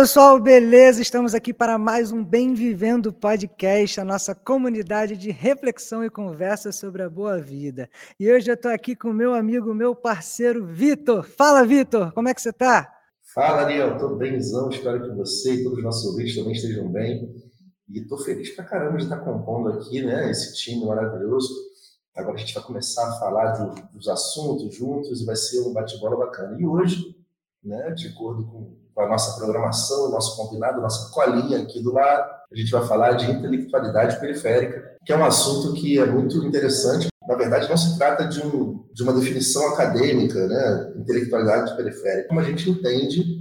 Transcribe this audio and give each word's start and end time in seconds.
Pessoal, 0.00 0.40
beleza? 0.40 1.02
Estamos 1.02 1.34
aqui 1.34 1.52
para 1.52 1.76
mais 1.76 2.10
um 2.10 2.24
Bem 2.24 2.54
Vivendo 2.54 3.12
Podcast, 3.12 4.00
a 4.00 4.04
nossa 4.04 4.34
comunidade 4.34 5.14
de 5.14 5.30
reflexão 5.30 6.02
e 6.02 6.08
conversa 6.08 6.72
sobre 6.72 7.02
a 7.02 7.10
boa 7.10 7.38
vida. 7.38 7.86
E 8.18 8.32
hoje 8.32 8.50
eu 8.50 8.54
estou 8.54 8.70
aqui 8.70 8.96
com 8.96 9.12
meu 9.12 9.34
amigo, 9.34 9.74
meu 9.74 9.94
parceiro 9.94 10.64
Vitor. 10.64 11.22
Fala, 11.22 11.66
Vitor, 11.66 12.14
como 12.14 12.30
é 12.30 12.34
que 12.34 12.40
você 12.40 12.48
está? 12.48 12.90
Fala, 13.34 13.60
Ariel, 13.60 13.98
tudo 13.98 14.16
bemzão? 14.16 14.70
Espero 14.70 15.02
que 15.02 15.14
você 15.14 15.56
e 15.56 15.64
todos 15.64 15.76
os 15.76 15.84
nossos 15.84 16.06
ouvintes 16.06 16.34
também 16.34 16.52
estejam 16.52 16.90
bem. 16.90 17.34
E 17.90 18.00
estou 18.00 18.16
feliz 18.16 18.48
pra 18.56 18.64
caramba 18.64 18.96
de 18.96 19.04
estar 19.04 19.18
compondo 19.18 19.68
aqui, 19.68 20.00
né? 20.00 20.30
Esse 20.30 20.54
time 20.54 20.82
maravilhoso. 20.86 21.54
Agora 22.16 22.36
a 22.36 22.38
gente 22.38 22.54
vai 22.54 22.64
começar 22.64 23.06
a 23.06 23.20
falar 23.20 23.50
de, 23.50 23.82
dos 23.92 24.08
assuntos 24.08 24.74
juntos 24.74 25.20
e 25.20 25.26
vai 25.26 25.36
ser 25.36 25.60
um 25.60 25.74
bate-bola 25.74 26.16
bacana. 26.16 26.58
E 26.58 26.66
hoje, 26.66 27.14
né, 27.62 27.90
de 27.90 28.08
acordo 28.08 28.46
com 28.46 28.79
com 28.94 29.02
a 29.02 29.08
nossa 29.08 29.38
programação, 29.38 30.10
nosso 30.10 30.36
combinado, 30.36 30.80
nossa 30.80 31.10
colinha 31.12 31.58
aqui 31.58 31.82
do 31.82 31.92
lado. 31.92 32.40
A 32.52 32.56
gente 32.56 32.70
vai 32.70 32.86
falar 32.86 33.12
de 33.12 33.30
intelectualidade 33.30 34.18
periférica, 34.18 34.96
que 35.04 35.12
é 35.12 35.16
um 35.16 35.24
assunto 35.24 35.74
que 35.74 35.98
é 35.98 36.06
muito 36.06 36.44
interessante. 36.44 37.08
Na 37.26 37.36
verdade, 37.36 37.68
não 37.68 37.76
se 37.76 37.96
trata 37.96 38.26
de, 38.26 38.44
um, 38.44 38.84
de 38.92 39.02
uma 39.02 39.12
definição 39.12 39.68
acadêmica, 39.68 40.46
né? 40.48 40.92
intelectualidade 40.96 41.76
periférica, 41.76 42.28
como 42.28 42.40
a 42.40 42.44
gente 42.44 42.68
entende 42.68 43.40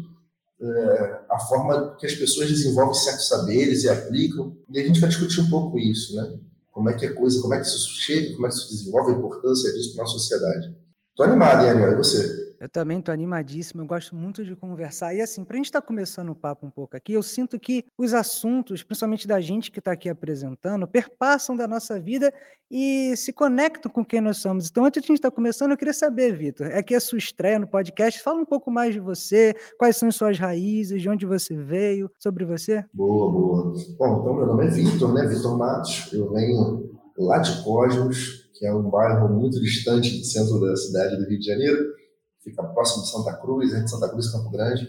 é, 0.61 1.19
a 1.29 1.39
forma 1.39 1.95
que 1.97 2.05
as 2.05 2.13
pessoas 2.13 2.49
desenvolvem 2.49 2.93
certos 2.93 3.27
saberes 3.27 3.83
e 3.83 3.89
aplicam. 3.89 4.55
E 4.69 4.79
a 4.79 4.83
gente 4.83 4.99
vai 4.99 5.09
discutir 5.09 5.41
um 5.41 5.49
pouco 5.49 5.79
isso, 5.79 6.15
né? 6.15 6.37
Como 6.71 6.89
é 6.89 6.93
que 6.93 7.05
a 7.05 7.13
coisa, 7.13 7.41
como 7.41 7.53
é 7.53 7.59
que 7.59 7.65
isso 7.65 7.89
chega, 8.01 8.33
como 8.35 8.45
é 8.45 8.49
que 8.49 8.55
isso 8.55 8.69
desenvolve, 8.69 9.11
a 9.11 9.15
importância 9.15 9.73
disso 9.73 9.95
para 9.95 10.03
a 10.03 10.07
sociedade. 10.07 10.75
Estou 11.09 11.25
animado, 11.25 11.63
hein, 11.63 11.71
Ariel? 11.71 11.93
E 11.93 11.95
você? 11.95 12.48
Eu 12.59 12.67
também 12.67 12.99
estou 12.99 13.13
animadíssimo, 13.13 13.81
eu 13.81 13.85
gosto 13.85 14.13
muito 14.13 14.43
de 14.43 14.53
conversar. 14.53 15.15
E 15.15 15.21
assim, 15.21 15.45
para 15.45 15.55
a 15.55 15.57
gente 15.57 15.67
estar 15.67 15.79
tá 15.79 15.87
começando 15.87 16.29
o 16.29 16.35
papo 16.35 16.65
um 16.65 16.69
pouco 16.69 16.97
aqui, 16.97 17.13
eu 17.13 17.23
sinto 17.23 17.57
que 17.57 17.85
os 17.97 18.13
assuntos, 18.13 18.83
principalmente 18.83 19.25
da 19.25 19.39
gente 19.39 19.71
que 19.71 19.79
está 19.79 19.93
aqui 19.93 20.09
apresentando, 20.09 20.85
perpassam 20.85 21.55
da 21.55 21.65
nossa 21.67 21.97
vida 21.97 22.33
e 22.69 23.15
se 23.15 23.31
conectam 23.31 23.89
com 23.89 24.03
quem 24.03 24.19
nós 24.19 24.37
somos. 24.37 24.69
Então, 24.69 24.83
antes 24.83 25.01
de 25.01 25.05
a 25.05 25.07
gente 25.07 25.19
estar 25.19 25.31
tá 25.31 25.35
começando, 25.35 25.71
eu 25.71 25.77
queria 25.77 25.93
saber, 25.93 26.35
Vitor, 26.35 26.67
é 26.67 26.83
que 26.83 26.93
a 26.93 26.99
sua 26.99 27.17
estreia 27.17 27.57
no 27.57 27.65
podcast, 27.65 28.21
fala 28.21 28.41
um 28.41 28.45
pouco 28.45 28.69
mais 28.69 28.93
de 28.93 28.99
você, 28.99 29.55
quais 29.77 29.95
são 29.95 30.09
as 30.09 30.15
suas 30.15 30.37
raízes, 30.37 31.01
de 31.01 31.09
onde 31.09 31.25
você 31.25 31.55
veio, 31.55 32.11
sobre 32.19 32.43
você. 32.43 32.83
Boa, 32.93 33.31
boa. 33.31 33.73
Bom, 33.97 34.19
então 34.19 34.35
meu 34.35 34.45
nome 34.45 34.67
é 34.67 34.69
Vitor, 34.69 35.13
né? 35.13 35.25
Vitor 35.27 35.57
Matos, 35.57 36.11
eu 36.11 36.29
venho 36.31 36.89
lá 37.17 37.37
de 37.37 37.63
Cosmos, 37.63 38.49
que 38.53 38.65
é 38.65 38.73
um 38.73 38.89
bairro 38.89 39.29
muito 39.29 39.61
distante 39.61 40.19
do 40.19 40.25
centro 40.25 40.59
da 40.59 40.75
cidade 40.75 41.15
do 41.15 41.25
Rio 41.25 41.39
de 41.39 41.45
Janeiro 41.45 41.98
fica 42.43 42.63
próximo 42.63 43.03
de 43.03 43.11
Santa 43.11 43.33
Cruz, 43.33 43.73
entre 43.73 43.87
Santa 43.87 44.09
Cruz 44.09 44.27
e 44.27 44.31
Campo 44.31 44.49
Grande. 44.49 44.87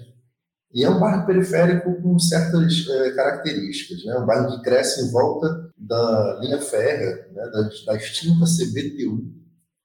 E 0.72 0.84
é 0.84 0.90
um 0.90 1.00
bairro 1.00 1.26
periférico 1.26 2.00
com 2.00 2.18
certas 2.18 2.86
é, 2.88 3.10
características. 3.10 4.04
Né? 4.04 4.16
Um 4.18 4.26
bairro 4.26 4.56
que 4.56 4.62
cresce 4.62 5.04
em 5.04 5.10
volta 5.10 5.68
da 5.76 6.38
linha 6.40 6.60
férrea, 6.60 7.28
né? 7.32 7.50
da, 7.50 7.68
da 7.86 7.96
extinta 7.96 8.44
CBTU, 8.44 9.24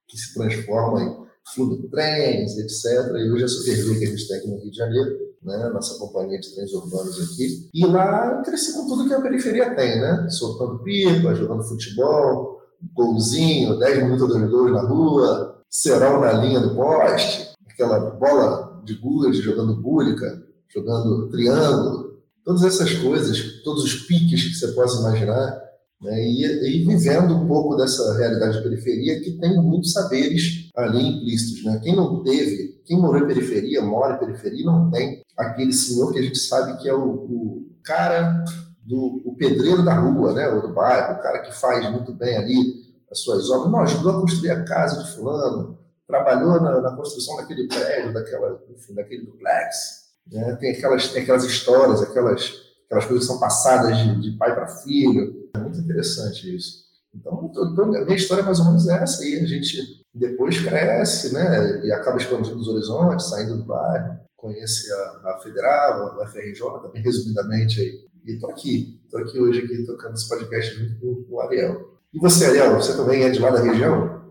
que 0.08 0.18
se 0.18 0.34
transforma 0.34 1.02
em 1.02 1.90
trens, 1.90 2.58
etc. 2.58 3.16
E 3.16 3.32
hoje 3.32 3.44
é 3.44 3.46
a 3.46 3.50
Supervia 3.50 4.00
que 4.00 4.06
a 4.06 4.10
gente 4.10 4.28
tem 4.28 4.38
aqui 4.38 4.48
no 4.48 4.58
Rio 4.60 4.72
de 4.72 4.78
Janeiro, 4.78 5.18
né? 5.42 5.70
nossa 5.74 5.98
companhia 5.98 6.40
de 6.40 6.54
trens 6.54 6.72
urbanos 6.74 7.32
aqui. 7.32 7.70
E 7.74 7.86
lá 7.86 8.42
cresci 8.44 8.74
com 8.74 8.88
tudo 8.88 9.08
que 9.08 9.14
a 9.14 9.22
periferia 9.22 9.74
tem, 9.76 10.00
né? 10.00 10.28
soltando 10.30 10.84
pipa, 10.84 11.34
jogando 11.34 11.64
futebol, 11.64 12.62
golzinho, 12.94 13.80
10 13.80 14.04
minutos 14.04 14.28
dormidores 14.28 14.74
na 14.74 14.82
rua, 14.82 15.64
serão 15.70 16.22
na 16.22 16.34
linha 16.34 16.60
do 16.60 16.76
poste, 16.76 17.55
aquela 17.76 18.12
bola 18.12 18.82
de 18.86 18.94
gude 18.96 19.42
jogando 19.42 19.76
búlica, 19.76 20.42
jogando 20.74 21.30
triângulo, 21.30 22.22
todas 22.44 22.64
essas 22.64 22.94
coisas, 22.94 23.62
todos 23.64 23.84
os 23.84 23.96
piques 24.08 24.44
que 24.44 24.54
você 24.56 24.68
possa 24.70 25.02
imaginar, 25.02 25.62
né? 26.02 26.24
e, 26.26 26.44
e, 26.44 26.86
vivendo 26.86 27.36
um 27.36 27.48
pouco 27.48 27.76
dessa 27.76 28.18
realidade 28.18 28.58
de 28.58 28.64
periferia 28.64 29.20
que 29.20 29.38
tem 29.38 29.62
muitos 29.62 29.92
saberes 29.92 30.70
ali 30.76 31.06
implícitos. 31.06 31.64
Né? 31.66 31.80
Quem 31.84 31.96
não 31.96 32.24
teve, 32.24 32.82
quem 32.86 32.98
morou 32.98 33.22
em 33.22 33.28
periferia, 33.28 33.82
mora 33.82 34.16
em 34.16 34.20
periferia, 34.20 34.66
não 34.66 34.90
tem 34.90 35.22
aquele 35.38 35.74
senhor 35.74 36.14
que 36.14 36.20
a 36.20 36.22
gente 36.22 36.38
sabe 36.38 36.78
que 36.82 36.88
é 36.88 36.94
o, 36.94 37.04
o 37.04 37.72
cara 37.84 38.44
do 38.86 39.22
o 39.26 39.36
pedreiro 39.36 39.84
da 39.84 40.00
rua, 40.00 40.34
né? 40.34 40.48
ou 40.48 40.62
do 40.62 40.74
bairro, 40.74 41.16
o 41.16 41.22
cara 41.22 41.40
que 41.40 41.54
faz 41.54 41.90
muito 41.92 42.14
bem 42.14 42.38
ali 42.38 42.86
as 43.12 43.20
suas 43.20 43.50
obras. 43.50 43.72
Não, 43.72 43.80
ajudou 43.80 44.12
a 44.12 44.22
construir 44.22 44.52
a 44.52 44.64
casa 44.64 45.04
de 45.04 45.16
fulano, 45.16 45.75
trabalhou 46.08 46.62
na, 46.62 46.82
na, 46.82 46.96
construção 46.96 47.38
daquele 47.38 47.68
prédio, 47.68 48.14
daquela, 48.14 48.62
enfim, 48.70 48.94
daquele 48.94 49.26
duplex. 49.26 50.06
Né? 50.32 50.56
Tem, 50.60 50.72
aquelas, 50.72 51.10
tem 51.10 51.24
aquelas 51.24 51.44
histórias, 51.44 52.02
aquelas, 52.02 52.54
aquelas 52.86 53.06
coisas 53.06 53.26
que 53.26 53.32
são 53.32 53.40
passadas 53.40 53.98
de, 53.98 54.22
de 54.22 54.38
pai 54.38 54.54
para 54.54 54.68
filho. 54.68 55.50
É 55.56 55.60
muito 55.60 55.80
interessante 55.80 56.56
isso. 56.56 56.86
Então, 57.14 57.52
a 57.56 58.06
minha 58.06 58.16
história 58.16 58.44
mais 58.44 58.60
ou 58.60 58.66
menos 58.66 58.88
é 58.88 59.02
essa 59.02 59.24
aí. 59.24 59.40
A 59.40 59.46
gente 59.46 60.06
depois 60.14 60.60
cresce 60.60 61.34
né? 61.34 61.86
e 61.86 61.92
acaba 61.92 62.18
expandindo 62.18 62.58
os 62.58 62.68
horizontes, 62.68 63.30
saindo 63.30 63.58
do 63.58 63.66
bairro, 63.66 64.20
conhece 64.36 64.92
a, 64.92 65.32
a 65.32 65.40
Federal, 65.42 66.22
a 66.22 66.28
FRJ, 66.28 66.62
resumidamente 66.96 67.82
aí. 67.82 68.06
E 68.26 68.34
estou 68.34 68.50
aqui, 68.50 69.00
estou 69.06 69.20
aqui 69.22 69.40
hoje 69.40 69.60
aqui 69.60 69.86
tocando 69.86 70.16
esse 70.16 70.28
podcast 70.28 70.76
junto 70.76 70.96
com 71.00 71.36
o 71.36 71.42
Ariel. 71.42 71.96
E 72.14 72.20
você, 72.20 72.46
Ariel, 72.46 72.74
você 72.76 72.96
também 72.96 73.24
é 73.24 73.30
de 73.30 73.40
lá 73.40 73.52
da 73.52 73.62
região? 73.62 74.25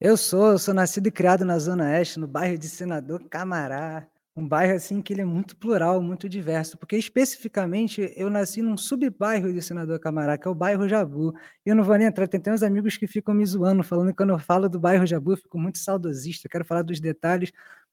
Eu 0.00 0.16
sou, 0.16 0.48
eu 0.52 0.58
sou 0.58 0.74
nascido 0.74 1.06
e 1.06 1.10
criado 1.10 1.42
na 1.44 1.58
Zona 1.58 1.84
Oeste, 1.84 2.20
no 2.20 2.26
bairro 2.26 2.58
de 2.58 2.68
Senador 2.68 3.24
Camará. 3.30 4.06
Um 4.36 4.46
bairro 4.46 4.74
assim 4.74 5.00
que 5.00 5.14
ele 5.14 5.22
é 5.22 5.24
muito 5.24 5.56
plural, 5.56 6.02
muito 6.02 6.28
diverso, 6.28 6.76
porque 6.76 6.98
especificamente 6.98 8.12
eu 8.14 8.28
nasci 8.28 8.60
num 8.60 8.76
subbairro 8.76 9.50
de 9.50 9.62
Senador 9.62 9.98
Camará, 9.98 10.36
que 10.36 10.46
é 10.46 10.50
o 10.50 10.54
bairro 10.54 10.86
Jabu. 10.86 11.32
E 11.64 11.70
eu 11.70 11.74
não 11.74 11.82
vou 11.82 11.96
nem 11.96 12.06
entrar, 12.06 12.28
tem, 12.28 12.52
uns 12.52 12.62
amigos 12.62 12.98
que 12.98 13.06
ficam 13.06 13.34
me 13.34 13.46
zoando, 13.46 13.82
falando 13.82 14.08
que 14.08 14.16
quando 14.16 14.30
eu 14.30 14.38
falo 14.38 14.68
do 14.68 14.78
bairro 14.78 15.06
Jabu, 15.06 15.32
eu 15.32 15.36
fico 15.38 15.58
muito 15.58 15.78
saudosista, 15.78 16.46
quero 16.46 16.66
falar 16.66 16.82
dos 16.82 17.00
detalhes, 17.00 17.50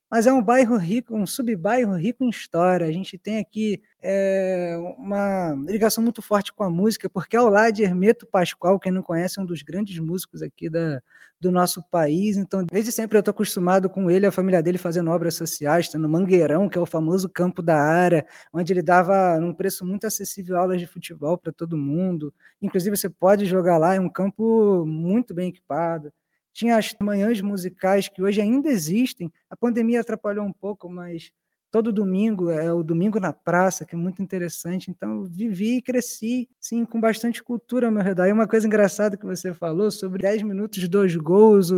mas 0.10 0.28
é 0.28 0.34
um 0.34 0.44
bairro 0.44 0.78
rico, 0.78 1.16
um 1.16 1.26
subbairro 1.26 1.96
rico 1.96 2.24
em 2.24 2.30
história. 2.30 2.86
A 2.86 2.92
gente 2.92 3.18
tem 3.18 3.40
aqui 3.40 3.82
é, 4.02 4.78
uma 4.98 5.56
ligação 5.68 6.04
muito 6.04 6.22
forte 6.22 6.54
com 6.54 6.64
a 6.64 6.70
música, 6.70 7.10
porque 7.10 7.36
ao 7.36 7.50
lado 7.50 7.74
de 7.74 7.84
Hermeto 7.84 8.28
Pascoal, 8.28 8.80
quem 8.80 8.92
não 8.92 9.02
conhece, 9.02 9.40
é 9.40 9.42
um 9.42 9.46
dos 9.46 9.64
grandes 9.64 9.98
músicos 9.98 10.42
aqui 10.42 10.70
da, 10.70 11.02
do 11.40 11.52
nosso 11.52 11.84
país. 11.90 12.38
Então, 12.38 12.64
desde 12.64 12.92
sempre 12.92 13.18
eu 13.18 13.20
estou 13.20 13.32
acostumado 13.32 13.90
com 13.90 14.10
ele, 14.10 14.26
a 14.26 14.32
família 14.32 14.62
dele 14.62 14.78
fazendo 14.78 15.10
obras 15.10 15.36
sociais, 15.36 15.92
no 15.94 16.08
Mangueirão, 16.08 16.70
que 16.70 16.78
é 16.78 16.82
o 16.82 16.86
famoso 16.86 17.28
campo 17.28 17.62
da 17.62 17.78
área, 17.78 18.26
onde 18.54 18.72
ele 18.72 18.82
dava 18.82 19.40
num 19.40 19.54
preço 19.54 19.86
muito 19.86 20.08
acessível 20.08 20.58
aulas 20.58 20.80
de 20.80 20.88
futebol 20.88 21.38
para 21.38 21.52
todo 21.52 21.78
mundo. 21.78 22.34
Inclusive, 22.62 22.96
você 22.96 23.10
pode 23.10 23.46
jogar 23.46 23.78
lá, 23.78 23.96
é 23.96 24.00
um 24.00 24.10
campo 24.10 24.86
muito 24.86 25.34
bem 25.34 25.50
equipado 25.50 26.12
tinha 26.54 26.78
as 26.78 26.96
manhãs 27.02 27.42
musicais 27.42 28.08
que 28.08 28.22
hoje 28.22 28.40
ainda 28.40 28.70
existem. 28.70 29.32
A 29.50 29.58
pandemia 29.58 30.02
atrapalhou 30.02 30.46
um 30.46 30.54
pouco, 30.54 30.90
mas 30.90 31.32
todo 31.72 31.92
domingo 31.92 32.52
é 32.52 32.72
o 32.72 32.84
domingo 32.84 33.20
na 33.20 33.34
praça, 33.34 33.84
que 33.84 33.96
é 33.96 33.98
muito 33.98 34.22
interessante. 34.22 34.92
Então, 34.92 35.24
vivi 35.24 35.78
e 35.78 35.82
cresci, 35.82 36.48
sim, 36.60 36.86
com 36.86 37.02
bastante 37.02 37.44
cultura 37.44 37.88
ao 37.88 37.92
meu 37.92 38.04
redor. 38.04 38.28
E 38.28 38.32
uma 38.32 38.48
coisa 38.48 38.68
engraçada 38.68 39.18
que 39.18 39.26
você 39.26 39.54
falou 39.54 39.90
sobre 39.90 40.22
10 40.22 40.44
minutos, 40.44 40.88
dois 40.88 41.16
gols, 41.16 41.72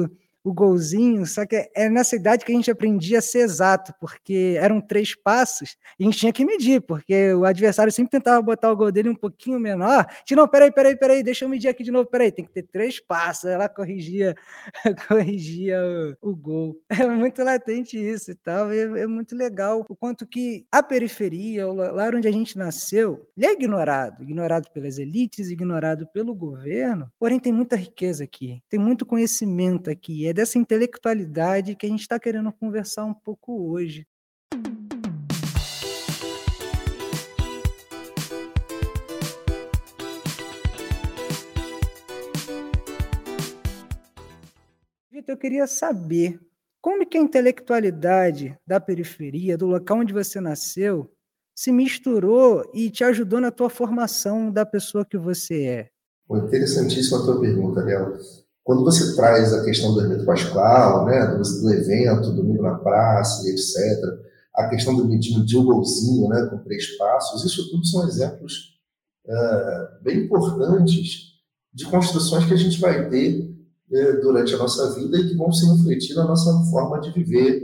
o 0.46 0.54
golzinho, 0.54 1.26
só 1.26 1.44
que 1.44 1.72
é 1.76 1.90
nessa 1.90 2.16
idade 2.16 2.46
que 2.46 2.52
a 2.52 2.56
gente 2.56 2.70
aprendia 2.70 3.18
a 3.18 3.22
ser 3.22 3.40
exato, 3.40 3.92
porque 4.00 4.56
eram 4.60 4.80
três 4.80 5.16
passos 5.16 5.76
e 6.00 6.04
a 6.04 6.06
gente 6.06 6.20
tinha 6.20 6.32
que 6.32 6.46
medir, 6.46 6.82
porque 6.82 7.34
o 7.34 7.46
adversário 7.46 7.92
sempre 7.92 8.12
tentava 8.12 8.40
botar 8.44 8.72
o 8.72 8.76
gol 8.76 8.92
dele 8.92 9.10
um 9.10 9.16
pouquinho 9.16 9.60
menor. 9.60 10.06
De 10.24 10.36
não, 10.36 10.48
peraí, 10.48 10.72
peraí, 10.72 10.96
peraí, 10.96 11.24
deixa 11.24 11.46
eu 11.46 11.50
medir 11.50 11.68
aqui 11.68 11.84
de 11.84 11.90
novo, 11.90 12.08
peraí, 12.08 12.32
tem 12.32 12.46
que 12.46 12.52
ter 12.52 12.62
três 12.62 13.00
passos. 13.00 13.46
Ela 13.46 13.68
corrigia, 13.68 14.36
corrigia 15.08 15.82
o, 16.22 16.30
o 16.30 16.36
gol. 16.36 16.80
É 16.90 17.08
muito 17.08 17.44
latente 17.44 17.98
isso 17.98 18.30
e 18.30 18.36
tal, 18.36 18.72
é, 18.72 18.82
é, 18.82 19.08
muito 19.08 19.36
legal 19.36 19.84
o 19.90 19.96
quanto 19.96 20.28
que 20.28 20.68
a 20.72 20.84
periferia, 20.84 21.66
lá 21.66 22.08
onde 22.14 22.28
a 22.28 22.32
gente 22.32 22.56
nasceu, 22.56 23.28
ele 23.36 23.48
é 23.48 23.54
ignorado, 23.54 24.22
ignorado 24.22 24.70
pelas 24.72 25.00
elites, 25.00 25.50
ignorado 25.50 26.06
pelo 26.14 26.36
governo, 26.36 27.12
porém 27.18 27.40
tem 27.40 27.52
muita 27.52 27.76
riqueza 27.76 28.24
aqui, 28.24 28.62
tem 28.70 28.80
muito 28.80 29.06
conhecimento 29.06 29.90
aqui, 29.90 30.28
é 30.28 30.35
dessa 30.36 30.60
intelectualidade 30.60 31.76
que 31.76 31.86
a 31.86 31.90
gente 31.90 32.02
está 32.02 32.20
querendo 32.20 32.52
conversar 32.52 33.06
um 33.06 33.14
pouco 33.14 33.72
hoje. 33.72 34.06
Vitor, 45.10 45.36
eu 45.36 45.38
queria 45.38 45.66
saber 45.66 46.38
como 46.82 47.08
que 47.08 47.18
a 47.18 47.22
intelectualidade 47.22 48.60
da 48.68 48.78
periferia, 48.82 49.58
do 49.58 49.66
local 49.66 50.00
onde 50.00 50.12
você 50.12 50.42
nasceu, 50.42 51.10
se 51.56 51.72
misturou 51.72 52.70
e 52.74 52.90
te 52.90 53.06
ajudou 53.06 53.40
na 53.40 53.52
tua 53.52 53.70
formação 53.70 54.52
da 54.52 54.66
pessoa 54.66 55.06
que 55.06 55.18
você 55.18 55.64
é. 55.64 55.90
Interessantíssima 56.30 57.20
a 57.20 57.24
tua 57.24 57.40
pergunta, 57.40 57.82
Léo. 57.82 58.45
Quando 58.66 58.84
você 58.84 59.16
traz 59.16 59.54
a 59.54 59.64
questão 59.64 59.94
do 59.94 60.02
Hermeto 60.02 60.26
Pascoal, 60.26 61.06
né, 61.06 61.28
do, 61.28 61.38
do 61.38 61.70
evento, 61.72 62.34
domingo 62.34 62.64
na 62.64 62.74
praça, 62.74 63.48
etc., 63.48 64.26
a 64.56 64.68
questão 64.68 64.96
do 64.96 65.08
de 65.20 65.58
um 65.58 65.66
golzinho, 65.66 66.28
né, 66.30 66.48
com 66.50 66.58
três 66.58 66.98
passos, 66.98 67.46
isso 67.46 67.70
tudo 67.70 67.86
são 67.86 68.08
exemplos 68.08 68.76
é, 69.28 69.88
bem 70.02 70.26
importantes 70.26 71.36
de 71.72 71.86
construções 71.86 72.46
que 72.46 72.54
a 72.56 72.58
gente 72.58 72.80
vai 72.80 73.08
ter 73.08 73.56
é, 73.92 74.14
durante 74.14 74.56
a 74.56 74.58
nossa 74.58 74.96
vida 74.96 75.16
e 75.20 75.30
que 75.30 75.36
vão 75.36 75.52
se 75.52 75.70
refletir 75.72 76.16
na 76.16 76.26
nossa 76.26 76.52
forma 76.72 77.00
de 77.00 77.12
viver 77.12 77.62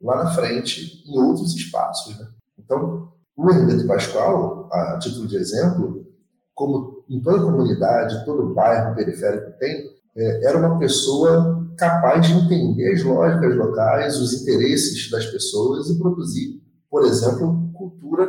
lá 0.00 0.22
na 0.22 0.30
frente, 0.30 1.02
em 1.06 1.18
outros 1.18 1.56
espaços. 1.56 2.16
Né? 2.18 2.28
Então, 2.56 3.12
o 3.36 3.50
Hermeto 3.50 3.84
Pascoal, 3.84 4.68
a 4.72 4.98
título 5.00 5.26
de 5.26 5.36
exemplo, 5.36 6.06
como 6.54 7.04
em 7.08 7.20
toda 7.20 7.42
comunidade, 7.42 8.24
todo 8.24 8.54
bairro 8.54 8.94
periférico 8.94 9.58
tem, 9.58 9.95
é, 10.16 10.48
era 10.48 10.58
uma 10.58 10.78
pessoa 10.78 11.66
capaz 11.76 12.26
de 12.26 12.32
entender 12.32 12.94
as 12.94 13.02
lógicas 13.02 13.56
locais, 13.56 14.18
os 14.18 14.42
interesses 14.42 15.10
das 15.10 15.26
pessoas 15.26 15.90
e 15.90 15.98
produzir, 15.98 16.62
por 16.90 17.04
exemplo, 17.04 17.70
cultura 17.74 18.26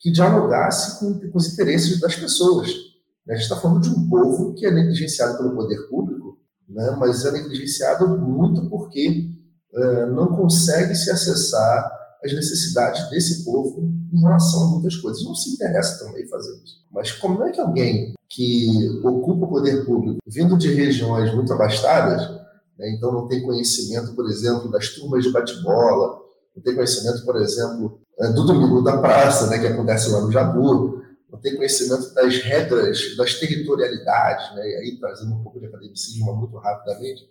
que 0.00 0.10
dialogasse 0.10 0.98
com, 0.98 1.20
com 1.30 1.38
os 1.38 1.52
interesses 1.52 2.00
das 2.00 2.16
pessoas. 2.16 2.68
A 3.28 3.34
gente 3.34 3.42
está 3.42 3.56
falando 3.56 3.82
de 3.82 3.90
um 3.90 4.08
povo 4.08 4.54
que 4.54 4.64
é 4.64 4.70
negligenciado 4.70 5.36
pelo 5.36 5.54
poder 5.54 5.86
público, 5.88 6.38
né, 6.66 6.96
mas 6.98 7.24
é 7.26 7.32
negligenciado 7.32 8.08
muito 8.18 8.68
porque 8.70 9.28
não 10.12 10.28
consegue 10.28 10.94
se 10.94 11.10
acessar 11.10 11.97
as 12.24 12.32
necessidades 12.32 13.08
desse 13.10 13.44
povo 13.44 13.92
em 14.12 14.20
relação 14.20 14.64
a 14.64 14.70
muitas 14.70 14.96
coisas. 14.96 15.24
Não 15.24 15.34
se 15.34 15.50
interessa 15.50 16.04
também 16.04 16.26
fazer 16.28 16.52
isso. 16.64 16.78
Mas 16.90 17.12
como 17.12 17.42
é 17.44 17.50
que 17.50 17.60
alguém 17.60 18.14
que 18.28 19.00
ocupa 19.02 19.46
o 19.46 19.48
poder 19.48 19.84
público, 19.84 20.18
vindo 20.26 20.56
de 20.58 20.72
regiões 20.72 21.34
muito 21.34 21.52
abastadas, 21.52 22.28
né, 22.78 22.90
então 22.94 23.12
não 23.12 23.26
tem 23.26 23.42
conhecimento, 23.42 24.14
por 24.14 24.28
exemplo, 24.28 24.70
das 24.70 24.90
turmas 24.90 25.24
de 25.24 25.32
bate-bola, 25.32 26.20
não 26.54 26.62
tem 26.62 26.74
conhecimento, 26.74 27.24
por 27.24 27.36
exemplo, 27.36 28.00
é, 28.20 28.28
do 28.28 28.44
domingo 28.44 28.82
da 28.82 28.98
praça, 28.98 29.46
né, 29.46 29.58
que 29.58 29.66
acontece 29.66 30.10
lá 30.10 30.20
no 30.20 30.30
Jabu, 30.30 31.02
não 31.30 31.40
tem 31.40 31.56
conhecimento 31.56 32.12
das 32.14 32.36
regras, 32.38 33.16
das 33.16 33.34
territorialidades, 33.34 34.54
né, 34.54 34.68
e 34.68 34.74
aí 34.76 34.98
trazendo 34.98 35.34
um 35.34 35.42
pouco 35.42 35.58
de 35.60 35.66
academicismo 35.66 36.34
muito 36.34 36.56
rapidamente, 36.58 37.22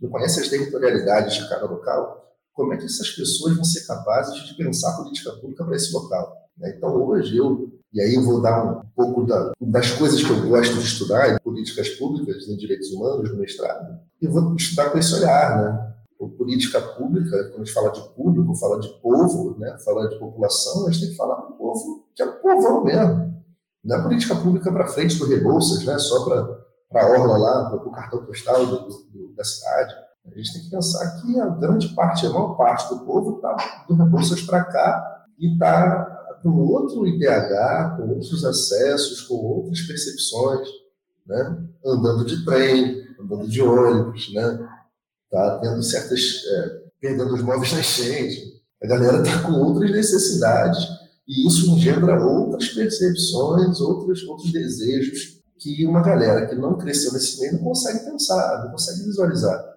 não 0.00 0.10
conhece 0.10 0.40
as 0.40 0.48
territorialidades 0.48 1.34
de 1.34 1.48
cada 1.48 1.66
local, 1.66 2.31
como 2.52 2.72
é 2.72 2.76
que 2.76 2.84
essas 2.84 3.10
pessoas 3.10 3.54
vão 3.54 3.64
ser 3.64 3.86
capazes 3.86 4.46
de 4.46 4.54
pensar 4.54 4.96
política 4.96 5.32
pública 5.32 5.64
para 5.64 5.76
esse 5.76 5.92
local? 5.92 6.42
Né? 6.56 6.74
Então, 6.76 6.94
hoje, 7.06 7.36
eu, 7.36 7.70
e 7.92 8.00
aí 8.00 8.14
eu 8.14 8.22
vou 8.22 8.40
dar 8.40 8.64
um 8.64 8.82
pouco 8.94 9.24
da, 9.24 9.52
das 9.60 9.90
coisas 9.92 10.22
que 10.22 10.30
eu 10.30 10.48
gosto 10.48 10.74
de 10.74 10.84
estudar, 10.84 11.40
políticas 11.40 11.90
públicas 11.90 12.48
em 12.48 12.56
direitos 12.56 12.90
humanos 12.90 13.30
no 13.30 13.38
mestrado, 13.38 13.98
e 14.20 14.26
vou 14.26 14.54
estudar 14.54 14.90
com 14.90 14.98
esse 14.98 15.14
olhar, 15.14 15.62
né? 15.62 15.92
Política 16.38 16.80
pública, 16.80 17.36
quando 17.48 17.62
a 17.62 17.64
gente 17.64 17.72
fala 17.72 17.90
de 17.90 18.00
público, 18.14 18.54
fala 18.54 18.78
de 18.78 18.88
povo, 19.00 19.58
né? 19.58 19.76
fala 19.84 20.08
de 20.08 20.16
população, 20.20 20.86
a 20.86 20.90
gente 20.92 21.00
tem 21.00 21.10
que 21.10 21.16
falar 21.16 21.34
do 21.34 21.54
povo, 21.54 22.06
que 22.14 22.22
é 22.22 22.26
o 22.26 22.40
povão 22.40 22.84
mesmo. 22.84 23.42
Não 23.82 23.96
é 23.96 24.02
política 24.04 24.36
pública 24.36 24.70
para 24.70 24.86
frente 24.86 25.18
do 25.18 25.26
Rebouças, 25.26 25.84
né? 25.84 25.98
só 25.98 26.24
para 26.24 27.02
a 27.02 27.06
orla 27.08 27.36
lá, 27.36 27.70
para 27.70 27.88
o 27.88 27.90
cartão 27.90 28.24
postal 28.24 28.64
do, 28.64 28.88
do, 29.10 29.34
da 29.34 29.42
cidade. 29.42 29.92
A 30.26 30.36
gente 30.36 30.52
tem 30.52 30.62
que 30.62 30.70
pensar 30.70 31.20
que 31.20 31.40
a 31.40 31.48
grande 31.48 31.88
parte, 31.94 32.26
a 32.26 32.30
maior 32.30 32.56
parte 32.56 32.88
do 32.88 33.00
povo 33.04 33.36
está 33.36 33.84
do 33.88 33.94
Rebouças 33.94 34.42
para 34.42 34.64
cá 34.64 35.24
e 35.38 35.52
está 35.52 36.38
com 36.42 36.50
outro 36.50 37.06
IDH, 37.06 37.96
com 37.96 38.08
outros 38.08 38.44
acessos, 38.44 39.22
com 39.22 39.34
outras 39.34 39.80
percepções, 39.82 40.68
né? 41.26 41.58
andando 41.84 42.24
de 42.24 42.44
trem, 42.44 43.02
andando 43.20 43.48
de 43.48 43.60
ônibus, 43.62 44.32
né? 44.32 44.68
tá 45.30 45.58
tendo 45.60 45.82
certas. 45.82 46.20
É, 46.46 46.82
perdendo 47.02 47.34
os 47.34 47.42
móveis 47.42 47.72
na 47.72 47.80
enchente. 47.80 48.62
A 48.80 48.86
galera 48.86 49.22
está 49.22 49.42
com 49.42 49.52
outras 49.54 49.90
necessidades 49.90 50.78
e 51.26 51.46
isso 51.48 51.68
engendra 51.70 52.24
outras 52.24 52.68
percepções, 52.68 53.80
outros, 53.80 54.22
outros 54.22 54.52
desejos 54.52 55.42
que 55.58 55.84
uma 55.84 56.02
galera 56.02 56.46
que 56.46 56.54
não 56.54 56.78
cresceu 56.78 57.12
nesse 57.12 57.40
meio 57.40 57.54
não 57.54 57.64
consegue 57.64 58.04
pensar, 58.04 58.64
não 58.64 58.70
consegue 58.70 59.04
visualizar. 59.04 59.71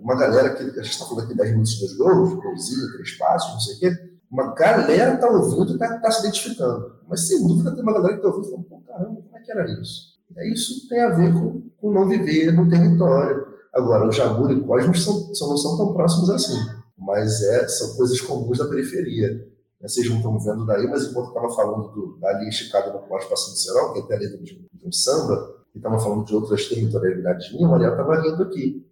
Uma 0.00 0.16
galera 0.16 0.54
que 0.54 0.62
a 0.62 0.82
gente 0.82 0.92
está 0.92 1.04
falando 1.04 1.24
aqui 1.24 1.36
10 1.36 1.50
minutos, 1.50 1.78
dois 1.78 1.96
gols, 1.96 2.34
golzinho, 2.34 2.92
três 2.92 3.12
passos, 3.12 3.52
não 3.52 3.60
sei 3.60 3.74
o 3.74 3.78
quê. 3.80 4.08
Uma 4.30 4.54
galera 4.54 5.14
está 5.14 5.28
ouvindo 5.28 5.70
e 5.70 5.72
está 5.72 5.98
tá 5.98 6.10
se 6.10 6.20
identificando. 6.20 6.98
Mas 7.08 7.26
sem 7.26 7.46
dúvida 7.46 7.72
tem 7.72 7.82
uma 7.82 7.94
galera 7.94 8.14
que 8.14 8.26
está 8.26 8.28
ouvindo 8.28 8.46
e 8.46 8.50
fala, 8.50 8.62
pô, 8.62 8.80
caramba, 8.86 9.22
como 9.22 9.38
é 9.38 9.40
que 9.40 9.50
era 9.50 9.80
isso? 9.80 10.18
E 10.36 10.52
isso 10.52 10.88
tem 10.88 11.00
a 11.00 11.10
ver 11.10 11.32
com, 11.32 11.62
com 11.80 11.92
não 11.92 12.08
viver 12.08 12.52
no 12.52 12.68
território. 12.68 13.46
Agora, 13.74 14.06
o 14.06 14.12
Jabu 14.12 14.50
e 14.50 14.54
o 14.56 14.66
Cosmos 14.66 15.04
são, 15.04 15.34
são, 15.34 15.48
não 15.48 15.56
são 15.56 15.76
tão 15.76 15.92
próximos 15.92 16.30
assim, 16.30 16.58
mas 16.96 17.42
é, 17.42 17.66
são 17.68 17.96
coisas 17.96 18.20
comuns 18.20 18.58
da 18.58 18.66
periferia. 18.66 19.28
Né, 19.80 19.88
vocês 19.88 20.08
não 20.08 20.16
estão 20.16 20.38
vendo 20.38 20.66
daí, 20.66 20.86
mas 20.86 21.04
enquanto 21.04 21.28
estava 21.28 21.50
falando 21.50 21.88
do, 21.92 22.18
da 22.18 22.32
linha 22.34 22.48
esticada 22.48 22.92
no 22.92 23.00
Cosmos 23.00 23.30
Passando 23.30 23.54
de 23.54 23.60
Serol, 23.62 23.92
que 23.92 24.00
é 24.00 24.02
até 24.02 24.16
letra 24.16 24.38
de 24.38 24.86
um 24.86 24.92
samba, 24.92 25.54
e 25.74 25.78
estava 25.78 25.98
falando 25.98 26.24
de 26.24 26.34
outras 26.34 26.68
territorialidades 26.68 27.52
minhas, 27.52 27.70
o 27.70 27.74
Ariel 27.74 27.92
estava 27.92 28.20
rindo 28.20 28.42
aqui. 28.42 28.86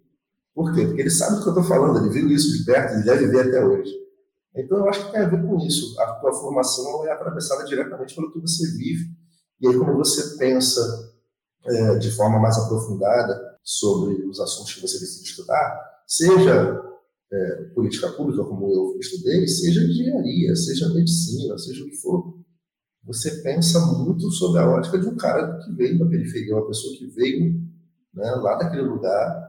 Por 0.57 0.73
quê? 0.73 0.87
Porque 0.87 1.01
ele 1.01 1.11
sabe 1.11 1.35
do 1.35 1.43
que 1.43 1.49
eu 1.49 1.53
estou 1.53 1.63
falando, 1.65 1.99
ele 1.99 2.09
viu 2.09 2.27
isso 2.29 2.57
de 2.57 2.65
perto, 2.65 2.95
ele 2.95 3.03
deve 3.03 3.27
ver 3.27 3.47
até 3.47 3.63
hoje. 3.63 3.93
Então, 4.55 4.79
eu 4.79 4.89
acho 4.89 5.05
que 5.05 5.11
tem 5.11 5.21
a 5.21 5.29
ver 5.29 5.39
com 5.39 5.55
isso. 5.59 5.93
A 6.01 6.13
tua 6.13 6.33
formação 6.33 7.05
é 7.05 7.11
atravessada 7.11 7.63
diretamente 7.63 8.15
pelo 8.15 8.33
que 8.33 8.39
você 8.39 8.65
vive. 8.75 9.05
E 9.61 9.67
aí, 9.67 9.77
quando 9.77 9.95
você 9.95 10.35
pensa 10.35 10.81
é, 11.63 11.99
de 11.99 12.09
forma 12.09 12.39
mais 12.39 12.57
aprofundada 12.57 13.39
sobre 13.61 14.15
os 14.25 14.39
assuntos 14.39 14.73
que 14.73 14.81
você 14.81 14.97
decide 14.99 15.29
estudar, 15.29 15.79
seja 16.07 16.81
é, 17.31 17.55
política 17.75 18.11
pública, 18.13 18.43
como 18.43 18.67
eu 18.73 18.97
estudei, 18.99 19.47
seja 19.47 19.83
engenharia, 19.83 20.55
seja 20.55 20.89
medicina, 20.89 21.55
seja 21.59 21.83
o 21.83 21.87
que 21.87 21.97
for, 21.97 22.33
você 23.03 23.29
pensa 23.43 23.79
muito 23.79 24.31
sobre 24.31 24.59
a 24.59 24.67
ótica 24.67 24.97
de 24.97 25.07
um 25.07 25.15
cara 25.17 25.59
que 25.59 25.71
veio 25.75 25.99
da 25.99 26.07
periferia, 26.07 26.55
uma 26.55 26.65
pessoa 26.65 26.97
que 26.97 27.05
veio 27.05 27.61
né, 28.11 28.31
lá 28.31 28.55
daquele 28.55 28.81
lugar 28.81 29.46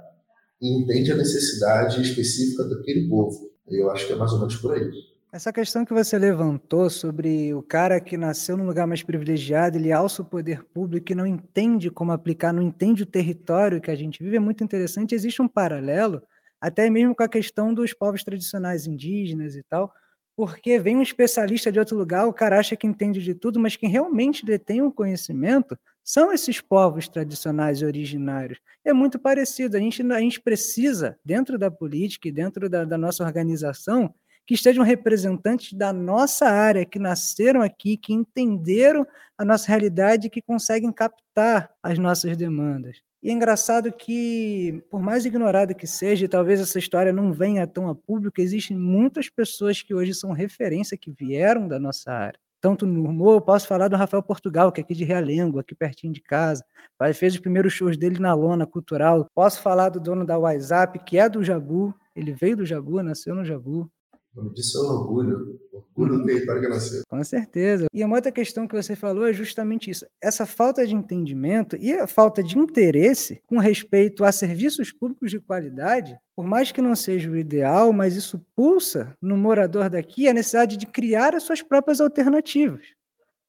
e 0.61 0.83
entende 0.83 1.13
a 1.13 1.17
necessidade 1.17 2.01
específica 2.03 2.65
daquele 2.65 3.09
povo. 3.09 3.51
Eu 3.69 3.91
acho 3.91 4.07
que 4.07 4.13
é 4.13 4.17
mais 4.17 4.33
ou 4.33 4.39
menos 4.39 4.57
por 4.57 4.75
aí. 4.75 4.91
Essa 5.31 5.53
questão 5.53 5.85
que 5.85 5.93
você 5.93 6.19
levantou 6.19 6.89
sobre 6.89 7.53
o 7.53 7.63
cara 7.63 8.01
que 8.01 8.17
nasceu 8.17 8.57
num 8.57 8.67
lugar 8.67 8.87
mais 8.87 9.03
privilegiado, 9.03 9.77
ele 9.77 9.93
alça 9.93 10.23
o 10.23 10.25
poder 10.25 10.65
público 10.65 11.13
e 11.13 11.15
não 11.15 11.27
entende 11.27 11.91
como 11.91 12.13
aplicar, 12.13 12.51
não 12.51 12.63
entende 12.63 13.03
o 13.03 13.07
território 13.07 13.81
que 13.81 13.91
a 13.91 13.95
gente 13.95 14.23
vive, 14.23 14.37
é 14.37 14.41
muito 14.41 14.65
interessante. 14.65 15.15
Existe 15.15 15.43
um 15.43 15.49
paralelo, 15.49 16.23
até 16.59 16.89
mesmo 16.89 17.15
com 17.15 17.23
a 17.23 17.29
questão 17.29 17.75
dos 17.75 17.93
povos 17.93 18.25
tradicionais 18.25 18.87
indígenas 18.87 19.55
e 19.55 19.63
tal, 19.63 19.93
porque 20.39 20.79
vem 20.79 20.97
um 20.97 21.03
especialista 21.03 21.73
de 21.73 21.81
outro 21.81 21.97
lugar, 21.97 22.29
o 22.29 22.33
cara 22.33 22.61
acha 22.61 22.77
que 22.77 22.87
entende 22.87 23.21
de 23.21 23.35
tudo, 23.35 23.59
mas 23.59 23.75
quem 23.75 23.91
realmente 23.91 24.47
detém 24.47 24.81
o 24.81 24.93
conhecimento 24.93 25.77
são 26.05 26.33
esses 26.33 26.61
povos 26.61 27.09
tradicionais 27.09 27.81
e 27.81 27.85
originários. 27.85 28.61
É 28.85 28.93
muito 28.93 29.19
parecido. 29.19 29.77
A 29.77 29.81
gente, 29.81 30.01
a 30.01 30.21
gente 30.21 30.41
precisa, 30.41 31.19
dentro 31.25 31.59
da 31.59 31.73
política 31.73 32.29
e 32.29 32.33
dentro 32.33 32.71
da, 32.71 32.85
da 32.85 32.97
nossa 32.97 33.25
organização, 33.25 34.15
que 34.47 34.55
estejam 34.55 34.85
representantes 34.85 35.73
da 35.73 35.93
nossa 35.93 36.47
área, 36.47 36.87
que 36.87 37.01
nasceram 37.01 37.61
aqui, 37.61 37.97
que 37.97 38.15
entenderam 38.15 39.05
a 39.37 39.45
nossa 39.45 39.67
realidade 39.67 40.29
e 40.29 40.31
que 40.31 40.41
conseguem 40.41 40.93
captar 40.93 41.69
as 41.83 41.99
nossas 41.99 42.37
demandas. 42.37 43.03
E 43.23 43.31
é 43.31 43.33
engraçado 43.33 43.93
que, 43.93 44.83
por 44.91 45.01
mais 45.01 45.27
ignorado 45.27 45.75
que 45.75 45.87
seja, 45.87 46.29
talvez 46.29 46.61
essa 46.61 46.79
história 46.79 47.13
não 47.13 47.33
venha 47.33 47.67
tão 47.67 47.89
a 47.89 47.95
público, 47.95 48.41
existem 48.41 48.77
muitas 48.77 49.29
pessoas 49.29 49.83
que 49.83 49.93
hoje 49.93 50.15
são 50.15 50.33
referência, 50.33 50.97
que 50.97 51.11
vieram 51.11 51.67
da 51.67 51.81
nossa 51.81 52.13
área. 52.13 52.39
Tanto 52.61 52.87
no 52.87 53.05
humor, 53.09 53.35
eu 53.35 53.41
posso 53.41 53.67
falar 53.69 53.89
do 53.89 53.97
Rafael 53.97 54.23
Portugal, 54.23 54.73
que 54.73 54.81
é 54.81 54.85
aqui 54.85 54.95
de 54.95 55.05
Realengo, 55.05 55.59
aqui 55.59 55.75
pertinho 55.75 56.13
de 56.13 56.21
casa. 56.21 56.65
Ele 57.01 57.15
fez 57.15 57.35
os 57.35 57.41
primeiros 57.41 57.73
shows 57.73 57.97
dele 57.97 58.19
na 58.19 58.35
lona 58.35 58.67
cultural. 58.67 59.29
Posso 59.35 59.63
falar 59.63 59.89
do 59.91 60.01
dono 60.01 60.25
da 60.25 60.39
WhatsApp, 60.39 60.99
que 61.05 61.19
é 61.19 61.29
do 61.29 61.43
Jabu. 61.45 61.95
Ele 62.17 62.33
veio 62.33 62.57
do 62.57 62.67
Jabu, 62.67 63.01
nasceu 63.03 63.35
no 63.35 63.45
Jabu. 63.45 63.89
O 64.39 64.45
nome 64.45 64.55
disso 64.55 64.79
é 64.79 64.83
orgulho. 64.83 65.59
Orgulho 65.73 66.19
do 66.19 66.25
território 66.25 66.63
que 66.63 66.69
nasceu. 66.69 67.03
Com 67.09 67.25
certeza. 67.25 67.87
E 67.93 68.05
uma 68.05 68.15
outra 68.15 68.31
questão 68.31 68.69
que 68.69 68.77
você 68.77 68.95
falou 68.95 69.27
é 69.27 69.33
justamente 69.33 69.91
isso. 69.91 70.07
Essa 70.23 70.47
falta 70.47 70.87
de 70.87 70.95
entendimento 70.95 71.77
e 71.77 71.93
a 71.93 72.07
falta 72.07 72.41
de 72.41 72.57
interesse 72.57 73.43
com 73.49 73.59
respeito 73.59 74.25
a 74.25 74.31
serviços 74.31 74.93
públicos 74.93 75.33
de 75.33 75.41
qualidade, 75.41 76.17
por 76.37 76.47
mais 76.47 76.71
que 76.71 76.81
não 76.81 76.95
seja 76.95 77.29
o 77.29 77.37
ideal, 77.37 77.93
mas 77.93 78.15
isso 78.15 78.41
pulsa 78.55 79.13
no 79.21 79.37
morador 79.37 79.91
daqui 79.91 80.29
a 80.29 80.35
necessidade 80.35 80.77
de 80.77 80.87
criar 80.87 81.35
as 81.35 81.43
suas 81.43 81.61
próprias 81.61 82.01
alternativas. 82.01 82.87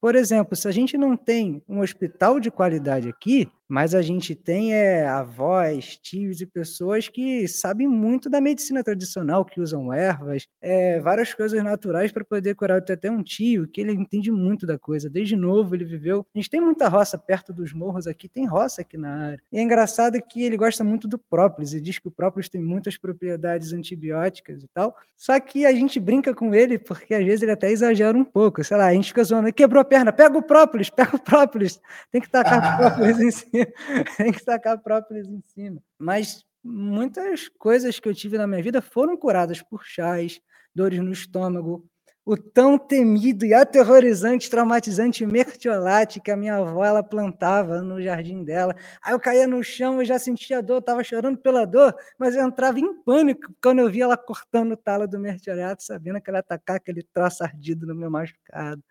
Por 0.00 0.16
exemplo, 0.16 0.56
se 0.56 0.66
a 0.66 0.72
gente 0.72 0.98
não 0.98 1.16
tem 1.16 1.62
um 1.68 1.80
hospital 1.80 2.40
de 2.40 2.50
qualidade 2.50 3.08
aqui, 3.08 3.48
mas 3.70 3.94
a 3.94 4.02
gente 4.02 4.34
tem 4.34 4.74
é, 4.74 5.06
avós, 5.06 5.96
tios 5.96 6.40
e 6.40 6.46
pessoas 6.46 7.08
que 7.08 7.46
sabem 7.46 7.86
muito 7.86 8.28
da 8.28 8.40
medicina 8.40 8.82
tradicional, 8.82 9.44
que 9.44 9.60
usam 9.60 9.92
ervas, 9.92 10.48
é, 10.60 10.98
várias 10.98 11.32
coisas 11.32 11.62
naturais 11.62 12.10
para 12.10 12.24
poder 12.24 12.56
curar. 12.56 12.78
Eu 12.78 12.84
tenho 12.84 12.96
até 12.98 13.08
um 13.08 13.22
tio 13.22 13.68
que 13.68 13.80
ele 13.80 13.92
entende 13.92 14.32
muito 14.32 14.66
da 14.66 14.76
coisa. 14.76 15.08
Desde 15.08 15.36
novo 15.36 15.76
ele 15.76 15.84
viveu. 15.84 16.26
A 16.34 16.38
gente 16.38 16.50
tem 16.50 16.60
muita 16.60 16.88
roça 16.88 17.16
perto 17.16 17.52
dos 17.52 17.72
morros 17.72 18.08
aqui, 18.08 18.28
tem 18.28 18.44
roça 18.44 18.80
aqui 18.80 18.98
na 18.98 19.26
área. 19.26 19.42
E 19.52 19.58
é 19.58 19.62
engraçado 19.62 20.20
que 20.20 20.42
ele 20.42 20.56
gosta 20.56 20.82
muito 20.82 21.06
do 21.06 21.16
própolis 21.16 21.72
e 21.72 21.80
diz 21.80 21.96
que 22.00 22.08
o 22.08 22.10
própolis 22.10 22.48
tem 22.48 22.60
muitas 22.60 22.98
propriedades 22.98 23.72
antibióticas 23.72 24.64
e 24.64 24.68
tal. 24.74 24.96
Só 25.16 25.38
que 25.38 25.64
a 25.64 25.72
gente 25.72 26.00
brinca 26.00 26.34
com 26.34 26.52
ele 26.52 26.76
porque 26.76 27.14
às 27.14 27.24
vezes 27.24 27.42
ele 27.42 27.52
até 27.52 27.70
exagera 27.70 28.18
um 28.18 28.24
pouco. 28.24 28.64
Sei 28.64 28.76
lá, 28.76 28.86
a 28.86 28.94
gente 28.94 29.06
fica 29.08 29.22
zoando, 29.22 29.52
quebrou 29.52 29.80
a 29.80 29.84
perna, 29.84 30.12
pega 30.12 30.36
o 30.36 30.42
própolis, 30.42 30.90
pega 30.90 31.14
o 31.14 31.20
própolis. 31.20 31.80
Tem 32.10 32.20
que 32.20 32.28
tacar 32.28 32.58
o 32.58 32.78
própolis 32.78 33.20
em 33.20 33.30
cima. 33.30 33.59
tem 34.16 34.32
que 34.32 34.44
tacar 34.44 34.78
própolis 34.82 35.26
em 35.28 35.42
cima. 35.46 35.82
Mas 35.98 36.44
muitas 36.62 37.48
coisas 37.48 37.98
que 37.98 38.08
eu 38.08 38.14
tive 38.14 38.38
na 38.38 38.46
minha 38.46 38.62
vida 38.62 38.82
foram 38.82 39.16
curadas 39.16 39.62
por 39.62 39.84
chás, 39.84 40.40
dores 40.74 41.00
no 41.00 41.12
estômago, 41.12 41.88
o 42.24 42.36
tão 42.36 42.78
temido 42.78 43.44
e 43.44 43.54
aterrorizante, 43.54 44.50
traumatizante 44.50 45.24
mertiolate 45.26 46.20
que 46.20 46.30
a 46.30 46.36
minha 46.36 46.56
avó 46.56 46.84
ela 46.84 47.02
plantava 47.02 47.82
no 47.82 48.00
jardim 48.00 48.44
dela. 48.44 48.74
Aí 49.02 49.12
eu 49.12 49.18
caía 49.20 49.46
no 49.46 49.62
chão, 49.64 50.00
eu 50.00 50.04
já 50.04 50.18
sentia 50.18 50.62
dor, 50.62 50.78
estava 50.78 51.02
chorando 51.02 51.38
pela 51.38 51.64
dor, 51.64 51.94
mas 52.18 52.36
eu 52.36 52.46
entrava 52.46 52.78
em 52.78 53.02
pânico 53.02 53.52
quando 53.62 53.80
eu 53.80 53.90
via 53.90 54.04
ela 54.04 54.16
cortando 54.16 54.72
o 54.72 54.76
talo 54.76 55.08
do 55.08 55.18
mertiolate, 55.18 55.82
sabendo 55.82 56.20
que 56.20 56.30
ela 56.30 56.38
ia 56.38 56.40
atacar 56.40 56.76
aquele 56.76 57.02
troço 57.02 57.42
ardido 57.42 57.86
no 57.86 57.94
meu 57.94 58.10
machucado. 58.10 58.82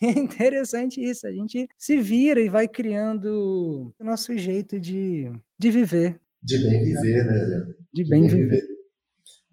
É 0.02 0.18
interessante 0.18 1.00
isso, 1.02 1.26
a 1.26 1.32
gente 1.32 1.68
se 1.78 1.98
vira 1.98 2.40
e 2.40 2.48
vai 2.48 2.66
criando 2.66 3.94
o 3.98 4.04
nosso 4.04 4.36
jeito 4.36 4.80
de, 4.80 5.30
de 5.58 5.70
viver. 5.70 6.20
De 6.42 6.58
bem 6.58 6.82
viver, 6.82 7.24
né? 7.24 7.74
De, 7.92 8.02
de 8.02 8.10
bem, 8.10 8.22
bem 8.22 8.30
viver. 8.30 8.44
viver. 8.44 8.72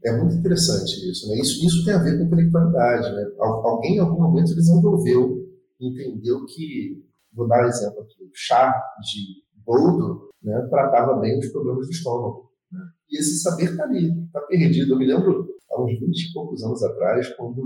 É 0.05 0.17
muito 0.17 0.36
interessante 0.36 1.10
isso, 1.10 1.27
né? 1.27 1.36
Isso, 1.39 1.65
isso 1.65 1.86
tem 1.86 1.93
a 1.93 2.01
ver 2.01 2.17
com 2.17 2.24
intelectualidade, 2.24 3.13
né? 3.13 3.31
Alguém 3.38 3.98
em 3.98 4.00
algum 4.00 4.22
momento 4.22 4.55
desenvolveu, 4.55 5.46
entendeu 5.79 6.46
que, 6.46 7.03
vou 7.34 7.48
dar 7.48 7.65
um 7.65 7.67
exemplo 7.67 8.01
aqui, 8.01 8.24
o 8.24 8.31
chá 8.34 8.74
de 9.01 9.43
boldo 9.63 10.29
né, 10.41 10.67
tratava 10.69 11.19
bem 11.19 11.38
os 11.38 11.50
problemas 11.50 11.86
do 11.86 11.91
estômago. 11.91 12.51
Né? 12.72 12.79
E 13.10 13.19
esse 13.19 13.39
saber 13.39 13.72
está 13.72 13.84
ali, 13.84 14.10
está 14.25 14.41
perdido. 14.41 14.93
Eu 14.93 14.98
me 14.98 15.05
lembro, 15.05 15.48
há 15.69 15.84
uns 15.84 16.00
20 16.00 16.29
e 16.29 16.34
poucos 16.34 16.63
anos 16.63 16.81
atrás, 16.84 17.27
quando 17.36 17.62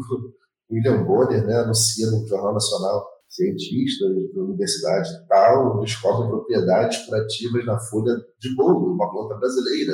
William 0.74 1.04
Bonner 1.06 1.46
né, 1.46 1.56
anuncia 1.56 2.10
no 2.10 2.28
Jornal 2.28 2.54
Nacional, 2.54 3.08
cientista 3.30 4.06
da 4.08 4.42
universidade 4.42 5.10
tal, 5.28 5.80
descobre 5.80 6.28
propriedades 6.28 7.06
curativas 7.06 7.66
na 7.66 7.80
folha 7.80 8.16
de 8.40 8.56
bolo, 8.56 8.94
uma 8.94 9.12
planta 9.12 9.36
brasileira, 9.36 9.94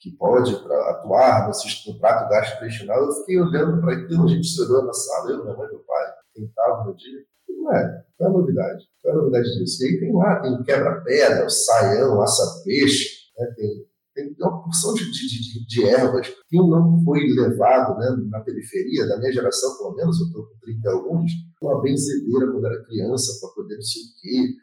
que 0.00 0.10
pode 0.16 0.54
atuar 0.54 1.48
no, 1.48 1.98
prato 2.00 2.28
gastrointestinal. 2.28 3.04
Eu 3.04 3.12
fiquei 3.12 3.40
olhando 3.40 3.80
para 3.80 3.94
aquilo, 3.94 4.24
a 4.24 4.28
gente 4.28 4.48
chorou 4.48 4.84
na 4.84 4.92
sala, 4.92 5.30
eu, 5.30 5.44
minha 5.44 5.56
mãe 5.56 5.68
meu 5.68 5.78
pai, 5.80 6.06
tentava 6.34 6.84
no 6.84 6.96
dia. 6.96 7.20
Não 7.48 7.72
é, 7.72 8.04
qual 8.18 8.30
é 8.30 8.32
novidade? 8.32 8.84
Qual 9.00 9.14
é 9.14 9.16
novidade 9.16 9.58
disso? 9.58 9.84
E 9.84 9.86
aí 9.86 10.00
tem 10.00 10.12
lá, 10.12 10.40
tem 10.40 10.62
quebra-pedra, 10.64 11.46
o 11.46 11.50
saião, 11.50 12.20
aça-peixe, 12.20 13.08
né, 13.38 13.46
tem 13.56 13.91
tem 14.14 14.34
uma 14.38 14.62
porção 14.62 14.94
de, 14.94 15.10
de, 15.10 15.66
de, 15.66 15.84
ervas 15.84 16.28
que 16.48 16.56
não 16.56 17.02
foi 17.02 17.20
levado 17.28 17.98
né, 17.98 18.28
na 18.28 18.40
periferia, 18.40 19.06
da 19.06 19.18
minha 19.18 19.32
geração, 19.32 19.76
pelo 19.78 19.94
menos, 19.94 20.20
eu 20.20 20.26
estou 20.26 20.46
com 20.46 20.58
30 20.60 20.90
alguns, 20.90 21.32
uma 21.62 21.80
benzedeira 21.80 22.50
quando 22.50 22.66
era 22.66 22.84
criança, 22.84 23.40
para 23.40 23.54
poder 23.54 23.76
não 23.76 23.82
sei 23.82 24.02
o 24.02 24.06
quê. 24.20 24.54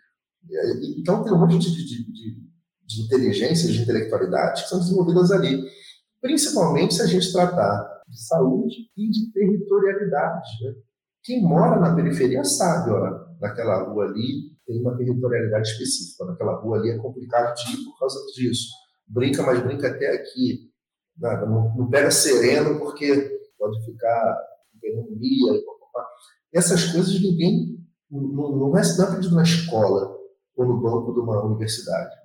Então, 0.99 1.23
tem 1.23 1.33
um 1.33 1.39
monte 1.39 1.59
de, 1.59 1.71
de, 1.71 2.11
de, 2.11 2.43
de 2.85 3.01
inteligências, 3.01 3.73
de 3.73 3.81
intelectualidade 3.81 4.63
que 4.63 4.69
são 4.69 4.79
desenvolvidas 4.79 5.31
ali. 5.31 5.63
Principalmente 6.21 6.93
se 6.93 7.01
a 7.01 7.07
gente 7.07 7.31
tratar 7.31 8.03
de 8.07 8.21
saúde 8.27 8.75
e 8.95 9.09
de 9.09 9.31
territorialidade. 9.31 10.49
Né? 10.63 10.73
Quem 11.23 11.41
mora 11.41 11.79
na 11.79 11.95
periferia 11.95 12.43
sabe, 12.43 12.91
ó, 12.91 13.35
naquela 13.39 13.83
rua 13.83 14.05
ali 14.05 14.57
tem 14.65 14.79
uma 14.81 14.95
territorialidade 14.97 15.69
específica, 15.69 16.25
naquela 16.25 16.59
rua 16.61 16.77
ali 16.77 16.91
é 16.91 16.97
complicado 16.97 17.53
de 17.55 17.73
ir 17.73 17.85
por 17.85 17.97
causa 17.99 18.19
disso 18.35 18.69
brinca, 19.09 19.43
mas 19.43 19.61
brinca 19.61 19.89
até 19.89 20.13
aqui. 20.15 20.69
Não, 21.17 21.75
não 21.75 21.89
pega 21.89 22.11
sereno 22.11 22.79
porque 22.79 23.39
pode 23.57 23.83
ficar 23.83 24.37
e 24.81 26.57
Essas 26.57 26.85
coisas 26.91 27.13
ninguém 27.21 27.77
não, 28.09 28.55
não 28.55 28.77
é 28.77 28.81
aprendido 28.81 29.35
na 29.35 29.43
escola 29.43 30.15
ou 30.55 30.65
no 30.65 30.81
banco 30.81 31.13
de 31.13 31.19
uma 31.19 31.43
universidade. 31.45 32.15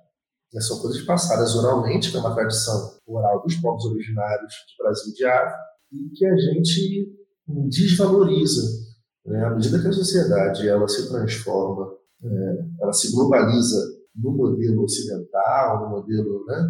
São 0.59 0.79
coisas 0.79 1.01
passadas 1.01 1.53
oralmente, 1.55 2.09
que 2.09 2.15
é 2.15 2.19
uma 2.19 2.33
tradição 2.33 2.97
oral 3.05 3.43
dos 3.43 3.55
povos 3.55 3.83
originários 3.85 4.53
de 4.53 4.77
Brasil 4.81 5.13
de 5.13 5.25
África, 5.25 5.59
e 5.91 6.09
que 6.15 6.25
a 6.25 6.37
gente 6.37 7.13
desvaloriza. 7.69 8.61
Né? 9.25 9.43
À 9.43 9.49
medida 9.49 9.81
que 9.81 9.87
a 9.87 9.91
sociedade 9.91 10.67
ela 10.67 10.87
se 10.87 11.09
transforma, 11.09 11.93
é, 12.23 12.65
ela 12.81 12.93
se 12.93 13.11
globaliza 13.11 13.94
no 14.15 14.31
modelo 14.31 14.83
ocidental, 14.83 15.85
no 15.85 15.97
modelo 15.97 16.45
né, 16.45 16.69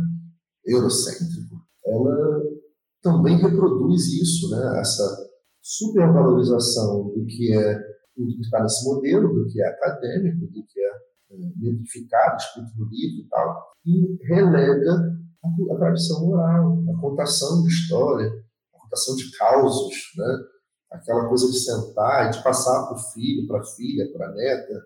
eurocêntrico, 0.66 1.56
ela 1.86 2.42
também 3.02 3.38
reproduz 3.38 4.08
isso, 4.14 4.50
né, 4.50 4.80
essa 4.80 5.30
supervalorização 5.62 7.10
do 7.10 7.26
que 7.26 7.54
é 7.54 7.96
do 8.18 8.26
que 8.28 8.42
está 8.42 8.62
nesse 8.62 8.86
modelo, 8.86 9.34
do 9.34 9.46
que 9.48 9.62
é 9.62 9.68
acadêmico, 9.68 10.48
do 10.48 10.66
que 10.66 10.80
é, 10.80 10.90
é 11.32 11.38
metrificado, 11.58 12.38
escrito 12.38 12.72
no 12.78 12.86
livro 12.86 13.26
e 13.26 13.28
tal, 13.30 13.74
e 13.86 14.26
relega 14.26 15.18
a, 15.44 15.74
a 15.74 15.78
tradição 15.78 16.30
oral, 16.30 16.84
a 16.90 17.02
contação 17.02 17.62
de 17.64 17.68
história, 17.68 18.32
a 18.74 18.80
contação 18.80 19.16
de 19.16 19.30
causos, 19.38 19.94
né? 20.16 20.38
aquela 20.92 21.28
coisa 21.28 21.52
de 21.52 21.60
sentar 21.60 22.28
e 22.28 22.38
de 22.38 22.44
passar 22.44 22.88
para 22.88 22.96
o 22.96 23.12
filho, 23.12 23.48
para 23.48 23.60
a 23.60 23.66
filha, 23.66 24.10
para 24.14 24.28
a 24.28 24.32
neta, 24.32 24.86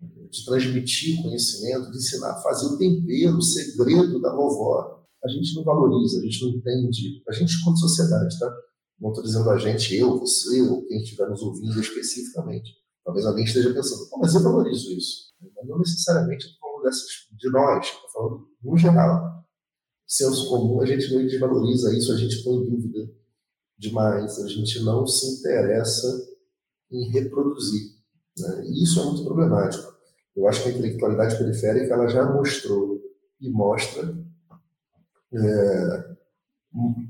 de 0.00 0.44
transmitir 0.44 1.22
conhecimento, 1.22 1.90
de 1.90 1.96
ensinar 1.96 2.32
a 2.32 2.42
fazer 2.42 2.66
o 2.66 2.78
tempero, 2.78 3.36
o 3.36 3.42
segredo 3.42 4.20
da 4.20 4.34
vovó. 4.34 5.04
A 5.24 5.28
gente 5.28 5.54
não 5.54 5.64
valoriza, 5.64 6.18
a 6.18 6.22
gente 6.22 6.42
não 6.42 6.50
entende. 6.50 7.22
A 7.28 7.32
gente, 7.32 7.64
como 7.64 7.76
sociedade, 7.76 8.38
tá? 8.38 8.52
Não 9.00 9.10
estou 9.10 9.24
dizendo 9.24 9.50
a 9.50 9.58
gente, 9.58 9.96
eu, 9.96 10.18
você, 10.18 10.62
ou 10.62 10.84
quem 10.86 11.02
estiver 11.02 11.28
nos 11.28 11.42
ouvindo 11.42 11.80
especificamente. 11.80 12.72
Talvez 13.04 13.26
alguém 13.26 13.44
esteja 13.44 13.72
pensando, 13.72 14.08
mas 14.18 14.34
eu 14.34 14.42
valorizo 14.42 14.92
isso. 14.92 15.32
Mas 15.40 15.68
não 15.68 15.78
necessariamente 15.78 16.46
estou 16.46 16.58
falando 16.60 16.84
dessas, 16.84 17.06
de 17.32 17.50
nós, 17.50 17.86
estou 17.86 18.10
falando 18.10 18.48
no 18.62 18.76
geral. 18.76 19.44
Senso 20.06 20.48
comum, 20.48 20.80
a 20.80 20.86
gente 20.86 21.12
não 21.12 21.26
desvaloriza 21.26 21.96
isso, 21.96 22.12
a 22.12 22.16
gente 22.16 22.42
põe 22.42 22.56
em 22.56 22.70
dúvida 22.70 23.10
demais, 23.78 24.38
a 24.38 24.48
gente 24.48 24.80
não 24.82 25.06
se 25.06 25.38
interessa 25.38 26.06
em 26.90 27.10
reproduzir. 27.10 27.93
Né? 28.38 28.64
E 28.66 28.82
isso 28.82 29.00
é 29.00 29.04
muito 29.04 29.24
problemático. 29.24 29.94
Eu 30.36 30.48
acho 30.48 30.62
que 30.62 30.68
a 30.68 30.72
intelectualidade 30.72 31.38
periférica 31.38 31.94
ela 31.94 32.08
já 32.08 32.24
mostrou 32.24 33.00
e 33.40 33.48
mostra 33.50 34.16
é, 35.32 36.14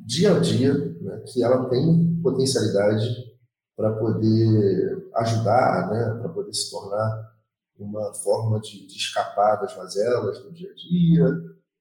dia 0.05 0.37
a 0.37 0.41
dia 0.41 0.75
né, 1.01 1.23
que 1.27 1.43
ela 1.43 1.69
tem 1.69 2.21
potencialidade 2.23 3.35
para 3.77 3.93
poder 3.97 5.09
ajudar, 5.17 5.91
né, 5.91 6.21
para 6.21 6.29
poder 6.29 6.53
se 6.53 6.71
tornar 6.71 7.35
uma 7.79 8.15
forma 8.15 8.61
de, 8.61 8.87
de, 8.87 8.97
escapar 8.97 9.57
das 9.57 9.77
mazelas 9.77 10.39
do 10.41 10.53
dia 10.53 10.71
a 10.71 10.75
dia, 10.75 11.29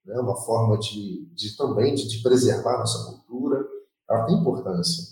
né, 0.05 0.19
uma 0.19 0.35
forma 0.35 0.77
de, 0.79 1.25
de 1.33 1.55
também 1.55 1.93
de, 1.93 2.07
de, 2.07 2.23
preservar 2.23 2.79
nossa 2.79 3.11
cultura. 3.11 3.63
Ela 4.09 4.25
tem 4.25 4.39
importância. 4.39 5.03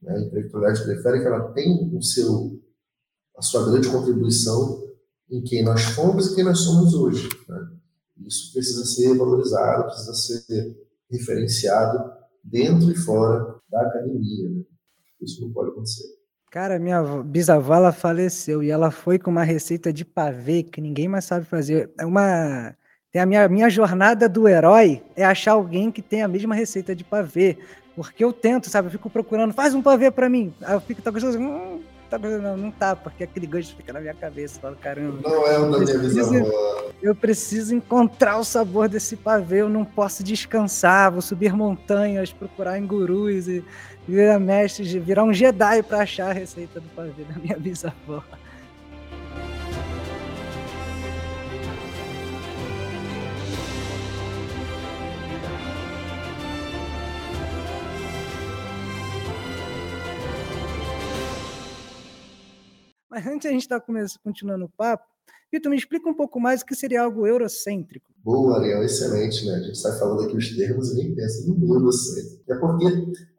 Né? 0.00 0.14
A 0.14 0.20
intelectualidade 0.20 0.84
periférica 0.84 1.28
ela 1.28 1.52
tem 1.52 1.96
o 1.96 2.02
seu, 2.02 2.61
a 3.36 3.42
sua 3.42 3.70
grande 3.70 3.88
contribuição 3.88 4.82
em 5.30 5.42
quem 5.42 5.64
nós 5.64 5.82
fomos 5.82 6.30
e 6.30 6.34
quem 6.34 6.44
nós 6.44 6.60
somos 6.60 6.94
hoje. 6.94 7.28
Né? 7.48 7.68
Isso 8.26 8.52
precisa 8.52 8.84
ser 8.84 9.16
valorizado, 9.16 9.84
precisa 9.84 10.14
ser 10.14 10.76
referenciado 11.10 12.12
dentro 12.44 12.90
e 12.90 12.96
fora 12.96 13.56
da 13.70 13.80
academia. 13.82 14.50
Né? 14.50 14.62
Isso 15.20 15.40
não 15.40 15.52
pode 15.52 15.70
acontecer. 15.70 16.04
Cara, 16.50 16.78
minha 16.78 17.02
bisavó 17.22 17.74
ela 17.74 17.92
faleceu 17.92 18.62
e 18.62 18.70
ela 18.70 18.90
foi 18.90 19.18
com 19.18 19.30
uma 19.30 19.42
receita 19.42 19.90
de 19.90 20.04
pavê 20.04 20.62
que 20.62 20.82
ninguém 20.82 21.08
mais 21.08 21.24
sabe 21.24 21.46
fazer. 21.46 21.90
É 21.98 22.04
uma 22.04 22.76
tem 23.12 23.20
a 23.20 23.26
minha, 23.26 23.46
minha 23.46 23.68
jornada 23.68 24.26
do 24.26 24.48
herói 24.48 25.02
é 25.14 25.22
achar 25.22 25.52
alguém 25.52 25.92
que 25.92 26.00
tem 26.00 26.22
a 26.22 26.28
mesma 26.28 26.54
receita 26.54 26.96
de 26.96 27.04
pavê. 27.04 27.58
Porque 27.94 28.24
eu 28.24 28.32
tento, 28.32 28.70
sabe? 28.70 28.88
Eu 28.88 28.92
fico 28.92 29.10
procurando, 29.10 29.52
faz 29.52 29.74
um 29.74 29.82
pavê 29.82 30.10
para 30.10 30.30
mim. 30.30 30.52
Aí 30.62 30.72
eu 30.72 30.80
fico, 30.80 31.02
tá 31.02 31.10
gostoso, 31.10 31.38
hum, 31.38 31.82
tá 32.18 32.28
não, 32.28 32.56
não 32.56 32.70
tá, 32.70 32.94
porque 32.94 33.24
aquele 33.24 33.46
gosto 33.46 33.76
fica 33.76 33.92
na 33.92 34.00
minha 34.00 34.14
cabeça. 34.14 34.60
Falo, 34.60 34.76
caramba. 34.76 35.20
Não 35.22 35.46
é 35.46 35.58
uma 35.58 35.78
minha 35.78 35.98
visão. 35.98 36.50
Eu 37.02 37.14
preciso 37.14 37.74
encontrar 37.74 38.38
o 38.38 38.44
sabor 38.44 38.88
desse 38.88 39.16
pavê, 39.16 39.62
eu 39.62 39.68
não 39.68 39.84
posso 39.84 40.22
descansar, 40.22 41.10
vou 41.10 41.22
subir 41.22 41.52
montanhas, 41.52 42.32
procurar 42.32 42.78
em 42.78 42.86
gurus 42.86 43.48
e 43.48 43.64
virar 44.06 44.38
mestre, 44.38 44.98
virar 44.98 45.24
um 45.24 45.32
Jedi 45.32 45.82
para 45.82 45.98
achar 45.98 46.30
a 46.30 46.32
receita 46.32 46.80
do 46.80 46.88
pavê 46.90 47.24
da 47.24 47.38
minha 47.38 47.58
bisavó. 47.58 48.22
Mas 63.12 63.26
antes 63.26 63.46
a 63.46 63.50
gente 63.50 63.60
estar 63.60 63.78
tá 63.78 63.86
continuando 64.24 64.64
o 64.64 64.70
papo, 64.70 65.04
Vitor, 65.52 65.68
me 65.68 65.76
explica 65.76 66.08
um 66.08 66.14
pouco 66.14 66.40
mais 66.40 66.62
o 66.62 66.64
que 66.64 66.74
seria 66.74 67.02
algo 67.02 67.26
eurocêntrico. 67.26 68.10
Boa, 68.24 68.56
Ariel, 68.56 68.82
excelente, 68.82 69.44
né? 69.44 69.56
A 69.56 69.60
gente 69.60 69.76
sai 69.76 69.98
falando 69.98 70.22
aqui 70.22 70.34
os 70.34 70.56
termos 70.56 70.92
e 70.92 70.94
nem 70.94 71.14
pensa 71.14 71.46
no 71.46 71.74
eurocêntrico. 71.74 72.42
É 72.50 72.54
porque 72.54 72.86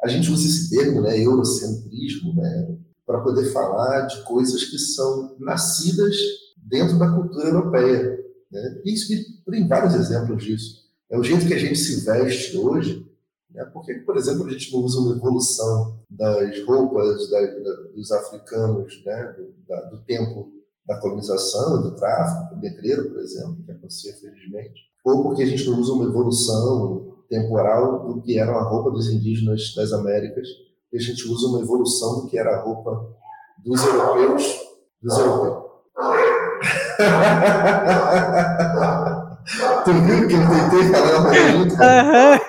a 0.04 0.08
gente 0.08 0.30
usa 0.30 0.48
esse 0.48 0.70
termo, 0.70 1.02
né, 1.02 1.20
eurocentrismo, 1.20 2.36
né, 2.36 2.78
para 3.04 3.22
poder 3.22 3.52
falar 3.52 4.02
de 4.02 4.24
coisas 4.26 4.64
que 4.64 4.78
são 4.78 5.36
nascidas 5.40 6.16
dentro 6.56 7.00
da 7.00 7.12
cultura 7.12 7.48
europeia. 7.48 8.20
Né? 8.52 8.82
Isso 8.86 9.12
tem 9.50 9.68
vários 9.68 9.96
exemplos 9.96 10.44
disso. 10.44 10.84
É 11.10 11.18
o 11.18 11.24
jeito 11.24 11.48
que 11.48 11.54
a 11.56 11.60
gente 11.60 11.80
se 11.80 12.06
veste 12.06 12.56
hoje. 12.56 13.04
Né? 13.50 13.66
Por 13.66 13.84
que, 13.84 13.96
por 13.96 14.18
exemplo, 14.18 14.46
a 14.46 14.52
gente 14.52 14.72
não 14.72 14.82
usa 14.82 15.00
uma 15.00 15.16
evolução 15.16 16.00
das 16.14 16.64
roupas 16.66 17.30
da, 17.30 17.42
da, 17.42 17.74
dos 17.96 18.12
africanos 18.12 19.04
né? 19.06 19.36
do, 19.38 19.54
da, 19.68 19.82
do 19.90 20.02
tempo 20.04 20.52
da 20.86 21.00
colonização, 21.00 21.82
do 21.82 21.96
tráfico, 21.96 22.56
do 22.56 22.62
negreiro, 22.62 23.10
por 23.10 23.20
exemplo, 23.20 23.64
que 23.66 23.72
aconteceu 23.72 24.14
felizmente, 24.20 24.82
ou 25.04 25.24
porque 25.24 25.42
a 25.44 25.46
gente 25.46 25.70
não 25.70 25.80
usa 25.80 25.94
uma 25.94 26.06
evolução 26.06 27.14
temporal 27.30 28.06
do 28.06 28.22
que 28.22 28.38
era 28.38 28.52
a 28.52 28.64
roupa 28.64 28.92
dos 28.92 29.10
indígenas 29.10 29.74
das 29.76 29.94
Américas, 29.94 30.46
e 30.92 30.98
a 30.98 31.00
gente 31.00 31.26
usa 31.28 31.48
uma 31.48 31.62
evolução 31.62 32.22
do 32.22 32.28
que 32.28 32.38
era 32.38 32.58
a 32.58 32.62
roupa 32.62 33.16
dos 33.64 33.82
europeus, 33.84 34.60
dos 35.02 35.18
europeus. 35.18 35.64
tu 39.84 39.92
viu 39.92 40.28
que 40.28 40.36
eu 40.36 40.48
tentei 40.48 40.84
falar? 40.92 41.34
Aham, 41.82 42.40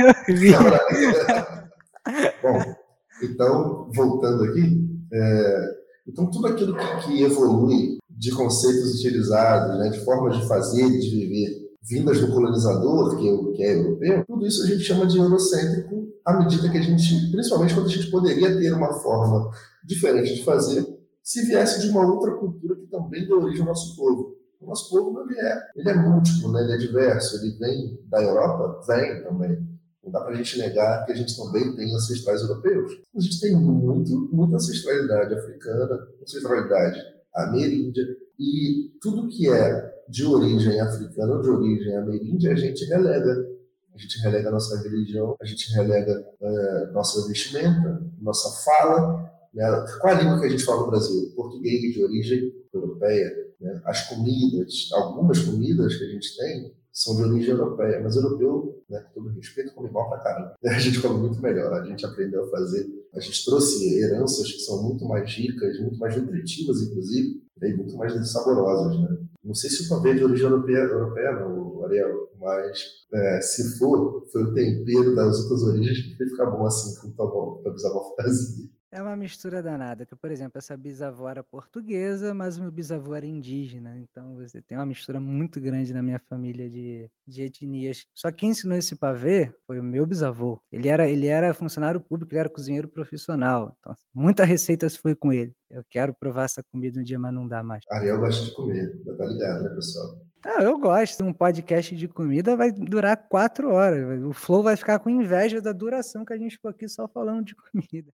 então, 3.34 3.90
voltando 3.92 4.44
aqui, 4.44 4.88
é, 5.12 5.74
então 6.06 6.30
tudo 6.30 6.46
aquilo 6.46 6.76
que, 6.76 7.06
que 7.06 7.22
evolui 7.22 7.98
de 8.08 8.30
conceitos 8.30 8.94
utilizados, 8.94 9.78
né, 9.78 9.90
de 9.90 10.04
formas 10.04 10.36
de 10.38 10.46
fazer 10.46 10.86
e 10.86 11.00
de 11.00 11.10
viver, 11.10 11.64
vindas 11.82 12.20
do 12.20 12.32
colonizador, 12.32 13.16
que 13.18 13.28
é, 13.28 13.52
que 13.56 13.62
é 13.62 13.78
europeu, 13.78 14.24
tudo 14.26 14.46
isso 14.46 14.62
a 14.62 14.66
gente 14.66 14.82
chama 14.82 15.06
de 15.06 15.18
eurocêntrico, 15.18 16.08
à 16.24 16.38
medida 16.38 16.70
que 16.70 16.78
a 16.78 16.82
gente, 16.82 17.30
principalmente 17.30 17.74
quando 17.74 17.86
a 17.86 17.90
gente 17.90 18.10
poderia 18.10 18.56
ter 18.56 18.72
uma 18.72 18.92
forma 18.94 19.50
diferente 19.84 20.34
de 20.34 20.44
fazer, 20.44 20.86
se 21.22 21.44
viesse 21.44 21.80
de 21.80 21.88
uma 21.88 22.06
outra 22.06 22.32
cultura 22.32 22.76
que 22.76 22.86
também 22.86 23.26
deu 23.26 23.42
origem 23.42 23.62
ao 23.62 23.68
nosso 23.68 23.96
povo. 23.96 24.34
O 24.60 24.66
nosso 24.66 24.88
povo 24.90 25.20
ele 25.20 25.38
é, 25.38 25.62
ele 25.76 25.90
é 25.90 25.94
múltiplo, 25.94 26.52
né? 26.52 26.62
ele 26.62 26.72
é 26.72 26.76
diverso, 26.78 27.36
ele 27.36 27.56
vem 27.58 27.98
da 28.08 28.22
Europa, 28.22 28.80
vem 28.86 29.22
também. 29.22 29.73
Não 30.04 30.12
dá 30.12 30.20
para 30.20 30.34
a 30.34 30.36
gente 30.36 30.58
negar 30.58 31.06
que 31.06 31.12
a 31.12 31.14
gente 31.14 31.36
também 31.36 31.74
tem 31.74 31.94
ancestrais 31.94 32.42
europeus. 32.42 33.00
A 33.16 33.20
gente 33.20 33.40
tem 33.40 33.56
muito, 33.56 34.28
muita 34.32 34.56
ancestralidade 34.56 35.34
africana, 35.34 36.06
ancestralidade 36.22 37.00
ameríndia, 37.34 38.04
e 38.38 38.90
tudo 39.00 39.28
que 39.28 39.48
é 39.48 39.94
de 40.08 40.24
origem 40.26 40.80
africana 40.80 41.34
ou 41.34 41.42
de 41.42 41.48
origem 41.48 41.96
ameríndia, 41.96 42.52
a 42.52 42.56
gente 42.56 42.84
relega. 42.84 43.54
A 43.94 43.98
gente 43.98 44.18
relega 44.18 44.50
nossa 44.50 44.82
religião, 44.82 45.36
a 45.40 45.44
gente 45.44 45.72
relega 45.72 46.26
é, 46.40 46.90
nossa 46.90 47.28
vestimenta, 47.28 48.02
nossa 48.20 48.64
fala. 48.64 49.30
Né? 49.54 49.64
Qual 50.00 50.12
a 50.12 50.20
língua 50.20 50.40
que 50.40 50.46
a 50.46 50.48
gente 50.48 50.64
fala 50.64 50.80
no 50.80 50.90
Brasil? 50.90 51.32
Português 51.36 51.80
de 51.80 52.02
origem 52.02 52.52
europeia. 52.72 53.30
Né? 53.60 53.80
As 53.84 54.08
comidas, 54.08 54.88
algumas 54.94 55.38
comidas 55.38 55.94
que 55.94 56.04
a 56.04 56.08
gente 56.08 56.36
tem, 56.36 56.74
são 56.94 57.16
de 57.16 57.22
origem 57.24 57.50
europeia, 57.50 58.00
mas 58.00 58.14
europeu, 58.14 58.80
né, 58.88 59.00
com 59.00 59.22
todo 59.22 59.34
respeito, 59.34 59.74
come 59.74 59.88
igual 59.88 60.08
pra 60.08 60.20
caramba. 60.20 60.54
A 60.64 60.78
gente 60.78 61.02
come 61.02 61.18
muito 61.18 61.42
melhor, 61.42 61.72
a 61.72 61.84
gente 61.84 62.06
aprendeu 62.06 62.44
a 62.44 62.50
fazer, 62.50 62.86
a 63.12 63.18
gente 63.20 63.44
trouxe 63.44 64.00
heranças 64.00 64.50
que 64.50 64.60
são 64.60 64.82
muito 64.82 65.04
mais 65.04 65.28
ricas, 65.34 65.80
muito 65.80 65.98
mais 65.98 66.16
nutritivas, 66.16 66.82
inclusive, 66.82 67.42
e 67.60 67.74
muito 67.74 67.96
mais 67.96 68.12
saborosas, 68.30 69.00
né? 69.00 69.18
Não 69.42 69.54
sei 69.54 69.68
se 69.68 69.84
o 69.84 69.88
pavê 69.88 70.14
de 70.14 70.24
origem 70.24 70.46
europeia, 70.46 70.78
europeia 70.78 71.32
não, 71.32 71.84
Ariel, 71.84 72.30
mas 72.40 72.82
é, 73.12 73.40
se 73.40 73.78
for, 73.78 74.24
foi 74.32 74.42
o 74.42 74.54
tempero 74.54 75.14
das 75.14 75.40
outras 75.42 75.62
origens 75.64 76.00
que 76.00 76.16
fez 76.16 76.30
ficar 76.30 76.46
bom 76.46 76.64
assim, 76.64 76.98
com 77.00 77.10
tua, 77.10 77.60
tua 77.62 77.72
bisavó 77.72 78.14
fazia. 78.16 78.68
É 78.94 79.02
uma 79.02 79.16
mistura 79.16 79.60
danada, 79.60 80.06
que, 80.06 80.14
por 80.14 80.30
exemplo, 80.30 80.56
essa 80.56 80.76
bisavó 80.76 81.28
era 81.28 81.42
portuguesa, 81.42 82.32
mas 82.32 82.56
o 82.56 82.62
meu 82.62 82.70
bisavô 82.70 83.12
era 83.16 83.26
indígena. 83.26 83.98
Então, 83.98 84.36
você 84.36 84.62
tem 84.62 84.78
uma 84.78 84.86
mistura 84.86 85.18
muito 85.18 85.60
grande 85.60 85.92
na 85.92 86.00
minha 86.00 86.20
família 86.28 86.70
de, 86.70 87.10
de 87.26 87.42
etnias. 87.42 88.06
Só 88.14 88.30
quem 88.30 88.50
ensinou 88.50 88.78
esse 88.78 88.94
pavê 88.94 89.52
foi 89.66 89.80
o 89.80 89.82
meu 89.82 90.06
bisavô. 90.06 90.62
Ele 90.70 90.86
era, 90.86 91.10
ele 91.10 91.26
era 91.26 91.52
funcionário 91.52 92.00
público, 92.00 92.32
ele 92.32 92.38
era 92.38 92.48
cozinheiro 92.48 92.86
profissional. 92.86 93.76
Então, 93.80 93.96
muita 94.14 94.44
receita 94.44 94.88
foi 94.88 95.16
com 95.16 95.32
ele. 95.32 95.52
Eu 95.68 95.82
quero 95.90 96.14
provar 96.14 96.44
essa 96.44 96.62
comida 96.62 97.00
um 97.00 97.02
dia, 97.02 97.18
mas 97.18 97.34
não 97.34 97.48
dá 97.48 97.64
mais. 97.64 97.82
Ariel 97.90 98.20
gosta 98.20 98.44
de 98.44 98.54
comer, 98.54 98.96
tá 99.04 99.26
ligado, 99.26 99.64
né, 99.64 99.70
pessoal? 99.70 100.20
Ah, 100.44 100.62
eu 100.62 100.78
gosto. 100.78 101.24
Um 101.24 101.32
podcast 101.32 101.96
de 101.96 102.06
comida 102.06 102.56
vai 102.56 102.70
durar 102.70 103.16
quatro 103.28 103.72
horas. 103.72 104.22
O 104.22 104.32
Flow 104.32 104.62
vai 104.62 104.76
ficar 104.76 105.00
com 105.00 105.10
inveja 105.10 105.60
da 105.60 105.72
duração 105.72 106.24
que 106.24 106.32
a 106.32 106.38
gente 106.38 106.52
ficou 106.52 106.70
aqui 106.70 106.86
só 106.88 107.08
falando 107.08 107.44
de 107.44 107.56
comida. 107.56 108.12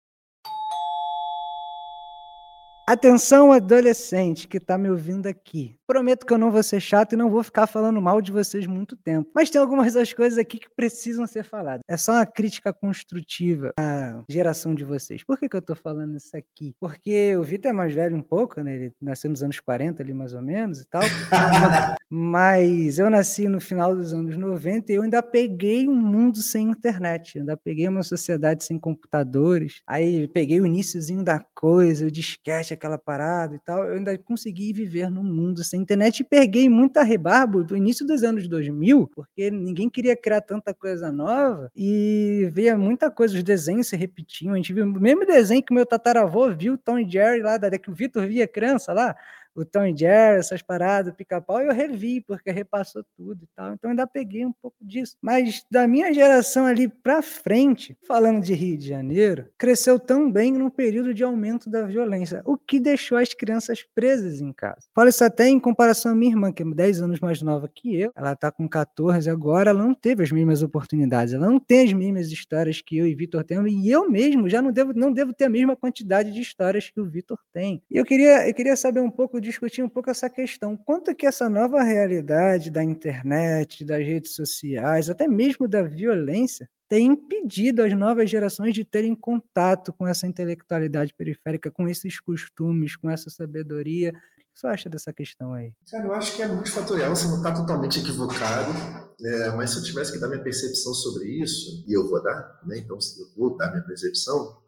Atenção, 2.90 3.52
adolescente 3.52 4.48
que 4.48 4.56
está 4.56 4.76
me 4.76 4.90
ouvindo 4.90 5.28
aqui. 5.28 5.76
Prometo 5.86 6.26
que 6.26 6.32
eu 6.32 6.38
não 6.38 6.50
vou 6.50 6.62
ser 6.62 6.80
chato 6.80 7.12
e 7.12 7.16
não 7.16 7.30
vou 7.30 7.40
ficar 7.44 7.68
falando 7.68 8.02
mal 8.02 8.20
de 8.20 8.32
vocês 8.32 8.66
muito 8.66 8.96
tempo. 8.96 9.30
Mas 9.32 9.48
tem 9.48 9.60
algumas 9.60 9.94
das 9.94 10.12
coisas 10.12 10.36
aqui 10.36 10.58
que 10.58 10.68
precisam 10.74 11.24
ser 11.24 11.44
faladas. 11.44 11.82
É 11.88 11.96
só 11.96 12.14
uma 12.14 12.26
crítica 12.26 12.72
construtiva 12.72 13.72
à 13.78 14.24
geração 14.28 14.74
de 14.74 14.82
vocês. 14.84 15.22
Por 15.22 15.38
que, 15.38 15.48
que 15.48 15.54
eu 15.54 15.60
estou 15.60 15.76
falando 15.76 16.16
isso 16.16 16.36
aqui? 16.36 16.74
Porque 16.80 17.36
o 17.36 17.44
Vitor 17.44 17.70
é 17.70 17.72
mais 17.72 17.94
velho 17.94 18.16
um 18.16 18.22
pouco, 18.22 18.60
né? 18.60 18.74
Ele 18.74 18.92
nasceu 19.00 19.30
nos 19.30 19.42
anos 19.42 19.60
40 19.60 20.02
ali 20.02 20.12
mais 20.12 20.34
ou 20.34 20.42
menos 20.42 20.80
e 20.80 20.86
tal. 20.88 21.02
Mas 22.10 22.98
eu 22.98 23.08
nasci 23.08 23.46
no 23.46 23.60
final 23.60 23.94
dos 23.94 24.12
anos 24.12 24.36
90 24.36 24.90
e 24.90 24.96
eu 24.96 25.02
ainda 25.02 25.22
peguei 25.22 25.88
um 25.88 25.94
mundo 25.94 26.38
sem 26.38 26.68
internet. 26.68 27.36
Eu 27.36 27.42
ainda 27.42 27.56
peguei 27.56 27.86
uma 27.86 28.02
sociedade 28.02 28.64
sem 28.64 28.80
computadores. 28.80 29.80
Aí 29.86 30.26
peguei 30.26 30.60
o 30.60 30.66
iníciozinho 30.66 31.22
da 31.22 31.38
coisa, 31.54 32.06
o 32.06 32.10
disquete, 32.10 32.74
aquela 32.80 32.98
parada 32.98 33.54
e 33.54 33.58
tal. 33.58 33.84
Eu 33.84 33.96
ainda 33.96 34.16
consegui 34.16 34.72
viver 34.72 35.10
num 35.10 35.22
mundo 35.22 35.62
sem 35.62 35.82
internet 35.82 36.20
e 36.20 36.24
peguei 36.24 36.68
muita 36.68 37.02
rebarbo 37.02 37.62
do 37.62 37.76
início 37.76 38.06
dos 38.06 38.22
anos 38.22 38.48
2000, 38.48 39.10
porque 39.14 39.50
ninguém 39.50 39.90
queria 39.90 40.16
criar 40.16 40.40
tanta 40.40 40.72
coisa 40.72 41.12
nova 41.12 41.70
e 41.76 42.48
via 42.52 42.76
muita 42.76 43.10
coisa, 43.10 43.36
os 43.36 43.42
desenhos 43.42 43.88
se 43.88 43.96
repetiam. 43.96 44.54
A 44.54 44.56
gente 44.56 44.72
viu 44.72 44.84
o 44.84 45.00
mesmo 45.00 45.26
desenho 45.26 45.62
que 45.62 45.74
meu 45.74 45.84
tataravô 45.84 46.50
viu, 46.50 46.78
Tom 46.78 46.98
e 46.98 47.08
Jerry 47.08 47.42
lá, 47.42 47.58
da 47.58 47.70
que 47.78 47.90
o 47.90 47.94
Vitor 47.94 48.26
via 48.26 48.48
criança 48.48 48.92
lá, 48.92 49.14
o 49.54 49.64
Tom 49.64 49.84
e 49.86 49.96
Jerry, 49.96 50.38
essas 50.38 50.62
paradas, 50.62 51.14
pica-pau, 51.14 51.60
eu 51.60 51.72
revi, 51.72 52.20
porque 52.20 52.50
repassou 52.50 53.04
tudo 53.16 53.44
e 53.44 53.48
tal. 53.54 53.72
Então 53.74 53.90
ainda 53.90 54.06
peguei 54.06 54.44
um 54.44 54.52
pouco 54.52 54.76
disso. 54.80 55.16
Mas 55.20 55.64
da 55.70 55.86
minha 55.86 56.12
geração 56.12 56.66
ali 56.66 56.88
para 56.88 57.22
frente, 57.22 57.96
falando 58.06 58.42
de 58.42 58.54
Rio 58.54 58.76
de 58.76 58.88
Janeiro, 58.88 59.46
cresceu 59.58 59.98
tão 59.98 60.30
bem 60.30 60.52
num 60.52 60.70
período 60.70 61.12
de 61.12 61.22
aumento 61.24 61.68
da 61.68 61.82
violência, 61.82 62.42
o 62.44 62.56
que 62.56 62.80
deixou 62.80 63.18
as 63.18 63.34
crianças 63.34 63.84
presas 63.94 64.40
em 64.40 64.52
casa. 64.52 64.88
Falo 64.94 65.08
isso 65.08 65.24
até 65.24 65.48
em 65.48 65.60
comparação 65.60 66.12
à 66.12 66.14
minha 66.14 66.32
irmã, 66.32 66.52
que 66.52 66.62
é 66.62 66.66
10 66.66 67.02
anos 67.02 67.20
mais 67.20 67.42
nova 67.42 67.68
que 67.68 67.94
eu. 67.94 68.12
Ela 68.14 68.34
tá 68.36 68.50
com 68.50 68.68
14 68.68 69.28
agora, 69.28 69.70
ela 69.70 69.82
não 69.82 69.94
teve 69.94 70.22
as 70.22 70.30
mesmas 70.30 70.62
oportunidades, 70.62 71.34
ela 71.34 71.48
não 71.48 71.58
tem 71.58 71.86
as 71.86 71.92
mesmas 71.92 72.28
histórias 72.30 72.80
que 72.80 72.96
eu 72.96 73.06
e 73.06 73.14
Vitor 73.14 73.44
temos, 73.44 73.72
e 73.72 73.88
eu 73.90 74.08
mesmo 74.08 74.48
já 74.48 74.62
não 74.62 74.72
devo, 74.72 74.92
não 74.94 75.12
devo 75.12 75.32
ter 75.32 75.44
a 75.44 75.50
mesma 75.50 75.76
quantidade 75.76 76.32
de 76.32 76.40
histórias 76.40 76.90
que 76.90 77.00
o 77.00 77.06
Vitor 77.06 77.38
tem. 77.52 77.82
E 77.90 77.96
eu 77.96 78.04
queria, 78.04 78.48
eu 78.48 78.54
queria 78.54 78.76
saber 78.76 79.00
um 79.00 79.10
pouco 79.10 79.39
discutir 79.40 79.82
um 79.82 79.88
pouco 79.88 80.10
essa 80.10 80.28
questão. 80.28 80.76
Quanto 80.76 81.14
que 81.14 81.26
essa 81.26 81.48
nova 81.48 81.82
realidade 81.82 82.70
da 82.70 82.82
internet, 82.82 83.84
das 83.84 84.04
redes 84.04 84.34
sociais, 84.34 85.08
até 85.08 85.26
mesmo 85.26 85.66
da 85.66 85.82
violência, 85.82 86.68
tem 86.88 87.06
impedido 87.06 87.82
as 87.82 87.92
novas 87.96 88.28
gerações 88.28 88.74
de 88.74 88.84
terem 88.84 89.14
contato 89.14 89.92
com 89.92 90.06
essa 90.08 90.26
intelectualidade 90.26 91.14
periférica, 91.14 91.70
com 91.70 91.88
esses 91.88 92.18
costumes, 92.18 92.96
com 92.96 93.08
essa 93.08 93.30
sabedoria. 93.30 94.10
O 94.10 94.12
que 94.12 94.60
você 94.60 94.66
acha 94.66 94.90
dessa 94.90 95.12
questão 95.12 95.54
aí? 95.54 95.72
Cara, 95.88 96.06
eu 96.06 96.12
acho 96.12 96.34
que 96.34 96.42
é 96.42 96.48
multifatorial, 96.48 97.14
você 97.14 97.28
não 97.28 97.36
está 97.36 97.54
totalmente 97.54 98.00
equivocado, 98.00 98.72
é, 99.24 99.50
mas 99.50 99.70
se 99.70 99.78
eu 99.78 99.84
tivesse 99.84 100.12
que 100.12 100.18
dar 100.18 100.28
minha 100.28 100.42
percepção 100.42 100.92
sobre 100.92 101.28
isso, 101.28 101.84
e 101.86 101.92
eu 101.92 102.08
vou 102.08 102.20
dar, 102.20 102.60
né, 102.66 102.78
então 102.78 102.96
eu 102.96 103.26
vou 103.36 103.56
dar 103.56 103.70
minha 103.70 103.84
percepção, 103.84 104.58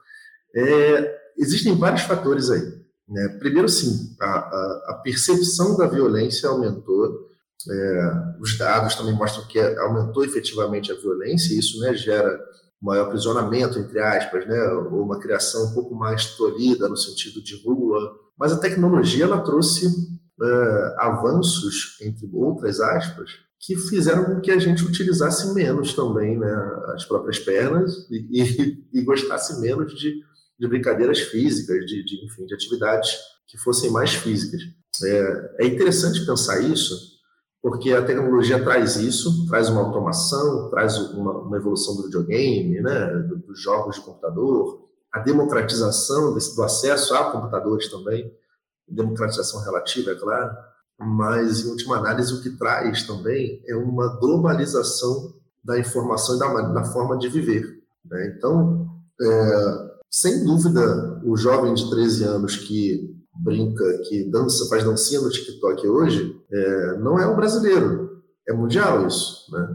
é, 0.54 1.32
existem 1.36 1.76
vários 1.76 2.02
fatores 2.02 2.50
aí. 2.50 2.82
Né? 3.08 3.36
Primeiro, 3.38 3.68
sim, 3.68 4.14
a, 4.20 4.26
a, 4.26 4.84
a, 4.88 5.00
percepção 5.02 5.76
da 5.76 5.86
violência 5.86 6.48
aumentou. 6.48 7.30
É, 7.70 8.12
os 8.40 8.58
dados 8.58 8.96
também 8.96 9.14
mostram 9.14 9.46
que 9.46 9.58
aumentou 9.58 10.24
efetivamente 10.24 10.90
a 10.90 10.96
violência, 10.96 11.54
e 11.54 11.58
isso 11.58 11.78
né, 11.80 11.94
gera 11.94 12.40
maior 12.80 13.06
aprisionamento, 13.06 13.78
entre 13.78 14.00
aspas, 14.00 14.46
né, 14.46 14.60
ou 14.72 15.04
uma 15.04 15.20
criação 15.20 15.66
um 15.66 15.74
pouco 15.74 15.94
mais 15.94 16.34
tolhida 16.36 16.88
no 16.88 16.96
sentido 16.96 17.42
de 17.42 17.62
rua. 17.64 18.18
Mas 18.36 18.52
a 18.52 18.58
tecnologia 18.58 19.24
ela 19.24 19.40
trouxe 19.40 19.86
é, 19.86 20.94
avanços, 20.98 21.96
entre 22.00 22.28
outras 22.32 22.80
aspas, 22.80 23.30
que 23.60 23.76
fizeram 23.76 24.24
com 24.24 24.40
que 24.40 24.50
a 24.50 24.58
gente 24.58 24.82
utilizasse 24.82 25.54
menos 25.54 25.94
também 25.94 26.36
né, 26.36 26.52
as 26.94 27.04
próprias 27.04 27.38
pernas 27.38 28.08
e, 28.10 28.42
e, 28.42 28.84
e 28.92 29.02
gostasse 29.02 29.60
menos 29.60 29.94
de 29.94 30.20
de 30.62 30.68
brincadeiras 30.68 31.18
físicas, 31.18 31.84
de, 31.86 32.04
de, 32.04 32.24
enfim, 32.24 32.46
de 32.46 32.54
atividades 32.54 33.18
que 33.48 33.58
fossem 33.58 33.90
mais 33.90 34.14
físicas. 34.14 34.62
É, 35.02 35.54
é 35.58 35.66
interessante 35.66 36.24
pensar 36.24 36.60
isso, 36.60 36.94
porque 37.60 37.92
a 37.92 38.04
tecnologia 38.04 38.62
traz 38.62 38.94
isso, 38.94 39.44
traz 39.48 39.68
uma 39.68 39.80
automação, 39.80 40.70
traz 40.70 40.96
uma, 40.98 41.38
uma 41.38 41.56
evolução 41.56 41.96
do 41.96 42.04
videogame, 42.04 42.80
né, 42.80 43.06
dos 43.44 43.60
jogos 43.60 43.96
de 43.96 44.02
computador, 44.02 44.88
a 45.12 45.18
democratização 45.18 46.32
desse, 46.32 46.54
do 46.54 46.62
acesso 46.62 47.12
a 47.16 47.32
computadores 47.32 47.90
também, 47.90 48.32
democratização 48.86 49.64
relativa, 49.64 50.12
é 50.12 50.14
claro, 50.14 50.56
mas, 50.96 51.64
em 51.64 51.70
última 51.70 51.96
análise, 51.96 52.32
o 52.32 52.40
que 52.40 52.50
traz 52.50 53.02
também 53.02 53.60
é 53.66 53.74
uma 53.74 54.16
globalização 54.20 55.34
da 55.64 55.76
informação 55.76 56.36
e 56.36 56.38
da, 56.38 56.60
da 56.68 56.84
forma 56.84 57.18
de 57.18 57.28
viver. 57.28 57.82
Né? 58.04 58.34
Então, 58.36 58.86
é, 59.20 59.81
sem 60.12 60.44
dúvida, 60.44 61.22
o 61.24 61.34
jovem 61.38 61.72
de 61.72 61.88
13 61.88 62.24
anos 62.24 62.56
que 62.56 63.16
brinca, 63.34 63.98
que 64.06 64.30
dança, 64.30 64.68
faz 64.68 64.84
dancinha 64.84 65.22
no 65.22 65.30
TikTok 65.30 65.88
hoje, 65.88 66.38
é, 66.50 66.98
não 66.98 67.18
é 67.18 67.26
um 67.26 67.34
brasileiro, 67.34 68.22
é 68.46 68.52
mundial 68.52 69.06
isso. 69.06 69.50
Né? 69.50 69.74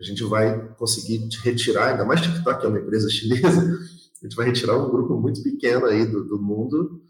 A 0.00 0.04
gente 0.04 0.22
vai 0.22 0.72
conseguir 0.76 1.28
retirar, 1.42 1.90
ainda 1.90 2.04
mais 2.04 2.20
TikTok 2.20 2.64
é 2.64 2.68
uma 2.68 2.78
empresa 2.78 3.10
chinesa, 3.10 3.48
a 4.22 4.24
gente 4.24 4.36
vai 4.36 4.46
retirar 4.46 4.78
um 4.78 4.88
grupo 4.88 5.20
muito 5.20 5.42
pequeno 5.42 5.86
aí 5.86 6.06
do, 6.06 6.24
do 6.24 6.40
mundo, 6.40 7.02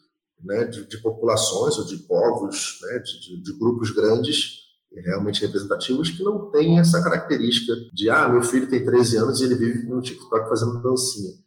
né, 0.43 0.65
de, 0.65 0.87
de, 0.87 0.99
populações 0.99 1.77
ou 1.79 1.87
de 1.87 1.99
povos, 1.99 2.79
né, 2.83 2.99
de, 2.99 3.43
de, 3.43 3.59
grupos 3.59 3.91
grandes 3.91 4.65
realmente 5.05 5.41
representativos 5.41 6.11
que 6.11 6.23
não 6.23 6.51
têm 6.51 6.79
essa 6.79 7.03
característica 7.03 7.75
de 7.93 8.11
ah, 8.11 8.29
meu 8.29 8.43
filho 8.43 8.69
tem 8.69 8.85
13 8.85 9.17
anos 9.17 9.41
e 9.41 9.45
ele 9.45 9.55
vive 9.55 9.87
no 9.87 10.01
TikTok 10.01 10.49
fazendo 10.49 10.83
dancinha. 10.83 11.44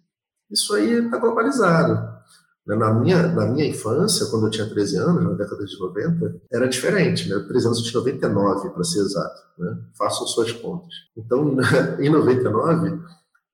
Isso 0.51 0.73
aí 0.75 1.05
está 1.05 1.17
globalizado. 1.17 2.17
Né, 2.67 2.75
na 2.75 2.93
minha, 2.93 3.27
na 3.29 3.45
minha 3.45 3.65
infância, 3.65 4.25
quando 4.27 4.47
eu 4.47 4.51
tinha 4.51 4.69
13 4.69 4.97
anos, 4.97 5.23
na 5.23 5.31
década 5.31 5.63
de 5.63 5.79
90, 5.79 6.41
era 6.51 6.67
diferente. 6.67 7.29
Né? 7.29 7.39
13 7.47 7.65
anos 7.65 7.81
tinha 7.81 7.99
99, 7.99 8.69
para 8.71 8.83
ser 8.83 8.99
exato. 8.99 9.41
Né? 9.57 9.77
Façam 9.97 10.27
suas 10.27 10.51
contas. 10.51 10.93
Então, 11.15 11.55
em 11.99 12.09
99, 12.09 12.99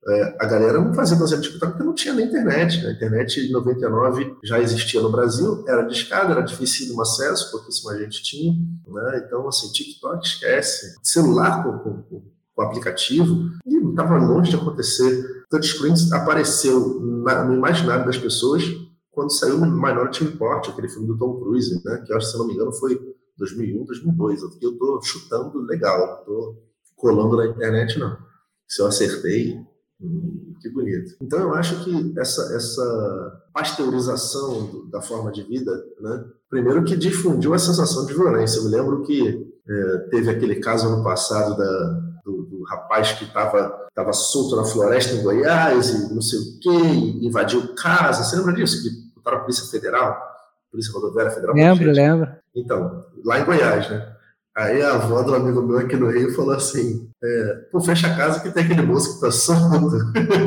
é, 0.05 0.35
a 0.39 0.45
galera 0.45 0.81
não 0.81 0.93
fazia 0.93 1.15
dança 1.15 1.37
de 1.37 1.43
TikTok 1.43 1.73
porque 1.73 1.83
não 1.85 1.93
tinha 1.93 2.13
nem 2.13 2.25
internet. 2.25 2.81
Né? 2.81 2.89
A 2.89 2.93
internet 2.93 3.39
em 3.39 3.51
99 3.51 4.35
já 4.43 4.59
existia 4.59 4.99
no 4.99 5.11
Brasil, 5.11 5.63
era 5.67 5.83
discada, 5.83 6.31
era 6.31 6.41
difícil 6.41 6.95
o 6.95 7.01
acesso, 7.01 7.51
pouquíssima 7.51 7.97
gente 7.99 8.23
tinha. 8.23 8.51
Né? 8.87 9.23
Então, 9.25 9.47
assim, 9.47 9.71
TikTok 9.71 10.25
esquece. 10.25 10.95
Celular 11.03 11.63
com, 11.63 11.77
com, 11.77 12.23
com 12.55 12.61
aplicativo, 12.61 13.49
e 13.65 13.77
estava 13.89 14.17
longe 14.17 14.49
de 14.49 14.55
acontecer. 14.55 15.42
Touchscreen 15.53 15.93
apareceu 16.11 16.99
na, 16.99 17.43
no 17.43 17.53
imaginário 17.53 18.05
das 18.05 18.17
pessoas 18.17 18.63
quando 19.11 19.31
saiu 19.31 19.59
Minority 19.59 20.23
Report, 20.23 20.67
aquele 20.67 20.89
filme 20.89 21.07
do 21.07 21.17
Tom 21.17 21.39
Cruise, 21.39 21.79
né? 21.85 22.03
que 22.03 22.11
eu 22.11 22.17
acho, 22.17 22.31
se 22.31 22.37
não 22.37 22.47
me 22.47 22.55
engano, 22.55 22.73
foi 22.73 22.99
2001, 23.37 23.85
2002. 23.85 24.41
Eu 24.41 24.49
estou 24.49 25.01
chutando 25.03 25.61
legal, 25.61 26.19
estou 26.19 26.57
colando 26.95 27.37
na 27.37 27.45
internet, 27.45 27.99
não. 27.99 28.17
Se 28.67 28.81
eu 28.81 28.87
acertei, 28.87 29.55
hum, 30.01 30.55
que 30.59 30.67
bonito. 30.69 31.15
Então, 31.21 31.39
eu 31.39 31.53
acho 31.53 31.83
que 31.83 32.13
essa, 32.17 32.55
essa 32.55 33.43
pasteurização 33.53 34.65
do, 34.65 34.89
da 34.89 34.99
forma 34.99 35.31
de 35.31 35.43
vida, 35.43 35.71
né? 36.01 36.25
primeiro 36.49 36.83
que 36.83 36.97
difundiu 36.97 37.53
a 37.53 37.59
sensação 37.59 38.07
de 38.07 38.13
violência. 38.15 38.57
Eu 38.57 38.63
me 38.63 38.71
lembro 38.71 39.03
que 39.03 39.47
é, 39.69 39.97
teve 40.09 40.31
aquele 40.31 40.55
caso 40.55 40.87
ano 40.87 41.03
passado 41.03 41.55
da, 41.55 41.89
do, 42.25 42.43
do 42.45 42.63
rapaz 42.63 43.11
que 43.13 43.25
estava 43.25 43.82
tava 43.93 44.13
solto 44.13 44.55
na 44.55 44.65
floresta 44.65 45.15
em 45.15 45.23
Goiás 45.23 45.89
e 45.89 46.13
não 46.13 46.21
sei 46.21 46.39
o 46.39 46.59
quê, 46.59 47.25
invadiu 47.25 47.73
casa. 47.75 48.23
Você 48.23 48.35
lembra 48.35 48.53
disso? 48.53 48.81
Que 48.81 48.89
para 49.23 49.37
a 49.37 49.39
Polícia 49.39 49.65
Federal, 49.69 50.21
Polícia 50.71 50.93
Rodoviária 50.93 51.31
Federal. 51.31 51.55
Lembro, 51.55 51.91
lembro. 51.91 52.31
Então, 52.55 53.05
lá 53.23 53.39
em 53.39 53.45
Goiás, 53.45 53.89
né? 53.89 54.13
Aí 54.55 54.83
a 54.83 54.93
avó 54.93 55.23
do 55.23 55.33
amigo 55.33 55.63
meu 55.63 55.79
aqui 55.79 55.95
no 55.95 56.11
Rio 56.11 56.31
falou 56.35 56.53
assim: 56.53 57.09
é, 57.23 57.53
pô, 57.71 57.81
fecha 57.81 58.07
a 58.07 58.15
casa 58.15 58.39
que 58.39 58.51
tem 58.51 58.63
aquele 58.63 58.83
moço 58.83 59.15
que 59.15 59.21
tá 59.21 59.31
solto. 59.31 59.97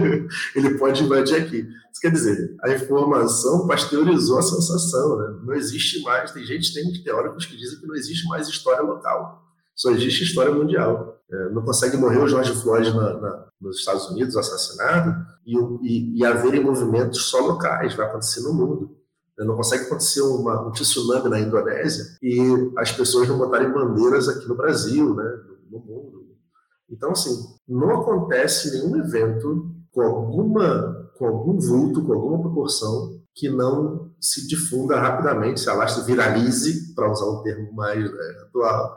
Ele 0.54 0.78
pode 0.78 1.02
invadir 1.02 1.36
aqui. 1.36 1.66
Isso 1.92 2.00
quer 2.00 2.12
dizer, 2.12 2.54
a 2.62 2.70
informação 2.70 3.66
pasteurizou 3.66 4.38
a 4.38 4.42
sensação, 4.42 5.16
né? 5.16 5.38
Não 5.42 5.54
existe 5.54 6.02
mais. 6.02 6.30
Tem 6.30 6.44
gente, 6.44 6.72
tem 6.72 7.02
teóricos 7.02 7.46
que 7.46 7.56
dizem 7.56 7.80
que 7.80 7.86
não 7.86 7.96
existe 7.96 8.28
mais 8.28 8.46
história 8.46 8.82
local. 8.82 9.42
Só 9.74 9.90
existe 9.90 10.22
história 10.22 10.52
mundial. 10.52 11.15
É, 11.30 11.48
não 11.50 11.62
consegue 11.62 11.96
morrer 11.96 12.18
o 12.18 12.28
George 12.28 12.54
Floyd 12.54 12.94
na, 12.94 13.14
na, 13.14 13.46
nos 13.60 13.78
Estados 13.78 14.08
Unidos 14.10 14.36
assassinado 14.36 15.26
e, 15.44 15.56
e, 15.82 16.18
e 16.18 16.24
haverem 16.24 16.62
movimentos 16.62 17.22
só 17.22 17.40
locais, 17.40 17.94
vai 17.94 18.06
acontecer 18.06 18.42
no 18.42 18.54
mundo. 18.54 18.96
É, 19.38 19.44
não 19.44 19.56
consegue 19.56 19.84
acontecer 19.84 20.22
uma, 20.22 20.66
um 20.66 20.70
tsunami 20.70 21.28
na 21.28 21.40
Indonésia 21.40 22.04
e 22.22 22.38
as 22.78 22.92
pessoas 22.92 23.28
não 23.28 23.38
botarem 23.38 23.72
bandeiras 23.72 24.28
aqui 24.28 24.46
no 24.46 24.56
Brasil, 24.56 25.14
né, 25.14 25.24
no, 25.70 25.78
no 25.78 25.84
mundo. 25.84 26.26
Então, 26.88 27.10
assim, 27.10 27.36
não 27.68 28.00
acontece 28.00 28.70
nenhum 28.70 28.96
evento 28.96 29.74
com 29.90 30.02
alguma, 30.02 31.10
com 31.18 31.26
algum 31.26 31.58
vulto, 31.58 32.04
com 32.04 32.12
alguma 32.12 32.40
proporção 32.40 33.20
que 33.34 33.48
não 33.48 34.10
se 34.20 34.46
difunda 34.46 34.98
rapidamente, 34.98 35.60
se 35.60 35.68
alastre, 35.68 36.04
viralize, 36.04 36.94
para 36.94 37.10
usar 37.10 37.26
um 37.26 37.42
termo 37.42 37.72
mais 37.74 38.04
é, 38.04 38.42
atual, 38.42 38.96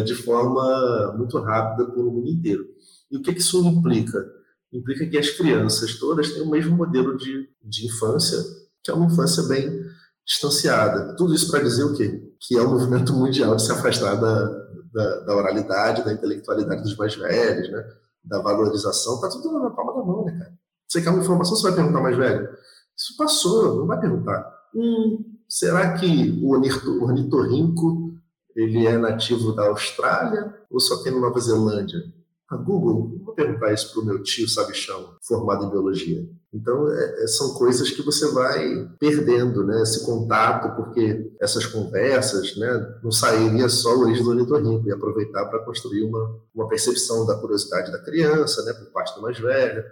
de 0.00 0.14
forma 0.14 1.14
muito 1.18 1.38
rápida 1.38 1.90
pelo 1.90 2.10
mundo 2.10 2.28
inteiro. 2.28 2.64
E 3.10 3.16
o 3.16 3.22
que, 3.22 3.34
que 3.34 3.40
isso 3.40 3.62
implica? 3.66 4.24
Implica 4.72 5.06
que 5.06 5.18
as 5.18 5.30
crianças 5.30 5.98
todas 5.98 6.32
têm 6.32 6.42
o 6.42 6.50
mesmo 6.50 6.74
modelo 6.76 7.16
de, 7.16 7.48
de 7.62 7.86
infância, 7.86 8.38
que 8.82 8.90
é 8.90 8.94
uma 8.94 9.06
infância 9.06 9.42
bem 9.42 9.84
distanciada. 10.26 11.14
Tudo 11.16 11.34
isso 11.34 11.50
para 11.50 11.62
dizer 11.62 11.84
o 11.84 11.94
quê? 11.94 12.32
Que 12.40 12.56
é 12.56 12.62
um 12.62 12.70
movimento 12.70 13.12
mundial 13.12 13.54
de 13.54 13.62
se 13.62 13.72
afastar 13.72 14.14
da, 14.14 14.44
da, 14.92 15.20
da 15.20 15.36
oralidade, 15.36 16.04
da 16.04 16.12
intelectualidade 16.12 16.82
dos 16.82 16.96
mais 16.96 17.14
velhos, 17.14 17.70
né? 17.70 17.84
da 18.24 18.40
valorização. 18.40 19.16
Está 19.16 19.28
tudo 19.28 19.58
na 19.58 19.70
palma 19.70 19.94
da 19.94 20.04
mão, 20.04 20.24
né, 20.24 20.32
cara? 20.38 20.52
Você 20.88 21.02
quer 21.02 21.10
uma 21.10 21.22
informação, 21.22 21.56
você 21.56 21.62
vai 21.64 21.74
perguntar 21.74 22.00
mais 22.00 22.16
velho? 22.16 22.48
Isso 22.96 23.16
passou, 23.16 23.76
não 23.76 23.86
vai 23.86 23.98
perguntar. 23.98 24.44
Hum, 24.74 25.24
será 25.48 25.94
que 25.94 26.40
o 26.42 26.50
ornitorrinco 26.50 28.11
ele 28.54 28.86
é 28.86 28.96
nativo 28.96 29.52
da 29.52 29.68
Austrália 29.68 30.54
ou 30.70 30.80
só 30.80 31.02
tem 31.02 31.12
na 31.12 31.20
Nova 31.20 31.40
Zelândia? 31.40 32.00
A 32.48 32.56
Google, 32.56 33.18
vou 33.24 33.34
perguntar 33.34 33.72
isso 33.72 33.92
para 33.92 34.02
o 34.02 34.04
meu 34.04 34.22
tio 34.22 34.48
sabichão, 34.48 35.16
formado 35.22 35.64
em 35.64 35.70
biologia. 35.70 36.28
Então, 36.52 36.86
é, 36.92 37.24
é, 37.24 37.26
são 37.26 37.54
coisas 37.54 37.90
que 37.90 38.02
você 38.02 38.30
vai 38.30 38.86
perdendo, 39.00 39.64
né? 39.64 39.80
Esse 39.80 40.04
contato, 40.04 40.76
porque 40.76 41.32
essas 41.40 41.64
conversas, 41.64 42.54
né? 42.58 42.98
Não 43.02 43.10
sairia 43.10 43.70
só 43.70 43.96
o 43.96 44.00
origem 44.00 44.22
do 44.22 44.30
ornitorrinco, 44.30 44.86
e 44.86 44.92
aproveitar 44.92 45.46
para 45.46 45.64
construir 45.64 46.02
uma, 46.02 46.40
uma 46.54 46.68
percepção 46.68 47.24
da 47.24 47.36
curiosidade 47.36 47.90
da 47.90 47.98
criança, 48.00 48.62
né? 48.64 48.74
Por 48.74 48.92
parte 48.92 49.14
do 49.14 49.22
mais 49.22 49.38
velho, 49.38 49.82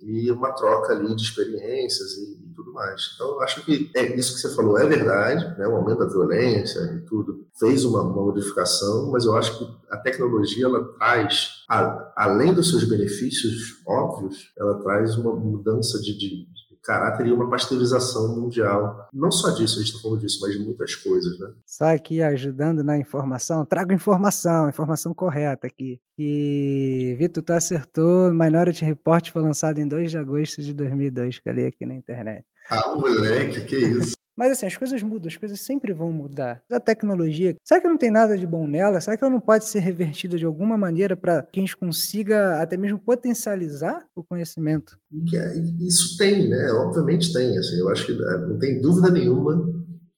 e 0.00 0.30
uma 0.30 0.52
troca 0.52 0.94
ali 0.94 1.14
de 1.14 1.22
experiências 1.22 2.12
e 2.12 2.47
tudo 2.68 2.72
mais. 2.72 3.12
Então, 3.14 3.40
acho 3.40 3.64
que 3.64 3.90
é 3.94 4.16
isso 4.16 4.34
que 4.34 4.40
você 4.40 4.54
falou 4.54 4.78
é 4.78 4.86
verdade, 4.86 5.58
né? 5.58 5.66
o 5.66 5.76
aumento 5.76 5.98
da 5.98 6.06
violência 6.06 6.80
e 6.94 7.00
tudo 7.00 7.46
fez 7.58 7.84
uma, 7.84 8.02
uma 8.02 8.22
modificação, 8.22 9.10
mas 9.10 9.24
eu 9.24 9.36
acho 9.36 9.58
que 9.58 9.78
a 9.90 9.96
tecnologia 9.96 10.66
ela 10.66 10.84
traz, 10.94 11.64
a, 11.68 12.12
além 12.16 12.52
dos 12.52 12.70
seus 12.70 12.84
benefícios 12.84 13.82
óbvios, 13.86 14.52
ela 14.56 14.80
traz 14.82 15.16
uma 15.16 15.34
mudança 15.34 15.98
de, 16.00 16.16
de, 16.16 16.58
caráter 16.88 17.26
e 17.26 17.32
uma 17.32 17.50
pasteurização 17.50 18.40
mundial. 18.40 19.08
Não 19.12 19.30
só 19.30 19.50
disso, 19.50 19.78
a 19.78 19.82
gente 19.82 19.92
está 19.92 20.00
falando 20.00 20.20
disso, 20.20 20.38
mas 20.40 20.52
de 20.54 20.64
muitas 20.64 20.94
coisas, 20.94 21.38
né? 21.38 21.52
Só 21.66 21.84
aqui 21.84 22.22
ajudando 22.22 22.82
na 22.82 22.96
informação, 22.96 23.66
trago 23.66 23.92
informação, 23.92 24.70
informação 24.70 25.12
correta 25.12 25.66
aqui. 25.66 26.00
E 26.16 27.14
Vitor, 27.18 27.42
tu 27.42 27.52
acertou, 27.52 28.32
Minority 28.32 28.86
Report 28.86 29.30
foi 29.30 29.42
lançado 29.42 29.78
em 29.78 29.86
2 29.86 30.10
de 30.10 30.16
agosto 30.16 30.62
de 30.62 30.72
2002, 30.72 31.38
que 31.38 31.48
eu 31.48 31.52
li 31.52 31.66
aqui 31.66 31.84
na 31.84 31.94
internet. 31.94 32.46
Ah, 32.70 32.94
moleque, 32.94 33.64
que 33.64 33.76
isso. 33.76 34.18
Mas 34.38 34.52
assim, 34.52 34.66
as 34.66 34.76
coisas 34.76 35.02
mudam, 35.02 35.26
as 35.26 35.36
coisas 35.36 35.60
sempre 35.60 35.92
vão 35.92 36.12
mudar. 36.12 36.62
A 36.70 36.78
tecnologia, 36.78 37.56
será 37.64 37.80
que 37.80 37.88
não 37.88 37.98
tem 37.98 38.08
nada 38.08 38.38
de 38.38 38.46
bom 38.46 38.68
nela? 38.68 39.00
Será 39.00 39.16
que 39.16 39.24
ela 39.24 39.32
não 39.32 39.40
pode 39.40 39.64
ser 39.64 39.80
revertida 39.80 40.38
de 40.38 40.44
alguma 40.44 40.78
maneira 40.78 41.16
para 41.16 41.42
que 41.42 41.58
a 41.58 41.62
gente 41.62 41.76
consiga 41.76 42.62
até 42.62 42.76
mesmo 42.76 43.00
potencializar 43.00 44.06
o 44.14 44.22
conhecimento? 44.22 44.96
É, 45.34 45.58
isso 45.80 46.16
tem, 46.16 46.48
né? 46.48 46.70
Obviamente 46.70 47.32
tem. 47.32 47.58
Assim, 47.58 47.80
eu 47.80 47.88
acho 47.88 48.06
que 48.06 48.12
né, 48.12 48.46
não 48.48 48.60
tem 48.60 48.80
dúvida 48.80 49.10
nenhuma 49.10 49.60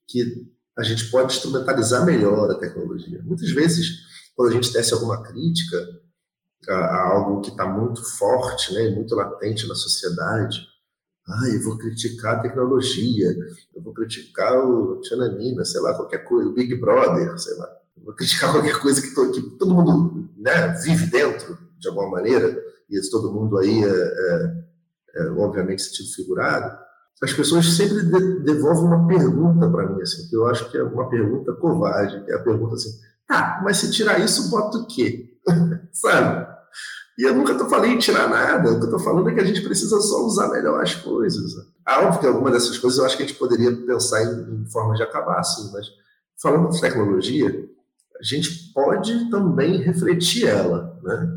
que 0.07 0.47
a 0.77 0.83
gente 0.83 1.11
pode 1.11 1.33
instrumentalizar 1.33 2.05
melhor 2.05 2.51
a 2.51 2.59
tecnologia. 2.59 3.23
Muitas 3.25 3.51
vezes, 3.53 3.89
quando 4.37 4.51
a 4.51 4.55
gente 4.55 4.71
tece 4.71 4.93
alguma 4.93 5.23
crítica 5.23 5.79
a, 6.69 6.75
a 6.75 7.09
algo 7.15 7.41
que 7.41 7.51
está 7.51 7.67
muito 7.67 8.05
forte, 8.19 8.75
né, 8.75 8.91
muito 8.91 9.15
latente 9.15 9.67
na 9.67 9.75
sociedade, 9.75 10.61
ah, 11.31 11.49
eu 11.49 11.63
vou 11.63 11.79
criticar 11.79 12.37
a 12.37 12.41
tecnologia, 12.41 13.37
eu 13.75 13.83
vou 13.83 13.95
criticar 13.95 14.59
o 14.59 15.01
Tchananina, 15.01 15.65
sei 15.65 15.81
lá, 15.81 15.95
qualquer 15.95 16.25
coisa, 16.25 16.49
o 16.49 16.53
Big 16.53 16.75
Brother, 16.75 17.39
sei 17.39 17.57
lá. 17.57 17.69
Eu 17.97 18.05
vou 18.05 18.15
criticar 18.15 18.51
qualquer 18.53 18.79
coisa 18.81 19.01
que, 19.01 19.15
to, 19.15 19.31
que 19.31 19.43
todo 19.59 19.75
mundo 19.75 20.29
né, 20.37 20.69
vive 20.83 21.07
dentro, 21.07 21.57
de 21.79 21.89
alguma 21.89 22.11
maneira, 22.11 22.61
e 22.91 23.01
todo 23.11 23.33
mundo 23.33 23.59
aí 23.59 23.85
é, 23.85 23.89
é, 23.89 24.65
é 25.17 25.31
obviamente 25.31 25.83
sentido 25.83 26.13
figurado. 26.15 26.77
as 27.23 27.33
pessoas 27.33 27.67
sempre 27.75 28.03
de, 28.03 28.41
devolvem 28.41 28.85
uma 28.85 29.07
pergunta 29.07 29.71
para 29.71 29.89
mim, 29.89 30.03
assim, 30.03 30.29
que 30.29 30.35
eu 30.35 30.47
acho 30.47 30.71
que 30.71 30.77
é 30.77 30.83
uma 30.83 31.09
pergunta 31.09 31.53
covarde, 31.55 32.25
que 32.25 32.33
é 32.33 32.35
a 32.35 32.43
pergunta 32.43 32.75
assim, 32.75 32.91
tá, 33.29 33.61
mas 33.63 33.77
se 33.77 33.93
tirar 33.93 34.19
isso, 34.19 34.51
bota 34.51 34.79
o 34.79 34.87
quê? 34.87 35.39
Sabe? 35.93 36.50
E 37.21 37.23
eu 37.23 37.35
nunca 37.35 37.55
tô 37.55 37.69
falando 37.69 37.93
em 37.93 37.99
tirar 37.99 38.31
nada, 38.31 38.73
o 38.73 38.81
que 38.81 38.87
eu 38.87 38.91
tô 38.93 38.99
falando 38.99 39.29
é 39.29 39.35
que 39.35 39.41
a 39.41 39.45
gente 39.45 39.61
precisa 39.61 40.01
só 40.01 40.25
usar 40.25 40.49
melhor 40.49 40.83
as 40.83 40.95
coisas. 40.95 41.53
Ah, 41.85 42.01
óbvio 42.01 42.21
que 42.21 42.27
alguma 42.27 42.51
dessas 42.51 42.79
coisas 42.79 42.99
eu 42.99 43.05
acho 43.05 43.15
que 43.15 43.23
a 43.23 43.27
gente 43.27 43.39
poderia 43.39 43.71
pensar 43.77 44.25
em, 44.25 44.55
em 44.55 44.95
de 44.95 45.03
acabar, 45.03 45.39
assim, 45.39 45.71
mas 45.71 45.87
falando 46.41 46.71
de 46.71 46.81
tecnologia, 46.81 47.69
a 48.19 48.25
gente 48.25 48.73
pode 48.73 49.29
também 49.29 49.83
refletir 49.83 50.47
ela, 50.47 50.99
né? 51.03 51.37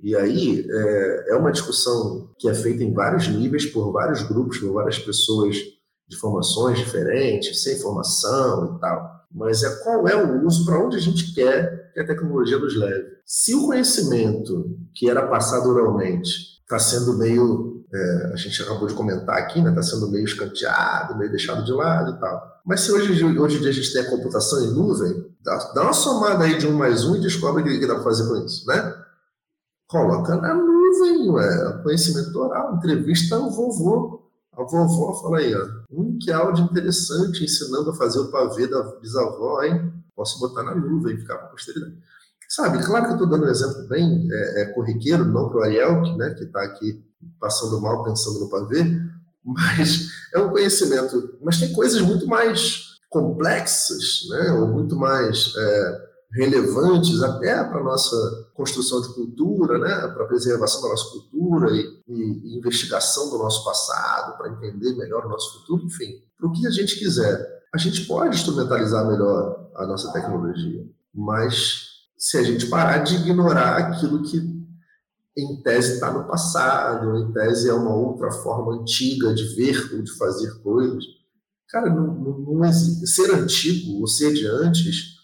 E 0.00 0.16
aí 0.16 0.66
é, 0.68 1.26
é, 1.30 1.36
uma 1.36 1.52
discussão 1.52 2.34
que 2.36 2.48
é 2.48 2.54
feita 2.54 2.82
em 2.82 2.92
vários 2.92 3.28
níveis, 3.28 3.66
por 3.66 3.92
vários 3.92 4.24
grupos, 4.24 4.58
por 4.58 4.72
várias 4.72 4.98
pessoas 4.98 5.56
de 6.08 6.16
formações 6.16 6.76
diferentes, 6.76 7.62
sem 7.62 7.78
formação 7.78 8.74
e 8.76 8.80
tal. 8.80 9.12
Mas 9.30 9.62
é 9.62 9.76
qual 9.76 10.08
é 10.08 10.16
o 10.16 10.44
uso, 10.44 10.66
para 10.66 10.84
onde 10.84 10.96
a 10.96 11.00
gente 11.00 11.32
quer 11.32 11.83
que 11.94 12.00
a 12.00 12.06
tecnologia 12.06 12.58
nos 12.58 12.76
leve. 12.76 13.06
Se 13.24 13.54
o 13.54 13.66
conhecimento 13.66 14.76
que 14.92 15.08
era 15.08 15.26
passado 15.28 15.70
oralmente 15.70 16.60
está 16.60 16.78
sendo 16.78 17.16
meio, 17.16 17.84
é, 17.92 18.30
a 18.32 18.36
gente 18.36 18.60
acabou 18.60 18.88
de 18.88 18.94
comentar 18.94 19.38
aqui, 19.38 19.60
está 19.60 19.70
né, 19.70 19.76
tá 19.76 19.82
sendo 19.82 20.10
meio 20.10 20.24
escanteado, 20.24 21.16
meio 21.16 21.30
deixado 21.30 21.64
de 21.64 21.72
lado 21.72 22.16
e 22.16 22.20
tal. 22.20 22.42
Mas 22.66 22.80
se 22.80 22.90
hoje, 22.90 23.24
hoje 23.24 23.56
em 23.56 23.60
dia 23.60 23.70
a 23.70 23.72
gente 23.72 23.92
tem 23.92 24.02
a 24.02 24.10
computação 24.10 24.64
em 24.64 24.74
nuvem, 24.74 25.32
dá, 25.42 25.56
dá 25.72 25.82
uma 25.82 25.92
somada 25.92 26.44
aí 26.44 26.58
de 26.58 26.66
um 26.66 26.72
mais 26.72 27.04
um 27.04 27.14
e 27.14 27.20
descobre 27.20 27.62
o 27.62 27.64
que 27.64 27.86
dá 27.86 27.94
para 27.94 28.02
fazer 28.02 28.26
com 28.26 28.44
isso, 28.44 28.66
né? 28.66 28.94
Coloca 29.86 30.34
na 30.36 30.54
nuvem, 30.54 31.30
ué, 31.30 31.80
conhecimento 31.84 32.36
oral, 32.36 32.74
entrevista 32.74 33.36
ao 33.36 33.50
vovô. 33.50 34.24
A 34.52 34.62
vovó 34.64 35.14
fala 35.20 35.38
aí, 35.38 35.54
ó, 35.54 35.66
um 35.90 36.18
que 36.18 36.32
áudio 36.32 36.64
interessante 36.64 37.44
ensinando 37.44 37.90
a 37.90 37.94
fazer 37.94 38.18
o 38.18 38.30
pavê 38.30 38.66
da 38.66 38.82
bisavó, 39.00 39.62
hein? 39.62 39.92
Posso 40.14 40.38
botar 40.38 40.62
na 40.62 40.74
nuvem 40.74 41.14
e 41.14 41.18
ficar 41.18 41.36
para 41.36 41.46
a 41.46 41.50
posteridade. 41.50 41.96
Sabe, 42.48 42.84
claro 42.84 43.06
que 43.06 43.10
eu 43.10 43.14
estou 43.14 43.28
dando 43.28 43.46
um 43.46 43.50
exemplo 43.50 43.88
bem 43.88 44.28
é, 44.30 44.62
é 44.62 44.64
corriqueiro, 44.66 45.24
não 45.24 45.48
para 45.48 45.58
o 45.58 45.62
Ariel, 45.62 46.02
que 46.02 46.16
né, 46.16 46.34
está 46.38 46.62
aqui 46.62 47.04
passando 47.40 47.80
mal 47.80 48.04
pensando 48.04 48.40
no 48.40 48.50
pavê, 48.50 48.84
mas 49.44 50.08
é 50.32 50.38
um 50.38 50.50
conhecimento. 50.50 51.38
Mas 51.42 51.58
tem 51.58 51.72
coisas 51.72 52.00
muito 52.00 52.26
mais 52.26 52.94
complexas, 53.08 54.26
né, 54.30 54.52
ou 54.52 54.68
muito 54.68 54.96
mais 54.96 55.52
é, 55.56 56.00
relevantes 56.32 57.22
até 57.22 57.62
para 57.64 57.80
a 57.80 57.84
nossa 57.84 58.16
construção 58.54 59.00
de 59.00 59.14
cultura, 59.14 59.78
né, 59.78 60.08
para 60.08 60.24
a 60.24 60.28
preservação 60.28 60.82
da 60.82 60.88
nossa 60.88 61.10
cultura 61.10 61.70
e, 61.72 62.02
e, 62.08 62.54
e 62.54 62.58
investigação 62.58 63.30
do 63.30 63.38
nosso 63.38 63.64
passado, 63.64 64.36
para 64.36 64.50
entender 64.50 64.96
melhor 64.96 65.26
o 65.26 65.28
nosso 65.28 65.60
futuro, 65.60 65.84
enfim, 65.84 66.22
para 66.36 66.48
o 66.48 66.52
que 66.52 66.66
a 66.66 66.70
gente 66.70 66.98
quiser. 66.98 67.62
A 67.74 67.78
gente 67.78 68.04
pode 68.06 68.36
instrumentalizar 68.36 69.06
melhor 69.06 69.63
a 69.76 69.86
nossa 69.86 70.12
tecnologia, 70.12 70.86
mas 71.12 71.88
se 72.16 72.38
a 72.38 72.42
gente 72.42 72.66
parar 72.66 72.98
de 72.98 73.16
ignorar 73.16 73.76
aquilo 73.76 74.22
que 74.22 74.54
em 75.36 75.62
tese 75.62 75.94
está 75.94 76.12
no 76.12 76.28
passado, 76.28 77.16
em 77.18 77.32
tese 77.32 77.68
é 77.68 77.74
uma 77.74 77.94
outra 77.94 78.30
forma 78.30 78.80
antiga 78.80 79.34
de 79.34 79.44
ver 79.56 79.92
ou 79.92 80.02
de 80.02 80.16
fazer 80.16 80.62
coisas, 80.62 81.04
cara, 81.68 81.90
não, 81.90 82.06
não, 82.06 82.38
não 82.38 82.64
existe. 82.64 83.06
Ser 83.06 83.34
antigo 83.34 84.00
ou 84.00 84.06
ser 84.06 84.32
de 84.32 84.46
antes 84.46 85.14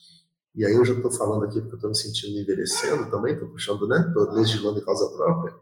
e 0.54 0.64
aí 0.64 0.74
eu 0.74 0.84
já 0.84 0.94
estou 0.94 1.10
falando 1.10 1.44
aqui 1.44 1.60
porque 1.60 1.74
eu 1.74 1.76
estou 1.76 1.90
me 1.90 1.96
sentindo 1.96 2.38
envelhecendo 2.38 3.10
também, 3.10 3.34
estou 3.34 3.48
puxando, 3.48 3.86
né? 3.86 4.04
Estou 4.08 4.32
legislando 4.32 4.78
em 4.78 4.84
causa 4.84 5.08
própria. 5.10 5.54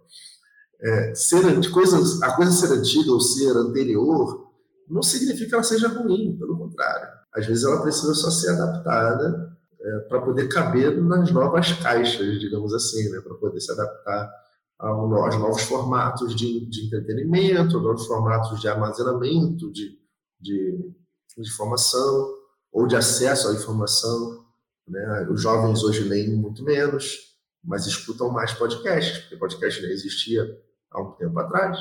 É, 0.80 1.14
ser, 1.14 1.42
coisas, 1.70 2.22
a 2.22 2.34
coisa 2.34 2.52
ser 2.52 2.72
antiga 2.72 3.12
ou 3.12 3.20
ser 3.20 3.50
anterior 3.56 4.50
não 4.88 5.02
significa 5.02 5.48
que 5.48 5.54
ela 5.54 5.62
seja 5.62 5.88
ruim, 5.88 6.36
pelo 6.38 6.56
contrário. 6.56 7.17
Às 7.34 7.46
vezes 7.46 7.64
ela 7.64 7.82
precisa 7.82 8.14
só 8.14 8.30
ser 8.30 8.50
adaptada 8.50 9.56
é, 9.80 9.98
para 10.00 10.20
poder 10.20 10.48
caber 10.48 11.00
nas 11.00 11.30
novas 11.30 11.72
caixas, 11.72 12.40
digamos 12.40 12.74
assim, 12.74 13.08
né? 13.10 13.20
para 13.20 13.34
poder 13.34 13.60
se 13.60 13.70
adaptar 13.72 14.30
aos 14.78 15.36
novos 15.36 15.62
formatos 15.62 16.36
de, 16.36 16.66
de 16.66 16.86
entretenimento, 16.86 17.80
novos 17.80 18.06
formatos 18.06 18.60
de 18.60 18.68
armazenamento 18.68 19.72
de, 19.72 19.98
de, 20.40 20.94
de 21.36 21.40
informação 21.40 22.34
ou 22.72 22.86
de 22.86 22.94
acesso 22.94 23.48
à 23.48 23.54
informação. 23.54 24.44
Né? 24.86 25.28
Os 25.30 25.42
jovens 25.42 25.82
hoje 25.82 26.04
leem 26.04 26.36
muito 26.36 26.62
menos, 26.62 27.36
mas 27.64 27.86
escutam 27.86 28.30
mais 28.30 28.52
podcasts, 28.52 29.18
porque 29.18 29.36
podcast 29.36 29.82
não 29.82 29.90
existia 29.90 30.44
há 30.90 31.02
um 31.02 31.12
tempo 31.12 31.38
atrás. 31.40 31.78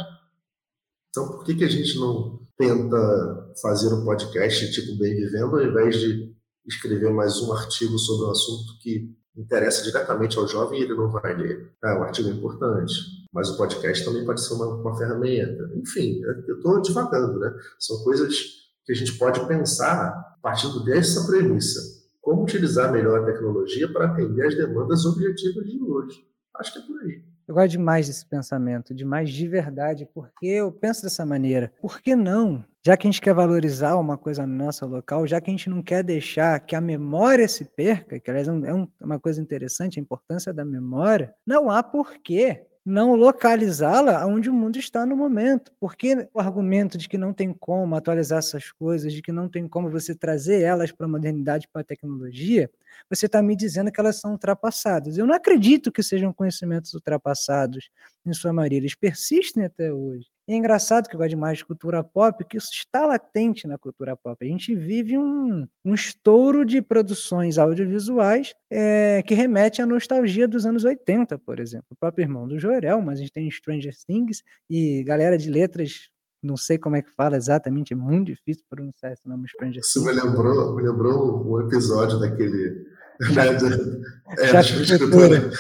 Então, 1.10 1.28
por 1.30 1.44
que, 1.44 1.56
que 1.56 1.64
a 1.64 1.70
gente 1.70 1.98
não 2.00 2.47
tenta 2.58 3.54
fazer 3.62 3.94
um 3.94 4.04
podcast 4.04 4.72
tipo 4.72 4.98
Bem 4.98 5.16
Vivendo, 5.16 5.56
ao 5.56 5.64
invés 5.64 5.96
de 6.00 6.36
escrever 6.66 7.12
mais 7.12 7.42
um 7.42 7.54
artigo 7.54 7.98
sobre 7.98 8.28
um 8.28 8.32
assunto 8.32 8.80
que 8.82 9.16
interessa 9.38 9.84
diretamente 9.84 10.38
ao 10.38 10.48
jovem 10.48 10.80
e 10.80 10.84
ele 10.84 10.96
não 10.96 11.10
vai 11.10 11.36
ler? 11.36 11.72
É, 11.84 11.94
o 11.94 12.04
artigo 12.04 12.30
é 12.30 12.32
importante, 12.32 12.94
mas 13.32 13.50
o 13.50 13.58
podcast 13.58 14.04
também 14.04 14.26
pode 14.26 14.42
ser 14.42 14.54
uma, 14.56 14.66
uma 14.66 14.98
ferramenta. 14.98 15.70
Enfim, 15.76 16.20
eu 16.48 16.58
estou 16.58 16.82
divagando, 16.82 17.40
né? 17.40 17.54
São 17.80 18.04
coisas 18.04 18.36
que 18.84 18.92
a 18.92 18.96
gente 18.96 19.18
pode 19.18 19.46
pensar 19.48 20.38
partindo 20.42 20.84
dessa 20.84 21.28
premissa 21.28 21.98
como 22.22 22.44
utilizar 22.44 22.92
melhor 22.92 23.22
a 23.22 23.26
tecnologia 23.26 23.92
para 23.92 24.08
atender 24.08 24.48
as 24.48 24.56
demandas 24.56 25.06
objetivas 25.06 25.66
de 25.66 25.82
hoje. 25.82 26.26
Acho 26.56 26.74
que 26.74 26.80
é 26.80 26.82
por 26.82 27.02
aí. 27.02 27.24
Eu 27.48 27.56
gosto 27.56 27.70
demais 27.70 28.08
desse 28.08 28.26
pensamento, 28.26 28.94
demais 28.94 29.30
de 29.30 29.48
verdade, 29.48 30.06
porque 30.14 30.48
eu 30.48 30.70
penso 30.70 31.04
dessa 31.04 31.26
maneira. 31.26 31.72
Por 31.80 32.02
que 32.02 32.14
não? 32.14 32.66
Já 32.86 32.98
que 32.98 33.08
a 33.08 33.10
gente 33.10 33.22
quer 33.22 33.34
valorizar 33.34 33.96
uma 33.96 34.18
coisa 34.18 34.46
nossa 34.46 34.86
local, 34.86 35.26
já 35.26 35.40
que 35.40 35.50
a 35.50 35.54
gente 35.54 35.70
não 35.70 35.82
quer 35.82 36.04
deixar 36.04 36.60
que 36.60 36.76
a 36.76 36.82
memória 36.82 37.48
se 37.48 37.64
perca, 37.64 38.20
que 38.20 38.30
aliás 38.30 38.50
é, 38.50 38.52
é 38.52 39.06
uma 39.06 39.20
coisa 39.20 39.42
interessante, 39.42 39.98
a 39.98 40.02
importância 40.02 40.54
da 40.54 40.66
memória, 40.66 41.34
não 41.46 41.70
há 41.70 41.82
porquê 41.82 42.66
não 42.88 43.16
localizá-la 43.16 44.26
onde 44.26 44.50
o 44.50 44.54
mundo 44.54 44.80
está 44.80 45.06
no 45.06 45.14
momento. 45.16 45.74
Porque 45.78 46.30
o 46.34 46.40
argumento 46.40 46.98
de 46.98 47.10
que 47.10 47.18
não 47.18 47.34
tem 47.34 47.54
como 47.54 47.96
atualizar 47.96 48.40
essas 48.40 48.72
coisas, 48.72 49.12
de 49.12 49.22
que 49.22 49.32
não 49.32 49.50
tem 49.50 49.68
como 49.68 49.90
você 49.90 50.16
trazer 50.16 50.62
elas 50.62 50.90
para 50.90 51.06
a 51.06 51.10
modernidade, 51.10 51.68
para 51.68 51.82
a 51.82 51.84
tecnologia, 51.84 52.72
você 53.10 53.26
está 53.26 53.42
me 53.42 53.58
dizendo 53.58 53.92
que 53.92 54.00
elas 54.00 54.22
são 54.22 54.32
ultrapassadas. 54.32 55.18
Eu 55.18 55.26
não 55.28 55.36
acredito 55.36 55.92
que 55.92 56.02
sejam 56.02 56.32
conhecimentos 56.32 56.94
ultrapassados, 56.94 57.90
em 58.26 58.34
sua 58.34 58.54
maioria. 58.54 58.78
Eles 58.78 58.96
persistem 58.96 59.66
até 59.66 59.92
hoje. 59.92 60.28
E 60.48 60.54
é 60.54 60.56
engraçado 60.56 61.10
que 61.10 61.16
eu 61.16 61.18
gosto 61.18 61.32
demais 61.32 61.58
de 61.58 61.66
cultura 61.66 62.02
pop, 62.04 62.44
que 62.46 62.58
isso 62.58 62.70
está 62.72 63.06
latente 63.06 63.68
na 63.68 63.78
cultura 63.78 64.16
pop. 64.16 64.38
A 64.44 64.48
gente 64.48 64.74
vive 64.74 65.18
um, 65.18 65.68
um 65.84 65.94
estouro 65.94 66.64
de 66.64 66.82
produções 66.82 67.58
audiovisuais 67.58 68.54
é, 68.72 69.22
que 69.24 69.34
remete 69.34 69.82
à 69.82 69.86
nostalgia 69.86 70.48
dos 70.48 70.66
anos 70.66 70.86
80, 70.86 71.38
por 71.40 71.60
exemplo. 71.60 71.88
O 71.92 71.96
próprio 71.96 72.24
irmão 72.24 72.48
do 72.48 72.58
Jorel, 72.58 73.02
mas 73.02 73.20
a 73.20 73.22
gente 73.24 73.34
tem 73.34 73.52
Stranger 73.52 73.94
Things 74.06 74.42
e 74.70 75.04
galera 75.04 75.38
de 75.38 75.50
letras 75.50 76.10
não 76.42 76.56
sei 76.56 76.78
como 76.78 76.96
é 76.96 77.02
que 77.02 77.10
fala 77.12 77.36
exatamente, 77.36 77.94
é 77.94 77.96
muito 77.96 78.28
difícil 78.28 78.64
pronunciar 78.70 79.12
esse 79.12 79.28
nome 79.28 79.48
Stranger 79.50 79.82
Things. 79.82 79.88
Isso 79.88 80.06
me 80.06 80.14
lembrou, 80.14 80.76
me 80.76 80.84
lembrou 80.84 81.46
um 81.46 81.62
episódio 81.62 82.20
daquele 82.20 82.86
né, 83.20 83.54
de, 83.54 84.42
é, 84.42 84.48
Chato 84.48 84.74
de 84.74 84.94
escritura. 84.94 85.52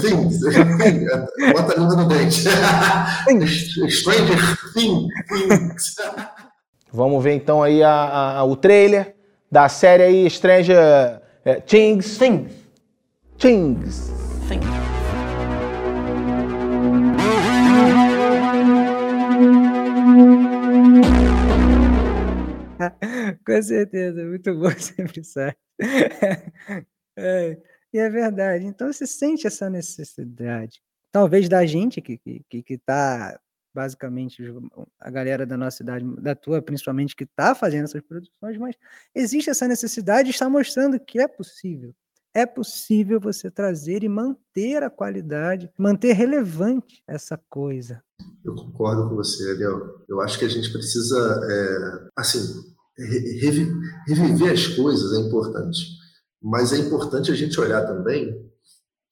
Sim, 0.00 0.30
sim, 0.30 1.52
bota 1.52 1.72
a 1.72 1.76
língua 1.78 1.96
no 1.96 2.08
dente. 2.08 2.44
Stranger 3.90 4.38
Things. 4.74 5.94
Vamos 6.92 7.24
ver 7.24 7.34
então 7.34 7.62
aí 7.62 7.82
a, 7.82 8.38
a, 8.38 8.44
o 8.44 8.56
trailer 8.56 9.14
da 9.50 9.68
série 9.68 10.02
aí 10.02 10.30
Stranger 10.30 11.20
é, 11.44 11.54
Things. 11.56 12.18
Things. 12.18 12.52
Things. 13.38 14.12
Things. 14.48 14.82
Com 23.46 23.62
certeza, 23.62 24.24
muito 24.24 24.54
bom 24.54 24.70
sempre 24.78 25.24
sai. 25.24 25.54
É, 27.16 27.58
e 27.92 27.98
é 27.98 28.08
verdade. 28.08 28.64
Então 28.64 28.90
você 28.92 29.06
sente 29.06 29.46
essa 29.46 29.68
necessidade. 29.68 30.80
Talvez 31.10 31.48
da 31.48 31.64
gente 31.66 32.00
que 32.00 32.14
está 32.14 32.44
que, 32.48 32.62
que 32.62 32.78
tá, 32.78 33.38
basicamente 33.74 34.42
a 34.98 35.10
galera 35.10 35.44
da 35.44 35.56
nossa 35.56 35.78
cidade, 35.78 36.04
da 36.20 36.34
tua 36.34 36.62
principalmente, 36.62 37.14
que 37.14 37.24
está 37.24 37.54
fazendo 37.54 37.84
essas 37.84 38.02
produções, 38.02 38.56
mas 38.58 38.76
existe 39.14 39.50
essa 39.50 39.68
necessidade 39.68 40.28
e 40.28 40.30
está 40.30 40.48
mostrando 40.48 40.98
que 40.98 41.20
é 41.20 41.28
possível. 41.28 41.94
É 42.34 42.46
possível 42.46 43.20
você 43.20 43.50
trazer 43.50 44.02
e 44.02 44.08
manter 44.08 44.82
a 44.82 44.88
qualidade, 44.88 45.70
manter 45.76 46.14
relevante 46.14 47.02
essa 47.06 47.38
coisa. 47.50 48.02
Eu 48.42 48.54
concordo 48.54 49.10
com 49.10 49.16
você, 49.16 49.50
Ariel. 49.50 50.02
Eu 50.08 50.18
acho 50.22 50.38
que 50.38 50.46
a 50.46 50.48
gente 50.48 50.72
precisa, 50.72 51.18
é, 51.44 52.08
assim, 52.16 52.40
reviver 54.06 54.52
as 54.52 54.66
coisas 54.68 55.12
é 55.12 55.26
importante 55.28 56.01
mas 56.42 56.72
é 56.72 56.78
importante 56.78 57.30
a 57.30 57.34
gente 57.34 57.60
olhar 57.60 57.86
também 57.86 58.50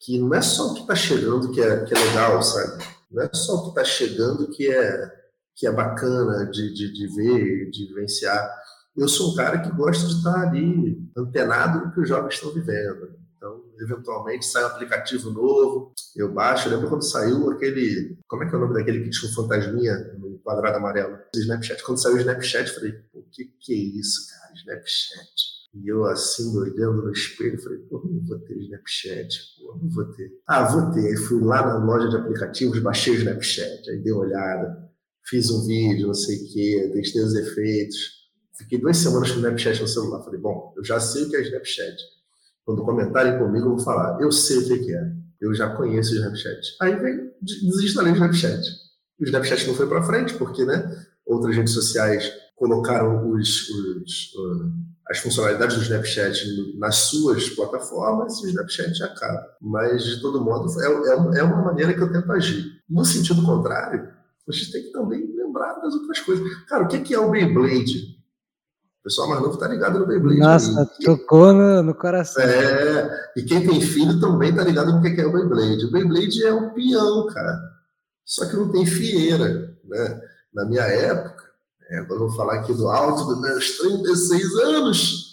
que 0.00 0.18
não 0.18 0.34
é 0.34 0.40
só 0.40 0.68
o 0.68 0.74
que 0.74 0.80
está 0.80 0.94
chegando 0.94 1.52
que 1.52 1.60
é, 1.60 1.84
que 1.84 1.94
é 1.94 1.98
legal, 1.98 2.42
sabe? 2.42 2.82
Não 3.10 3.22
é 3.22 3.30
só 3.32 3.56
o 3.56 3.62
que 3.64 3.68
está 3.68 3.84
chegando 3.84 4.50
que 4.50 4.70
é, 4.70 5.12
que 5.54 5.66
é 5.66 5.72
bacana 5.72 6.46
de, 6.46 6.72
de, 6.72 6.92
de 6.92 7.06
ver, 7.14 7.70
de 7.70 7.86
vivenciar. 7.88 8.50
Eu 8.96 9.08
sou 9.08 9.32
um 9.32 9.36
cara 9.36 9.58
que 9.60 9.70
gosta 9.70 10.06
de 10.06 10.14
estar 10.14 10.48
ali 10.48 11.06
antenado 11.16 11.84
no 11.84 11.92
que 11.92 12.00
os 12.00 12.08
jovens 12.08 12.34
estão 12.34 12.52
vivendo. 12.52 13.18
Então, 13.36 13.62
eventualmente, 13.78 14.46
sai 14.46 14.64
um 14.64 14.68
aplicativo 14.68 15.30
novo, 15.30 15.92
eu 16.16 16.32
baixo. 16.32 16.68
Eu 16.68 16.74
lembro 16.74 16.88
quando 16.88 17.02
saiu 17.02 17.50
aquele. 17.50 18.18
Como 18.26 18.42
é 18.42 18.48
que 18.48 18.54
é 18.54 18.58
o 18.58 18.60
nome 18.60 18.74
daquele 18.74 19.04
que 19.04 19.10
tinha 19.10 19.30
um 19.30 19.34
fantasminha 19.34 19.96
no 20.18 20.38
quadrado 20.40 20.76
amarelo? 20.76 21.18
Snapchat. 21.34 21.82
Quando 21.82 22.02
saiu 22.02 22.16
o 22.16 22.18
Snapchat, 22.18 22.68
eu 22.68 22.74
falei, 22.74 22.94
o 23.14 23.22
que, 23.30 23.44
que 23.60 23.72
é 23.72 23.98
isso, 23.98 24.28
cara? 24.30 24.54
Snapchat. 24.54 25.49
E 25.72 25.88
eu 25.88 26.04
assim, 26.04 26.56
olhando 26.56 27.02
no 27.02 27.12
espelho, 27.12 27.62
falei, 27.62 27.78
pô, 27.78 28.02
não 28.04 28.26
vou 28.26 28.38
ter 28.40 28.58
Snapchat, 28.58 29.28
pô, 29.58 29.78
não 29.80 29.88
vou 29.88 30.04
ter. 30.12 30.32
Ah, 30.46 30.64
vou 30.64 30.90
ter. 30.90 31.16
Fui 31.16 31.40
lá 31.42 31.64
na 31.64 31.84
loja 31.84 32.08
de 32.08 32.16
aplicativos, 32.16 32.80
baixei 32.80 33.14
o 33.14 33.18
Snapchat, 33.18 33.88
aí 33.88 33.98
dei 33.98 34.12
uma 34.12 34.22
olhada, 34.22 34.90
fiz 35.24 35.48
um 35.50 35.64
vídeo, 35.66 36.08
não 36.08 36.14
sei 36.14 36.36
o 36.36 36.52
quê, 36.52 36.90
testei 36.92 37.22
os 37.22 37.34
efeitos. 37.34 38.20
Fiquei 38.58 38.78
duas 38.78 38.96
semanas 38.96 39.30
com 39.30 39.36
o 39.36 39.38
Snapchat 39.38 39.80
no 39.80 39.88
celular. 39.88 40.22
Falei, 40.24 40.40
bom, 40.40 40.74
eu 40.76 40.84
já 40.84 40.98
sei 40.98 41.24
o 41.24 41.30
que 41.30 41.36
é 41.36 41.42
Snapchat. 41.42 41.96
Quando 42.64 42.84
comentarem 42.84 43.38
comigo, 43.38 43.66
eu 43.66 43.76
vou 43.76 43.80
falar, 43.80 44.20
eu 44.20 44.30
sei 44.32 44.58
o 44.58 44.84
que 44.84 44.94
é. 44.94 45.12
Eu 45.40 45.54
já 45.54 45.74
conheço 45.74 46.12
o 46.12 46.16
Snapchat. 46.16 46.76
Aí 46.82 46.96
vem, 46.96 47.32
desinstalei 47.40 48.12
o 48.12 48.16
Snapchat. 48.16 48.60
O 49.18 49.24
Snapchat 49.24 49.66
não 49.66 49.74
foi 49.74 49.88
para 49.88 50.02
frente, 50.02 50.34
porque, 50.34 50.64
né, 50.64 51.06
outras 51.24 51.56
redes 51.56 51.72
sociais 51.72 52.30
colocaram 52.60 53.30
os, 53.30 53.70
os, 53.70 54.32
as 55.08 55.18
funcionalidades 55.18 55.76
do 55.76 55.82
Snapchat 55.82 56.76
nas 56.78 56.94
suas 56.94 57.48
plataformas 57.48 58.38
e 58.38 58.46
o 58.46 58.48
Snapchat 58.50 59.02
acaba. 59.02 59.46
Mas, 59.58 60.04
de 60.04 60.20
todo 60.20 60.44
modo, 60.44 60.70
é, 60.78 60.86
é, 60.86 61.38
é 61.38 61.42
uma 61.42 61.62
maneira 61.62 61.94
que 61.94 62.02
eu 62.02 62.12
tento 62.12 62.30
agir. 62.30 62.66
No 62.86 63.02
sentido 63.02 63.42
contrário, 63.42 64.10
a 64.46 64.52
gente 64.52 64.72
tem 64.72 64.82
que 64.82 64.92
também 64.92 65.26
lembrar 65.34 65.80
das 65.80 65.94
outras 65.94 66.20
coisas. 66.20 66.46
Cara, 66.66 66.84
o 66.84 66.88
que 66.88 67.14
é 67.14 67.18
o 67.18 67.30
Beyblade? 67.30 68.20
O 69.00 69.04
pessoal 69.04 69.30
mais 69.30 69.40
novo 69.40 69.56
tá 69.56 69.66
ligado 69.66 69.98
no 69.98 70.06
Beyblade. 70.06 70.40
Nossa, 70.40 70.80
aí. 70.82 71.04
tocou 71.06 71.54
no, 71.54 71.82
no, 71.82 71.94
coração. 71.94 72.42
É, 72.42 73.32
e 73.38 73.42
quem 73.42 73.66
tem 73.66 73.80
filho 73.80 74.20
também 74.20 74.54
tá 74.54 74.62
ligado 74.62 74.92
no 74.92 75.00
que 75.00 75.18
é 75.18 75.26
o 75.26 75.32
Beyblade. 75.32 75.86
O 75.86 75.90
Beyblade 75.90 76.44
é 76.44 76.52
um 76.52 76.74
peão, 76.74 77.26
cara. 77.28 77.58
Só 78.22 78.44
que 78.44 78.54
não 78.54 78.70
tem 78.70 78.84
fieira, 78.84 79.74
né? 79.82 80.20
Na 80.52 80.66
minha 80.66 80.82
época, 80.82 81.39
é, 81.90 81.98
eu 81.98 82.30
falar 82.30 82.60
aqui 82.60 82.72
do 82.72 82.88
alto 82.88 83.24
dos 83.24 83.40
meus 83.40 83.78
36 83.78 84.54
anos. 84.56 85.30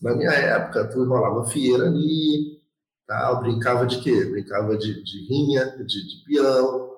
Na 0.00 0.14
minha 0.14 0.30
época, 0.30 0.86
tu 0.86 1.02
enrolava 1.04 1.46
fieira 1.48 1.86
ali, 1.86 2.58
tal, 3.06 3.40
brincava 3.42 3.84
de 3.84 4.00
quê? 4.00 4.24
Brincava 4.24 4.76
de, 4.78 5.02
de 5.04 5.26
rinha, 5.28 5.66
de, 5.76 5.84
de 5.86 6.24
peão, 6.24 6.90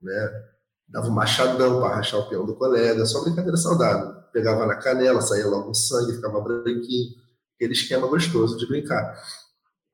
né? 0.00 0.44
Dava 0.88 1.08
um 1.08 1.12
machadão 1.12 1.80
para 1.80 1.96
rachar 1.96 2.20
o 2.20 2.28
peão 2.28 2.46
do 2.46 2.54
colega, 2.54 3.04
só 3.04 3.22
brincadeira 3.22 3.56
saudável. 3.56 4.14
Pegava 4.32 4.66
na 4.66 4.76
canela, 4.76 5.20
saía 5.22 5.46
logo 5.46 5.70
um 5.70 5.74
sangue, 5.74 6.14
ficava 6.14 6.40
branquinho. 6.40 7.10
Aquele 7.56 7.72
esquema 7.72 8.06
gostoso 8.06 8.56
de 8.58 8.66
brincar. 8.66 9.20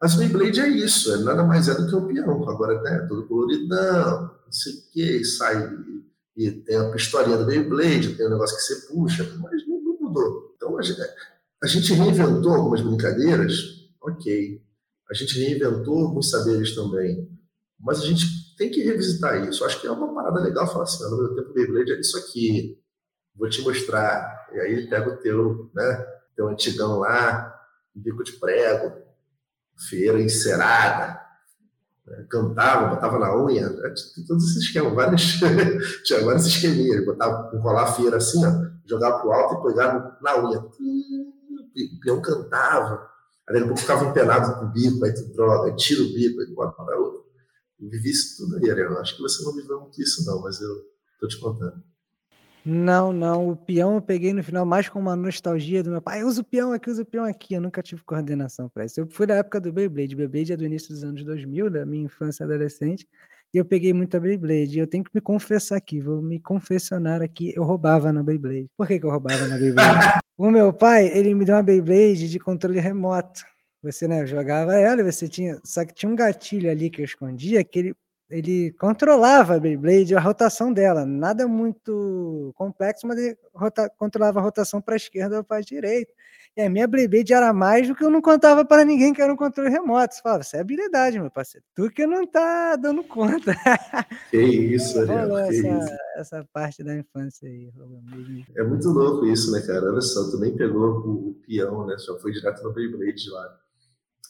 Mas 0.00 0.14
o 0.14 0.18
Beyblade 0.18 0.60
é 0.60 0.68
isso, 0.68 1.12
é 1.12 1.18
nada 1.18 1.42
mais 1.42 1.68
é 1.68 1.74
do 1.74 1.86
que 1.86 1.96
um 1.96 2.06
peão. 2.06 2.48
Agora, 2.48 2.80
né, 2.82 3.06
todo 3.08 3.26
coloridão, 3.26 4.22
não 4.44 4.52
sei 4.52 4.72
o 4.72 4.92
quê, 4.92 5.24
sai 5.24 5.56
e 6.38 6.52
tem 6.52 6.76
a 6.76 6.88
pistolinha 6.92 7.36
do 7.36 7.44
Beyblade, 7.44 8.14
tem 8.14 8.28
um 8.28 8.30
negócio 8.30 8.56
que 8.56 8.62
você 8.62 8.86
puxa, 8.86 9.24
mas 9.40 9.66
não, 9.66 9.82
não 9.82 9.98
mudou. 10.00 10.54
Então 10.56 10.78
a 10.78 10.82
gente, 10.82 11.00
a 11.60 11.66
gente, 11.66 11.92
reinventou 11.94 12.54
algumas 12.54 12.80
brincadeiras, 12.80 13.90
ok. 14.00 14.62
A 15.10 15.14
gente 15.14 15.36
reinventou 15.40 15.98
alguns 15.98 16.30
saberes 16.30 16.76
também, 16.76 17.28
mas 17.76 18.00
a 18.00 18.06
gente 18.06 18.56
tem 18.56 18.70
que 18.70 18.84
revisitar 18.84 19.48
isso. 19.48 19.64
Acho 19.64 19.80
que 19.80 19.88
é 19.88 19.90
uma 19.90 20.14
parada 20.14 20.38
legal 20.38 20.68
falar 20.68 20.84
assim: 20.84 21.02
no 21.10 21.18
meu 21.18 21.34
tempo 21.34 21.52
Beyblade 21.52 21.90
é 21.90 21.98
isso 21.98 22.16
aqui, 22.16 22.78
vou 23.34 23.50
te 23.50 23.60
mostrar. 23.62 24.48
E 24.54 24.60
aí 24.60 24.86
pega 24.88 25.10
o 25.10 25.16
teu, 25.16 25.68
né, 25.74 26.06
teu 26.36 26.46
antigão 26.46 27.00
lá, 27.00 27.52
bico 27.92 28.22
de 28.22 28.34
prego, 28.34 28.96
feira 29.88 30.22
encerada, 30.22 31.20
cantava, 32.28 32.94
botava 32.94 33.18
na 33.18 33.36
unha, 33.36 33.66
é, 33.66 33.90
tinha 33.94 34.26
todos 34.26 34.44
esses 34.44 34.64
esquemas, 34.64 34.94
vários, 34.94 35.40
tinha 36.04 36.24
vários 36.24 36.46
esqueminhas, 36.46 37.04
botava, 37.04 37.54
enrolar 37.54 37.84
a 37.84 37.92
feira 37.92 38.16
assim, 38.16 38.44
ó, 38.44 38.50
jogava 38.86 39.20
pro 39.20 39.32
alto 39.32 39.54
e 39.54 39.70
pegava 39.70 40.18
na 40.22 40.42
unha. 40.42 40.58
O 40.60 42.00
peão 42.00 42.20
cantava, 42.20 43.08
aí 43.48 43.54
daqui 43.54 43.64
a 43.64 43.66
pouco 43.66 43.80
ficava 43.80 44.04
empenado 44.06 44.58
com 44.58 44.66
o 44.66 44.72
bico, 44.72 45.04
aí 45.04 45.14
tu 45.14 45.32
droga, 45.32 45.74
tira 45.76 46.02
o 46.02 46.12
bico, 46.12 46.40
aí 46.40 46.54
bota 46.54 46.82
para 46.82 46.98
outro. 46.98 47.28
Eu 47.80 47.88
vivi 47.88 48.10
isso 48.10 48.36
tudo 48.36 48.56
aí, 48.56 48.70
Ariel. 48.70 48.98
Acho 48.98 49.16
que 49.16 49.22
você 49.22 49.44
não 49.44 49.54
viveu 49.54 49.80
muito 49.80 50.02
isso, 50.02 50.24
não, 50.26 50.42
mas 50.42 50.60
eu 50.60 50.74
tô 51.20 51.28
te 51.28 51.38
contando. 51.38 51.80
Não, 52.64 53.12
não. 53.12 53.50
O 53.50 53.56
peão 53.56 53.94
eu 53.94 54.02
peguei 54.02 54.32
no 54.32 54.42
final 54.42 54.66
mais 54.66 54.88
com 54.88 54.98
uma 54.98 55.16
nostalgia 55.16 55.82
do 55.82 55.90
meu 55.90 56.02
pai. 56.02 56.22
Usa 56.22 56.40
o 56.40 56.44
peão 56.44 56.72
aqui, 56.72 56.90
usa 56.90 57.02
o 57.02 57.06
peão 57.06 57.24
aqui. 57.24 57.54
Eu 57.54 57.60
nunca 57.60 57.82
tive 57.82 58.02
coordenação 58.02 58.68
para 58.68 58.84
isso. 58.84 59.00
Eu 59.00 59.06
fui 59.08 59.26
da 59.26 59.36
época 59.36 59.60
do 59.60 59.72
Beyblade. 59.72 60.14
Beyblade 60.14 60.52
é 60.52 60.56
do 60.56 60.64
início 60.64 60.90
dos 60.90 61.04
anos 61.04 61.24
2000, 61.24 61.70
da 61.70 61.86
minha 61.86 62.04
infância 62.04 62.42
e 62.42 62.46
adolescente. 62.46 63.06
E 63.52 63.56
eu 63.58 63.64
peguei 63.64 63.92
muita 63.92 64.20
Beyblade. 64.20 64.78
Eu 64.78 64.86
tenho 64.86 65.02
que 65.02 65.10
me 65.14 65.20
confessar 65.20 65.76
aqui, 65.76 66.00
vou 66.00 66.20
me 66.20 66.38
confessionar 66.38 67.22
aqui. 67.22 67.52
Eu 67.56 67.64
roubava 67.64 68.12
na 68.12 68.22
Beyblade. 68.22 68.68
Por 68.76 68.86
que, 68.86 68.98
que 68.98 69.06
eu 69.06 69.10
roubava 69.10 69.46
na 69.46 69.56
Beyblade? 69.56 70.20
o 70.36 70.50
meu 70.50 70.72
pai, 70.72 71.06
ele 71.08 71.34
me 71.34 71.44
deu 71.44 71.54
uma 71.54 71.62
Beyblade 71.62 72.28
de 72.28 72.38
controle 72.38 72.80
remoto. 72.80 73.42
Você, 73.82 74.08
né, 74.08 74.26
jogava 74.26 74.74
ela 74.74 75.02
você 75.02 75.28
tinha. 75.28 75.58
Só 75.64 75.84
que 75.84 75.94
tinha 75.94 76.10
um 76.10 76.16
gatilho 76.16 76.70
ali 76.70 76.90
que 76.90 77.00
eu 77.00 77.04
escondia 77.04 77.64
que 77.64 77.78
ele 77.78 77.94
ele 78.30 78.72
controlava 78.72 79.54
a 79.54 79.60
Beyblade, 79.60 80.14
a 80.14 80.20
rotação 80.20 80.72
dela, 80.72 81.06
nada 81.06 81.48
muito 81.48 82.52
complexo, 82.56 83.06
mas 83.06 83.18
ele 83.18 83.36
rota, 83.54 83.90
controlava 83.96 84.38
a 84.38 84.42
rotação 84.42 84.80
para 84.80 84.94
a 84.94 84.96
esquerda 84.96 85.38
ou 85.38 85.44
para 85.44 85.58
a 85.58 85.62
direita. 85.62 86.12
E 86.56 86.60
a 86.60 86.68
minha 86.68 86.88
Beyblade 86.88 87.32
era 87.32 87.52
mais 87.52 87.86
do 87.86 87.94
que 87.94 88.04
eu 88.04 88.10
não 88.10 88.20
contava 88.20 88.64
para 88.64 88.84
ninguém 88.84 89.14
que 89.14 89.22
era 89.22 89.32
um 89.32 89.36
controle 89.36 89.70
remoto. 89.70 90.14
Você 90.14 90.20
falava, 90.20 90.42
isso 90.42 90.56
é 90.56 90.60
habilidade, 90.60 91.20
meu 91.20 91.30
parceiro. 91.30 91.64
Tu 91.72 91.88
que 91.90 92.04
não 92.04 92.26
tá 92.26 92.74
dando 92.76 93.04
conta. 93.04 93.54
Que 94.28 94.42
isso, 94.42 94.98
Ariel, 95.00 95.28
que 95.28 95.56
essa, 95.56 95.68
isso. 95.68 95.96
essa 96.16 96.48
parte 96.52 96.82
da 96.82 96.96
infância 96.96 97.48
aí. 97.48 97.70
É 98.56 98.62
muito 98.64 98.88
louco 98.88 99.24
isso, 99.26 99.52
né, 99.52 99.60
cara? 99.62 99.90
Olha 99.90 100.00
só, 100.00 100.30
tu 100.30 100.38
nem 100.38 100.54
pegou 100.56 100.82
o, 100.82 101.28
o 101.30 101.34
peão, 101.46 101.86
né? 101.86 101.96
Só 101.98 102.18
foi 102.18 102.32
direto 102.32 102.62
no 102.62 102.72
Beyblade 102.72 103.30
lá. 103.30 103.58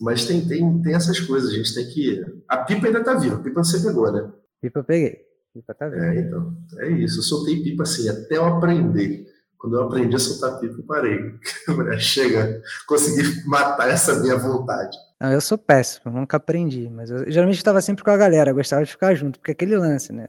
Mas 0.01 0.27
tem, 0.27 0.47
tem, 0.47 0.83
tem 0.83 0.95
essas 0.95 1.19
coisas, 1.21 1.51
a 1.51 1.55
gente 1.55 1.75
tem 1.75 1.89
que. 1.89 2.25
A 2.49 2.59
pipa 2.59 2.87
ainda 2.87 3.03
tá 3.03 3.15
viva, 3.15 3.37
a 3.37 3.43
pipa 3.43 3.65
você 3.65 3.81
pegou, 3.81 4.13
né? 4.13 4.31
Pipa 4.61 4.81
eu 4.81 4.85
peguei. 4.85 5.19
Pipa 5.53 5.75
tá 5.75 5.89
viva. 5.89 6.05
É, 6.05 6.21
então. 6.21 6.57
É 6.79 6.89
isso. 6.91 7.19
Eu 7.19 7.23
soltei 7.23 7.63
pipa 7.63 7.83
assim, 7.83 8.09
até 8.09 8.37
eu 8.37 8.45
aprender. 8.45 9.27
Quando 9.59 9.77
eu 9.77 9.83
aprendi 9.83 10.15
a 10.15 10.19
soltar 10.21 10.61
pipa, 10.61 10.77
eu 10.79 10.85
parei. 10.85 11.19
Chega, 11.99 12.63
consegui 12.87 13.45
matar 13.45 13.89
essa 13.89 14.21
minha 14.21 14.37
vontade. 14.37 14.97
Não, 15.21 15.33
eu 15.33 15.41
sou 15.41 15.59
péssimo, 15.59 16.13
nunca 16.13 16.37
aprendi, 16.37 16.89
mas 16.89 17.11
eu 17.11 17.29
geralmente 17.29 17.57
estava 17.57 17.81
sempre 17.81 18.05
com 18.05 18.11
a 18.11 18.17
galera, 18.17 18.53
gostava 18.53 18.85
de 18.85 18.91
ficar 18.93 19.17
junto, 19.17 19.41
porque 19.41 19.51
aquele 19.51 19.77
lance, 19.77 20.13
né? 20.13 20.29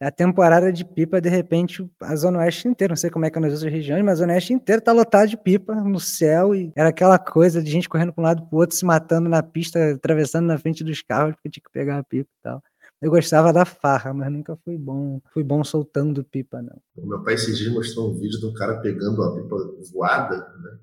A 0.00 0.10
temporada 0.10 0.72
de 0.72 0.84
pipa, 0.84 1.20
de 1.20 1.28
repente, 1.28 1.84
a 2.00 2.14
Zona 2.14 2.38
Oeste 2.38 2.68
inteira, 2.68 2.92
não 2.92 2.96
sei 2.96 3.10
como 3.10 3.24
é 3.24 3.30
que 3.30 3.38
é 3.38 3.40
nas 3.40 3.52
outras 3.52 3.72
regiões, 3.72 4.04
mas 4.04 4.12
a 4.18 4.22
Zona 4.22 4.34
Oeste 4.34 4.52
inteira 4.52 4.80
tá 4.80 4.92
lotada 4.92 5.26
de 5.26 5.36
pipa 5.36 5.74
no 5.74 5.98
céu 5.98 6.54
e 6.54 6.72
era 6.76 6.90
aquela 6.90 7.18
coisa 7.18 7.62
de 7.62 7.70
gente 7.70 7.88
correndo 7.88 8.12
para 8.12 8.22
um 8.22 8.24
lado 8.24 8.46
para 8.46 8.56
o 8.56 8.60
outro, 8.60 8.76
se 8.76 8.84
matando 8.84 9.28
na 9.28 9.42
pista, 9.42 9.94
atravessando 9.94 10.46
na 10.46 10.58
frente 10.58 10.84
dos 10.84 11.02
carros, 11.02 11.34
porque 11.34 11.50
tinha 11.50 11.64
que 11.64 11.72
pegar 11.72 11.98
a 11.98 12.04
pipa 12.04 12.30
e 12.30 12.42
tal. 12.42 12.62
Eu 13.00 13.10
gostava 13.10 13.52
da 13.52 13.64
farra, 13.64 14.12
mas 14.12 14.30
nunca 14.30 14.56
fui 14.64 14.76
bom, 14.76 15.20
fui 15.32 15.42
bom 15.42 15.62
soltando 15.64 16.24
pipa, 16.24 16.62
não. 16.62 16.80
Meu 16.96 17.22
pai 17.22 17.34
esses 17.34 17.58
dias 17.58 17.72
mostrou 17.72 18.10
um 18.10 18.14
vídeo 18.14 18.38
de 18.38 18.46
um 18.46 18.54
cara 18.54 18.80
pegando 18.80 19.22
a 19.22 19.34
pipa 19.34 19.56
voada, 19.92 20.36
né? 20.36 20.78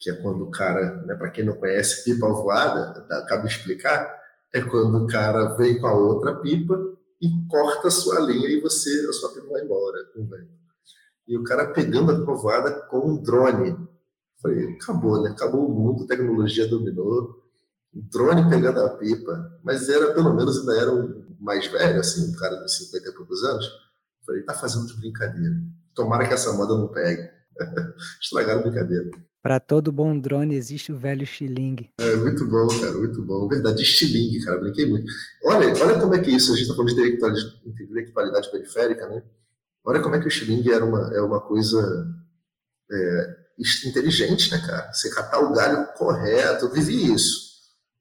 que 0.00 0.10
é 0.10 0.14
quando 0.14 0.44
o 0.44 0.50
cara, 0.50 1.02
né, 1.06 1.14
para 1.16 1.30
quem 1.30 1.44
não 1.44 1.54
conhece 1.54 2.04
pipa 2.04 2.28
voada, 2.28 3.04
acaba 3.10 3.42
de 3.42 3.48
explicar, 3.52 4.16
é 4.54 4.62
quando 4.62 5.04
o 5.04 5.06
cara 5.06 5.56
vem 5.56 5.80
com 5.80 5.86
a 5.86 5.94
outra 5.94 6.36
pipa 6.36 6.97
e 7.20 7.28
corta 7.48 7.88
a 7.88 7.90
sua 7.90 8.20
linha 8.20 8.48
e 8.48 8.60
você, 8.60 9.06
a 9.08 9.12
sua 9.12 9.32
pipa 9.32 9.48
vai 9.48 9.62
embora 9.62 9.98
E 11.26 11.36
o 11.36 11.42
cara 11.42 11.72
pegando 11.72 12.12
a 12.12 12.24
povoada 12.24 12.82
com 12.88 13.10
um 13.10 13.22
drone. 13.22 13.76
Falei, 14.40 14.72
acabou, 14.74 15.20
né? 15.20 15.30
Acabou 15.30 15.66
o 15.66 15.74
mundo, 15.74 16.06
tecnologia 16.06 16.68
dominou. 16.68 17.42
Um 17.94 18.08
drone 18.08 18.48
pegando 18.48 18.80
a 18.80 18.90
pipa. 18.90 19.60
Mas 19.64 19.88
era, 19.88 20.14
pelo 20.14 20.32
menos, 20.34 20.58
ainda 20.60 20.80
era 20.80 20.92
um 20.92 21.36
mais 21.40 21.66
velho, 21.66 22.00
assim, 22.00 22.30
um 22.30 22.36
cara 22.36 22.56
de 22.56 22.72
50 22.72 23.08
e 23.08 23.12
poucos 23.12 23.42
anos. 23.42 23.68
Falei, 24.24 24.42
tá 24.44 24.54
fazendo 24.54 24.86
de 24.86 24.96
brincadeira. 24.96 25.56
Tomara 25.94 26.26
que 26.26 26.34
essa 26.34 26.52
moda 26.52 26.76
não 26.76 26.88
pegue. 26.88 27.28
Estragaram 28.22 28.60
a 28.60 28.62
brincadeira. 28.62 29.10
Para 29.42 29.60
todo 29.60 29.92
bom 29.92 30.18
drone 30.18 30.54
existe 30.54 30.92
o 30.92 30.96
velho 30.96 31.22
estilingue. 31.22 31.90
É 32.00 32.16
muito 32.16 32.44
bom, 32.46 32.66
cara, 32.80 32.92
muito 32.92 33.22
bom. 33.22 33.48
Verdade, 33.48 33.82
estilingue, 33.82 34.44
cara, 34.44 34.58
brinquei 34.58 34.86
muito. 34.86 35.10
Olha, 35.44 35.68
olha 35.82 36.00
como 36.00 36.14
é 36.14 36.18
que 36.18 36.30
é 36.30 36.34
isso, 36.34 36.52
a 36.52 36.56
gente 36.56 36.64
está 36.64 36.74
falando 36.74 36.94
de 36.94 37.70
intelectualidade 37.70 38.50
periférica, 38.50 39.08
né? 39.08 39.22
Olha 39.84 40.02
como 40.02 40.16
é 40.16 40.18
que 40.18 40.26
o 40.26 40.28
estilingue 40.28 40.72
era 40.72 40.84
uma, 40.84 41.14
é 41.14 41.20
uma 41.20 41.40
coisa 41.40 42.06
é, 42.90 43.36
inteligente, 43.86 44.50
né, 44.50 44.58
cara? 44.58 44.92
Você 44.92 45.08
catar 45.10 45.38
o 45.40 45.54
galho 45.54 45.86
correto, 45.94 46.66
eu 46.66 46.72
vivi 46.72 47.12
isso. 47.12 47.48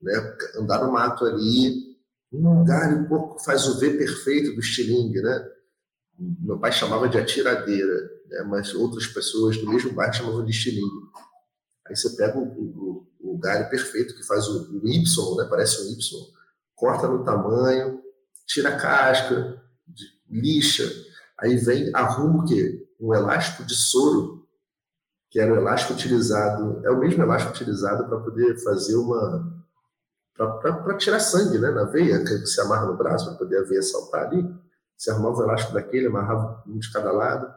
Né? 0.01 0.13
Andar 0.55 0.83
no 0.83 0.91
mato 0.91 1.23
ali, 1.25 1.97
um 2.31 2.65
galho 2.65 3.07
pouco 3.07 3.39
faz 3.43 3.67
o 3.67 3.79
V 3.79 3.91
perfeito 3.91 4.53
do 4.53 4.59
estilingue, 4.59 5.21
né? 5.21 5.49
Meu 6.17 6.57
pai 6.57 6.71
chamava 6.71 7.07
de 7.07 7.17
atiradeira, 7.17 8.11
né? 8.27 8.43
mas 8.43 8.73
outras 8.73 9.07
pessoas 9.07 9.57
do 9.57 9.69
mesmo 9.69 9.93
bairro 9.93 10.13
chamavam 10.13 10.43
de 10.43 10.51
estilingue. 10.51 11.07
Aí 11.87 11.95
você 11.95 12.09
pega 12.15 12.37
o, 12.37 12.43
o, 12.43 13.07
o 13.19 13.37
galho 13.37 13.69
perfeito 13.69 14.15
que 14.15 14.23
faz 14.23 14.47
o, 14.47 14.79
o 14.79 14.87
Y, 14.87 15.37
né? 15.37 15.47
parece 15.49 15.81
um 15.81 15.91
Y, 15.91 15.97
corta 16.75 17.07
no 17.07 17.23
tamanho, 17.23 18.01
tira 18.45 18.69
a 18.69 18.77
casca, 18.77 19.61
lixa, 20.29 20.89
aí 21.37 21.55
vem, 21.57 21.91
arruma 21.93 22.43
o 22.43 22.45
quê? 22.45 22.87
Um 22.99 23.13
elástico 23.13 23.63
de 23.63 23.75
soro, 23.75 24.47
que 25.29 25.39
era 25.39 25.53
o 25.53 25.57
elástico 25.57 25.93
utilizado, 25.93 26.81
é 26.85 26.89
o 26.89 26.99
mesmo 26.99 27.21
elástico 27.21 27.53
utilizado 27.53 28.07
para 28.07 28.19
poder 28.19 28.57
fazer 28.63 28.95
uma. 28.95 29.65
para 30.35 30.97
tirar 30.97 31.19
sangue 31.19 31.59
né, 31.59 31.69
na 31.69 31.83
veia, 31.83 32.23
que 32.23 32.37
você 32.39 32.61
amarra 32.61 32.87
no 32.87 32.97
braço 32.97 33.25
para 33.25 33.37
poder 33.37 33.59
a 33.59 33.63
veia 33.63 33.81
saltar 33.81 34.27
ali. 34.27 34.43
Você 34.97 35.11
arrumava 35.11 35.37
o 35.37 35.43
elástico 35.43 35.73
daquele, 35.73 36.07
amarrava 36.07 36.63
um 36.67 36.79
de 36.79 36.91
cada 36.91 37.11
lado, 37.11 37.53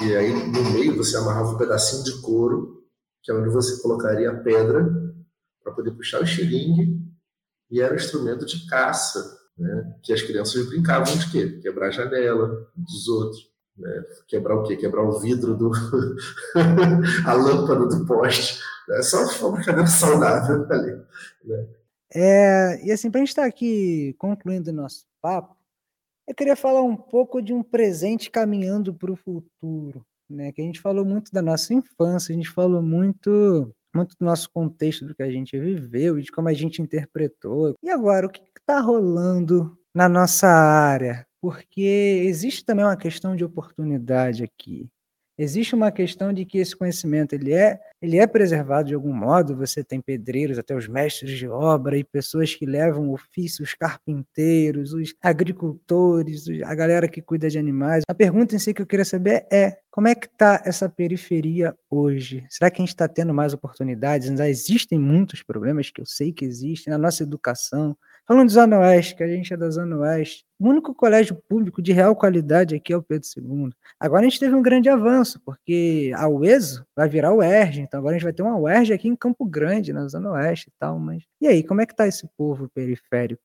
e 0.00 0.14
aí 0.14 0.32
no 0.32 0.70
meio 0.70 0.96
você 0.96 1.16
amarrava 1.16 1.50
um 1.50 1.58
pedacinho 1.58 2.04
de 2.04 2.20
couro, 2.22 2.84
que 3.22 3.32
é 3.32 3.34
onde 3.34 3.48
você 3.48 3.80
colocaria 3.82 4.30
a 4.30 4.36
pedra 4.36 4.84
para 5.62 5.72
poder 5.72 5.90
puxar 5.92 6.22
o 6.22 6.26
xilingue, 6.26 7.02
e 7.70 7.80
era 7.80 7.92
um 7.92 7.96
instrumento 7.96 8.46
de 8.46 8.66
caça, 8.66 9.38
né? 9.58 9.96
que 10.02 10.12
as 10.12 10.22
crianças 10.22 10.66
brincavam 10.68 11.16
de 11.16 11.30
quê? 11.30 11.58
Quebrar 11.62 11.88
a 11.88 11.90
janela 11.90 12.68
dos 12.76 13.08
outros. 13.08 13.50
Né? 13.76 14.04
Quebrar 14.28 14.56
o 14.56 14.62
quê? 14.62 14.76
Quebrar 14.76 15.02
o 15.02 15.18
vidro 15.18 15.56
do. 15.56 15.72
a 17.26 17.32
lâmpada 17.32 17.86
do 17.86 18.06
poste. 18.06 18.60
Né? 18.88 19.02
Só 19.02 19.24
uma 19.46 19.56
brincadeira 19.56 19.86
saudável 19.86 20.66
ali. 20.70 21.02
Né? 21.44 21.66
É, 22.14 22.86
e 22.86 22.92
assim, 22.92 23.10
para 23.10 23.20
a 23.20 23.22
gente 23.22 23.30
estar 23.30 23.42
tá 23.42 23.48
aqui 23.48 24.14
concluindo 24.18 24.70
o 24.70 24.74
nosso 24.74 25.04
papo, 25.20 25.53
eu 26.26 26.34
queria 26.34 26.56
falar 26.56 26.82
um 26.82 26.96
pouco 26.96 27.42
de 27.42 27.52
um 27.52 27.62
presente 27.62 28.30
caminhando 28.30 28.94
para 28.94 29.12
o 29.12 29.16
futuro, 29.16 30.04
né? 30.28 30.52
Que 30.52 30.62
a 30.62 30.64
gente 30.64 30.80
falou 30.80 31.04
muito 31.04 31.30
da 31.32 31.42
nossa 31.42 31.74
infância, 31.74 32.32
a 32.32 32.36
gente 32.36 32.48
falou 32.50 32.82
muito, 32.82 33.74
muito 33.94 34.16
do 34.18 34.24
nosso 34.24 34.50
contexto 34.50 35.06
do 35.06 35.14
que 35.14 35.22
a 35.22 35.30
gente 35.30 35.58
viveu 35.58 36.18
e 36.18 36.22
de 36.22 36.32
como 36.32 36.48
a 36.48 36.54
gente 36.54 36.80
interpretou. 36.80 37.74
E 37.82 37.90
agora, 37.90 38.26
o 38.26 38.30
que 38.30 38.40
está 38.58 38.80
rolando 38.80 39.76
na 39.94 40.08
nossa 40.08 40.48
área? 40.48 41.26
Porque 41.40 42.22
existe 42.26 42.64
também 42.64 42.84
uma 42.84 42.96
questão 42.96 43.36
de 43.36 43.44
oportunidade 43.44 44.42
aqui. 44.42 44.88
Existe 45.36 45.74
uma 45.74 45.90
questão 45.90 46.32
de 46.32 46.44
que 46.44 46.58
esse 46.58 46.76
conhecimento 46.76 47.34
ele 47.34 47.52
é, 47.52 47.80
ele 48.00 48.18
é 48.18 48.26
preservado 48.26 48.88
de 48.88 48.94
algum 48.94 49.12
modo. 49.12 49.56
Você 49.56 49.82
tem 49.82 50.00
pedreiros, 50.00 50.58
até 50.58 50.76
os 50.76 50.86
mestres 50.86 51.36
de 51.36 51.48
obra 51.48 51.98
e 51.98 52.04
pessoas 52.04 52.54
que 52.54 52.64
levam 52.64 53.10
ofícios, 53.10 53.74
carpinteiros, 53.74 54.92
os 54.92 55.12
agricultores, 55.20 56.44
a 56.64 56.74
galera 56.74 57.08
que 57.08 57.20
cuida 57.20 57.50
de 57.50 57.58
animais. 57.58 58.04
A 58.08 58.14
pergunta 58.14 58.54
em 58.54 58.58
si 58.60 58.72
que 58.72 58.82
eu 58.82 58.86
queria 58.86 59.04
saber 59.04 59.46
é 59.50 59.76
como 59.90 60.08
é 60.08 60.14
que 60.14 60.26
está 60.26 60.62
essa 60.64 60.88
periferia 60.88 61.74
hoje? 61.90 62.44
Será 62.48 62.70
que 62.70 62.80
a 62.80 62.84
gente 62.84 62.94
está 62.94 63.08
tendo 63.08 63.34
mais 63.34 63.52
oportunidades? 63.52 64.28
Ainda 64.28 64.48
existem 64.48 64.98
muitos 64.98 65.42
problemas 65.42 65.90
que 65.90 66.00
eu 66.00 66.06
sei 66.06 66.32
que 66.32 66.44
existem 66.44 66.92
na 66.92 66.98
nossa 66.98 67.22
educação, 67.22 67.96
Falando 68.26 68.48
de 68.48 68.54
Zona 68.54 68.78
Oeste, 68.78 69.14
que 69.14 69.22
a 69.22 69.26
gente 69.26 69.52
é 69.52 69.56
da 69.56 69.68
Zona 69.68 69.98
Oeste, 69.98 70.46
o 70.58 70.66
único 70.66 70.94
colégio 70.94 71.36
público 71.46 71.82
de 71.82 71.92
real 71.92 72.16
qualidade 72.16 72.74
aqui 72.74 72.90
é 72.90 72.96
o 72.96 73.02
Pedro 73.02 73.28
II. 73.36 73.70
Agora 74.00 74.22
a 74.22 74.24
gente 74.24 74.40
teve 74.40 74.54
um 74.54 74.62
grande 74.62 74.88
avanço, 74.88 75.38
porque 75.44 76.10
a 76.16 76.26
UESO 76.26 76.86
vai 76.96 77.06
virar 77.06 77.34
UERJ, 77.34 77.82
então 77.82 78.00
agora 78.00 78.14
a 78.14 78.18
gente 78.18 78.24
vai 78.24 78.32
ter 78.32 78.42
uma 78.42 78.58
UERJ 78.58 78.94
aqui 78.94 79.08
em 79.08 79.16
Campo 79.16 79.44
Grande, 79.44 79.92
na 79.92 80.08
Zona 80.08 80.32
Oeste 80.32 80.68
e 80.68 80.72
tal, 80.78 80.98
mas... 80.98 81.22
E 81.38 81.46
aí, 81.46 81.62
como 81.62 81.82
é 81.82 81.86
que 81.86 81.94
tá 81.94 82.06
esse 82.06 82.26
povo 82.34 82.66
periférico? 82.74 83.42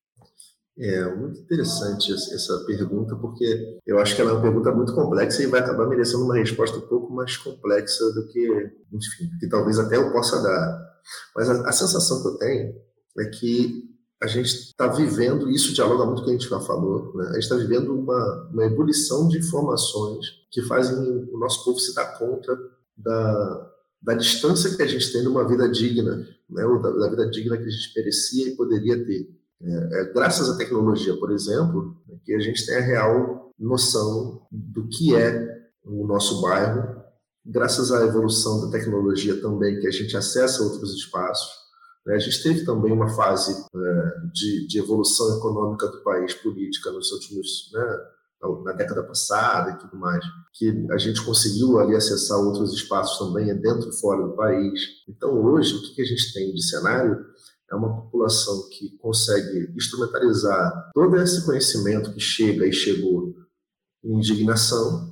É 0.78 1.14
muito 1.14 1.40
interessante 1.40 2.10
essa 2.10 2.64
pergunta, 2.66 3.14
porque 3.16 3.78
eu 3.86 3.98
acho 3.98 4.16
que 4.16 4.22
ela 4.22 4.30
é 4.30 4.32
uma 4.32 4.40
pergunta 4.40 4.72
muito 4.72 4.94
complexa 4.94 5.42
e 5.42 5.46
vai 5.46 5.60
acabar 5.60 5.86
merecendo 5.86 6.24
uma 6.24 6.38
resposta 6.38 6.78
um 6.78 6.88
pouco 6.88 7.12
mais 7.12 7.36
complexa 7.36 8.02
do 8.14 8.26
que, 8.28 8.48
enfim, 8.90 9.30
que 9.38 9.46
talvez 9.50 9.78
até 9.78 9.96
eu 9.96 10.10
possa 10.10 10.42
dar. 10.42 11.00
Mas 11.36 11.50
a, 11.50 11.68
a 11.68 11.72
sensação 11.72 12.22
que 12.22 12.28
eu 12.28 12.38
tenho 12.38 12.74
é 13.18 13.24
que 13.26 13.89
a 14.22 14.26
gente 14.26 14.48
está 14.48 14.86
vivendo, 14.86 15.50
isso 15.50 15.72
dialoga 15.72 16.04
muito 16.04 16.18
com 16.18 16.22
o 16.22 16.24
que 16.26 16.30
a 16.30 16.38
gente 16.38 16.48
já 16.48 16.60
falou, 16.60 17.16
né? 17.16 17.28
a 17.28 17.32
gente 17.34 17.42
está 17.42 17.56
vivendo 17.56 17.94
uma, 17.94 18.48
uma 18.52 18.64
ebulição 18.64 19.26
de 19.28 19.38
informações 19.38 20.26
que 20.50 20.60
fazem 20.62 20.98
o 21.32 21.38
nosso 21.38 21.64
povo 21.64 21.78
se 21.78 21.94
dar 21.94 22.18
conta 22.18 22.56
da, 22.96 23.70
da 24.02 24.14
distância 24.14 24.74
que 24.76 24.82
a 24.82 24.86
gente 24.86 25.12
tem 25.12 25.22
de 25.22 25.28
uma 25.28 25.46
vida 25.46 25.68
digna, 25.68 26.26
né? 26.48 26.64
Ou 26.64 26.80
da, 26.80 26.90
da 26.90 27.08
vida 27.08 27.30
digna 27.30 27.56
que 27.56 27.64
a 27.64 27.70
gente 27.70 27.92
merecia 27.96 28.48
e 28.48 28.56
poderia 28.56 29.04
ter. 29.04 29.28
É, 29.62 30.00
é, 30.00 30.12
graças 30.12 30.48
à 30.48 30.56
tecnologia, 30.56 31.16
por 31.16 31.30
exemplo, 31.30 31.96
que 32.24 32.34
a 32.34 32.40
gente 32.40 32.64
tem 32.64 32.76
a 32.76 32.80
real 32.80 33.52
noção 33.58 34.46
do 34.50 34.88
que 34.88 35.14
é 35.14 35.60
o 35.84 36.06
nosso 36.06 36.40
bairro, 36.40 37.02
graças 37.44 37.92
à 37.92 38.04
evolução 38.04 38.62
da 38.62 38.70
tecnologia 38.70 39.40
também, 39.40 39.78
que 39.80 39.86
a 39.86 39.90
gente 39.90 40.16
acessa 40.16 40.62
outros 40.62 40.94
espaços? 40.94 41.59
A 42.08 42.18
gente 42.18 42.42
teve 42.42 42.64
também 42.64 42.92
uma 42.92 43.08
fase 43.10 43.52
é, 43.52 44.30
de, 44.32 44.66
de, 44.66 44.78
evolução 44.78 45.36
econômica 45.36 45.86
do 45.86 46.02
país, 46.02 46.34
política, 46.34 46.90
nos 46.90 47.12
últimos, 47.12 47.70
né, 47.72 47.98
na 48.64 48.72
década 48.72 49.02
passada 49.02 49.72
e 49.72 49.78
tudo 49.78 49.96
mais, 49.96 50.24
que 50.54 50.86
a 50.90 50.96
gente 50.96 51.22
conseguiu 51.24 51.78
ali 51.78 51.94
acessar 51.94 52.38
outros 52.38 52.72
espaços 52.72 53.18
também, 53.18 53.50
é 53.50 53.54
dentro 53.54 53.90
e 53.90 54.00
fora 54.00 54.26
do 54.26 54.34
país. 54.34 54.80
Então, 55.08 55.30
hoje, 55.44 55.74
o 55.74 55.94
que 55.94 56.00
a 56.00 56.04
gente 56.06 56.32
tem 56.32 56.52
de 56.54 56.62
cenário 56.62 57.24
é 57.70 57.74
uma 57.74 58.02
população 58.02 58.68
que 58.70 58.96
consegue 58.98 59.70
instrumentalizar 59.76 60.90
todo 60.92 61.16
esse 61.16 61.44
conhecimento 61.44 62.12
que 62.12 62.20
chega 62.20 62.66
e 62.66 62.72
chegou 62.72 63.34
em 64.02 64.16
indignação, 64.16 65.09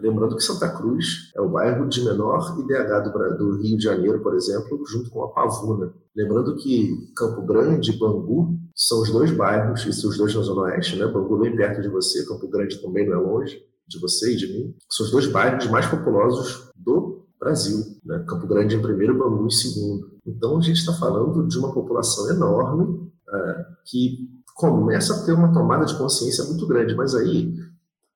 Lembrando 0.00 0.36
que 0.36 0.42
Santa 0.42 0.68
Cruz 0.68 1.30
é 1.36 1.40
o 1.40 1.48
bairro 1.48 1.88
de 1.88 2.04
menor 2.04 2.56
IDH 2.58 3.10
do, 3.10 3.36
do, 3.36 3.62
Rio 3.62 3.76
de 3.76 3.84
Janeiro, 3.84 4.20
por 4.20 4.34
exemplo, 4.34 4.82
junto 4.86 5.10
com 5.10 5.22
a 5.24 5.28
Pavuna. 5.28 5.92
Lembrando 6.16 6.56
que 6.56 7.12
Campo 7.16 7.42
Grande 7.42 7.92
e 7.92 7.98
Bangu 7.98 8.58
são 8.74 9.02
os 9.02 9.10
dois 9.10 9.30
bairros, 9.30 9.86
e 9.86 9.92
são 9.92 10.10
os 10.10 10.18
dois 10.18 10.34
na 10.34 10.42
Zona 10.42 10.62
Oeste, 10.62 10.96
né? 10.96 11.06
Bangu 11.06 11.38
bem 11.38 11.54
perto 11.54 11.80
de 11.80 11.88
você, 11.88 12.26
Campo 12.26 12.48
Grande 12.48 12.80
também 12.82 13.08
não 13.08 13.14
é 13.14 13.20
longe 13.20 13.62
de 13.86 13.98
você 14.00 14.32
e 14.32 14.36
de 14.36 14.46
mim. 14.48 14.74
São 14.90 15.06
os 15.06 15.12
dois 15.12 15.26
bairros 15.26 15.66
mais 15.68 15.86
populosos 15.86 16.70
do 16.76 17.24
Brasil. 17.40 17.78
Né? 18.04 18.24
Campo 18.28 18.46
Grande 18.46 18.76
em 18.76 18.82
primeiro, 18.82 19.18
Bangu 19.18 19.46
em 19.46 19.50
segundo. 19.50 20.10
Então 20.26 20.58
a 20.58 20.60
gente 20.60 20.78
está 20.78 20.92
falando 20.92 21.46
de 21.46 21.58
uma 21.58 21.72
população 21.72 22.28
enorme 22.30 23.10
é, 23.32 23.66
que 23.86 24.28
começa 24.54 25.14
a 25.14 25.24
ter 25.24 25.32
uma 25.32 25.52
tomada 25.52 25.84
de 25.84 25.96
consciência 25.96 26.44
muito 26.44 26.66
grande, 26.66 26.94
mas 26.94 27.14
aí 27.14 27.54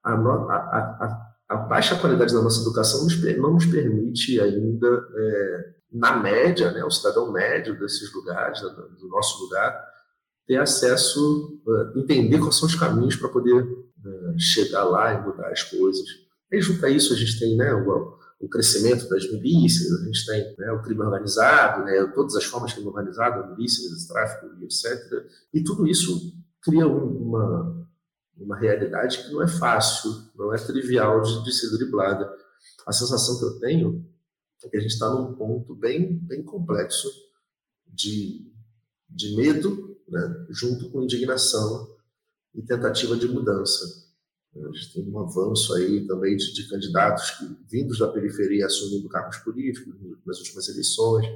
a, 0.04 0.12
a, 0.12 0.16
a 0.16 1.31
a 1.52 1.56
baixa 1.56 1.98
qualidade 1.98 2.32
da 2.32 2.40
nossa 2.40 2.62
educação 2.62 3.06
não 3.38 3.52
nos 3.52 3.66
permite 3.66 4.40
ainda, 4.40 5.06
é, 5.14 5.74
na 5.92 6.16
média, 6.16 6.72
né, 6.72 6.82
o 6.82 6.90
cidadão 6.90 7.30
médio 7.30 7.78
desses 7.78 8.12
lugares, 8.14 8.60
do 8.62 9.08
nosso 9.08 9.44
lugar, 9.44 9.78
ter 10.46 10.56
acesso, 10.56 11.60
é, 11.68 11.98
entender 11.98 12.38
quais 12.38 12.56
são 12.56 12.66
os 12.66 12.74
caminhos 12.74 13.16
para 13.16 13.28
poder 13.28 13.62
é, 13.62 14.38
chegar 14.38 14.84
lá 14.84 15.12
e 15.12 15.22
mudar 15.22 15.50
as 15.50 15.62
coisas. 15.62 16.06
E 16.50 16.60
junto 16.60 16.84
a 16.86 16.88
isso 16.88 17.12
a 17.12 17.16
gente 17.16 17.38
tem 17.38 17.54
né, 17.54 17.74
o, 17.74 18.16
o 18.40 18.48
crescimento 18.48 19.06
das 19.10 19.30
milícias, 19.30 19.92
a 19.92 20.04
gente 20.06 20.26
tem 20.26 20.56
né, 20.58 20.72
o 20.72 20.80
crime 20.80 21.02
organizado, 21.02 21.84
né, 21.84 22.10
todas 22.14 22.34
as 22.34 22.44
formas 22.44 22.70
de 22.70 22.76
crime 22.76 22.88
organizado, 22.88 23.54
milícias, 23.54 24.06
tráfico, 24.06 24.46
etc. 24.62 24.86
E 25.52 25.62
tudo 25.62 25.86
isso 25.86 26.32
cria 26.62 26.86
uma, 26.86 27.81
uma 28.36 28.56
realidade 28.56 29.22
que 29.22 29.32
não 29.32 29.42
é 29.42 29.48
fácil, 29.48 30.10
não 30.34 30.52
é 30.52 30.58
trivial 30.58 31.22
de, 31.22 31.44
de 31.44 31.52
ser 31.52 31.70
driblada. 31.70 32.30
A 32.86 32.92
sensação 32.92 33.38
que 33.38 33.44
eu 33.44 33.60
tenho 33.60 34.04
é 34.64 34.68
que 34.68 34.76
a 34.76 34.80
gente 34.80 34.92
está 34.92 35.10
num 35.10 35.34
ponto 35.34 35.74
bem, 35.74 36.18
bem 36.18 36.42
complexo 36.42 37.08
de, 37.86 38.50
de 39.08 39.36
medo, 39.36 39.96
né, 40.08 40.46
junto 40.50 40.90
com 40.90 41.02
indignação 41.02 41.94
e 42.54 42.62
tentativa 42.62 43.16
de 43.16 43.28
mudança. 43.28 44.02
A 44.54 44.72
gente 44.72 44.92
tem 44.92 45.08
um 45.10 45.18
avanço 45.18 45.72
aí 45.74 46.06
também 46.06 46.36
de, 46.36 46.52
de 46.52 46.68
candidatos 46.68 47.30
que, 47.30 47.56
vindos 47.70 47.98
da 47.98 48.08
periferia 48.08 48.66
assumindo 48.66 49.08
cargos 49.08 49.38
políticos 49.38 49.94
nas 50.26 50.38
últimas 50.38 50.68
eleições. 50.68 51.26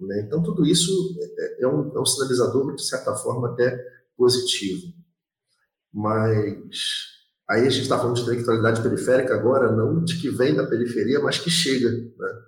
Né? 0.00 0.22
Então, 0.26 0.42
tudo 0.42 0.66
isso 0.66 1.16
é, 1.20 1.62
é, 1.62 1.68
um, 1.68 1.96
é 1.96 2.00
um 2.00 2.04
sinalizador, 2.04 2.74
de 2.74 2.84
certa 2.84 3.14
forma, 3.14 3.52
até 3.52 3.78
positivo. 4.16 4.92
Mas 5.92 7.20
aí 7.48 7.66
a 7.66 7.70
gente 7.70 7.82
está 7.82 7.98
falando 7.98 8.16
de 8.16 8.22
intelectualidade 8.22 8.82
periférica 8.82 9.34
agora, 9.34 9.72
não 9.72 10.04
de 10.04 10.20
que 10.20 10.30
vem 10.30 10.54
da 10.54 10.66
periferia, 10.66 11.20
mas 11.20 11.38
que 11.38 11.50
chega. 11.50 11.90
Né? 11.90 12.42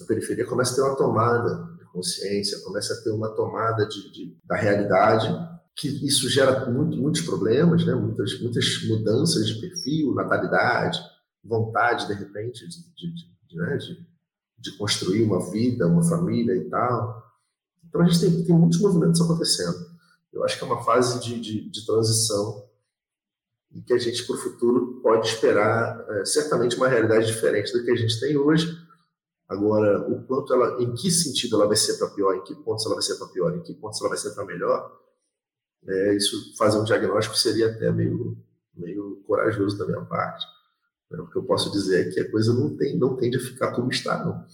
A 0.00 0.04
periferia 0.06 0.46
começa 0.46 0.72
a 0.72 0.76
ter 0.76 0.82
uma 0.82 0.96
tomada 0.96 1.76
de 1.78 1.84
consciência, 1.92 2.60
começa 2.60 2.94
a 2.94 3.02
ter 3.02 3.10
uma 3.10 3.28
tomada 3.30 3.86
de, 3.86 4.10
de 4.12 4.38
da 4.44 4.56
realidade, 4.56 5.28
que 5.76 5.88
isso 6.06 6.28
gera 6.28 6.70
muito, 6.70 6.96
muitos 6.96 7.22
problemas, 7.22 7.84
né? 7.84 7.94
muitas, 7.94 8.40
muitas 8.40 8.82
mudanças 8.88 9.46
de 9.46 9.60
perfil, 9.60 10.14
natalidade, 10.14 10.98
vontade, 11.44 12.06
de 12.06 12.14
repente, 12.14 12.66
de, 12.66 12.82
de, 12.94 13.14
de, 13.48 13.56
né? 13.56 13.78
de, 14.58 14.76
construir 14.78 15.22
uma 15.22 15.50
vida, 15.50 15.86
uma 15.86 16.02
família 16.02 16.54
e 16.56 16.68
tal. 16.70 17.22
Então 17.86 18.00
a 18.00 18.04
gente 18.06 18.20
tem, 18.20 18.44
tem 18.44 18.56
muitos 18.56 18.80
movimentos 18.80 19.20
acontecendo. 19.20 19.92
Eu 20.32 20.44
acho 20.44 20.56
que 20.56 20.64
é 20.64 20.66
uma 20.66 20.82
fase 20.82 21.20
de, 21.20 21.38
de, 21.40 21.70
de 21.70 21.86
transição 21.86 22.61
e 23.74 23.82
que 23.82 23.92
a 23.92 23.98
gente, 23.98 24.26
para 24.26 24.36
o 24.36 24.38
futuro, 24.38 25.00
pode 25.02 25.28
esperar 25.28 26.04
é, 26.10 26.24
certamente 26.24 26.76
uma 26.76 26.88
realidade 26.88 27.26
diferente 27.26 27.72
da 27.72 27.82
que 27.82 27.90
a 27.90 27.96
gente 27.96 28.20
tem 28.20 28.36
hoje. 28.36 28.68
Agora, 29.48 30.00
o 30.10 30.24
quanto 30.26 30.52
ela, 30.52 30.82
em 30.82 30.94
que 30.94 31.10
sentido 31.10 31.56
ela 31.56 31.66
vai 31.66 31.76
ser 31.76 31.98
para 31.98 32.10
pior, 32.10 32.34
em 32.36 32.42
que 32.42 32.54
pontos 32.54 32.84
ela 32.86 32.94
vai 32.94 33.02
ser 33.02 33.16
para 33.16 33.28
pior, 33.28 33.56
em 33.56 33.62
que 33.62 33.74
pontos 33.74 34.00
ela 34.00 34.08
vai 34.08 34.18
ser 34.18 34.30
para 34.30 34.44
melhor, 34.44 34.90
é, 35.86 36.16
isso 36.16 36.56
fazer 36.56 36.78
um 36.78 36.84
diagnóstico 36.84 37.36
seria 37.36 37.70
até 37.70 37.90
meio, 37.90 38.36
meio 38.74 39.22
corajoso 39.26 39.76
da 39.76 39.86
minha 39.86 40.04
parte. 40.04 40.46
É, 41.12 41.20
o 41.20 41.28
que 41.28 41.36
eu 41.36 41.44
posso 41.44 41.70
dizer 41.72 42.08
é 42.08 42.10
que 42.10 42.20
a 42.20 42.30
coisa 42.30 42.54
não, 42.54 42.76
tem, 42.76 42.98
não 42.98 43.16
tende 43.16 43.36
a 43.36 43.40
ficar 43.40 43.72
como 43.72 43.90
está, 43.90 44.24
não. 44.24 44.44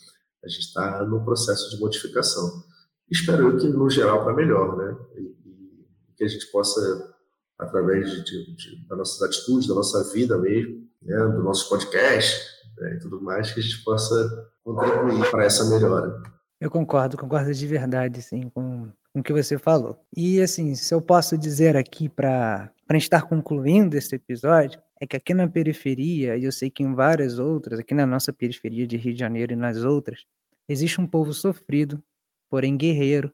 A 0.44 0.48
gente 0.48 0.60
está 0.60 1.04
no 1.04 1.24
processo 1.24 1.70
de 1.70 1.80
modificação. 1.80 2.64
Espero 3.10 3.56
que, 3.56 3.68
no 3.68 3.88
geral, 3.90 4.24
para 4.24 4.34
melhor, 4.34 4.76
né? 4.76 4.96
E, 5.16 5.20
e, 5.20 6.14
que 6.16 6.24
a 6.24 6.28
gente 6.28 6.46
possa, 6.50 7.14
através 7.58 8.10
de, 8.10 8.24
de, 8.24 8.56
de, 8.56 8.88
das 8.88 8.98
nossas 8.98 9.22
atitudes, 9.22 9.68
da 9.68 9.74
nossa 9.74 10.12
vida 10.12 10.38
mesmo, 10.38 10.86
né? 11.02 11.16
do 11.16 11.42
nosso 11.42 11.68
podcast 11.68 12.46
né? 12.78 12.94
e 12.94 12.98
tudo 13.00 13.20
mais, 13.20 13.52
que 13.52 13.60
a 13.60 13.62
gente 13.62 13.82
possa 13.82 14.48
contribuir 14.64 15.30
para 15.30 15.44
essa 15.44 15.64
melhora. 15.64 16.22
Eu 16.60 16.70
concordo, 16.70 17.16
concordo 17.16 17.52
de 17.52 17.66
verdade, 17.66 18.20
sim, 18.22 18.48
com, 18.50 18.90
com 19.12 19.20
o 19.20 19.22
que 19.22 19.32
você 19.32 19.58
falou. 19.58 20.00
E, 20.16 20.40
assim, 20.40 20.74
se 20.74 20.92
eu 20.92 21.00
posso 21.00 21.38
dizer 21.38 21.76
aqui 21.76 22.08
para 22.08 22.72
estar 22.94 23.22
concluindo 23.22 23.96
esse 23.96 24.14
episódio, 24.14 24.80
é 25.00 25.06
que 25.06 25.16
aqui 25.16 25.32
na 25.32 25.48
periferia, 25.48 26.36
e 26.36 26.44
eu 26.44 26.52
sei 26.52 26.70
que 26.70 26.82
em 26.82 26.94
várias 26.94 27.38
outras, 27.38 27.78
aqui 27.78 27.94
na 27.94 28.06
nossa 28.06 28.32
periferia 28.32 28.86
de 28.86 28.96
Rio 28.96 29.14
de 29.14 29.20
Janeiro 29.20 29.52
e 29.52 29.56
nas 29.56 29.84
outras, 29.84 30.24
existe 30.68 31.00
um 31.00 31.06
povo 31.06 31.32
sofrido, 31.32 32.02
porém 32.50 32.76
guerreiro, 32.76 33.32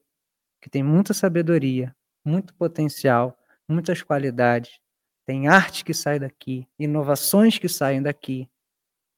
que 0.61 0.69
tem 0.69 0.83
muita 0.83 1.13
sabedoria, 1.13 1.95
muito 2.23 2.53
potencial, 2.53 3.35
muitas 3.67 4.01
qualidades, 4.01 4.79
tem 5.25 5.47
arte 5.47 5.83
que 5.83 5.93
sai 5.93 6.19
daqui, 6.19 6.67
inovações 6.79 7.57
que 7.57 7.67
saem 7.67 8.01
daqui, 8.01 8.47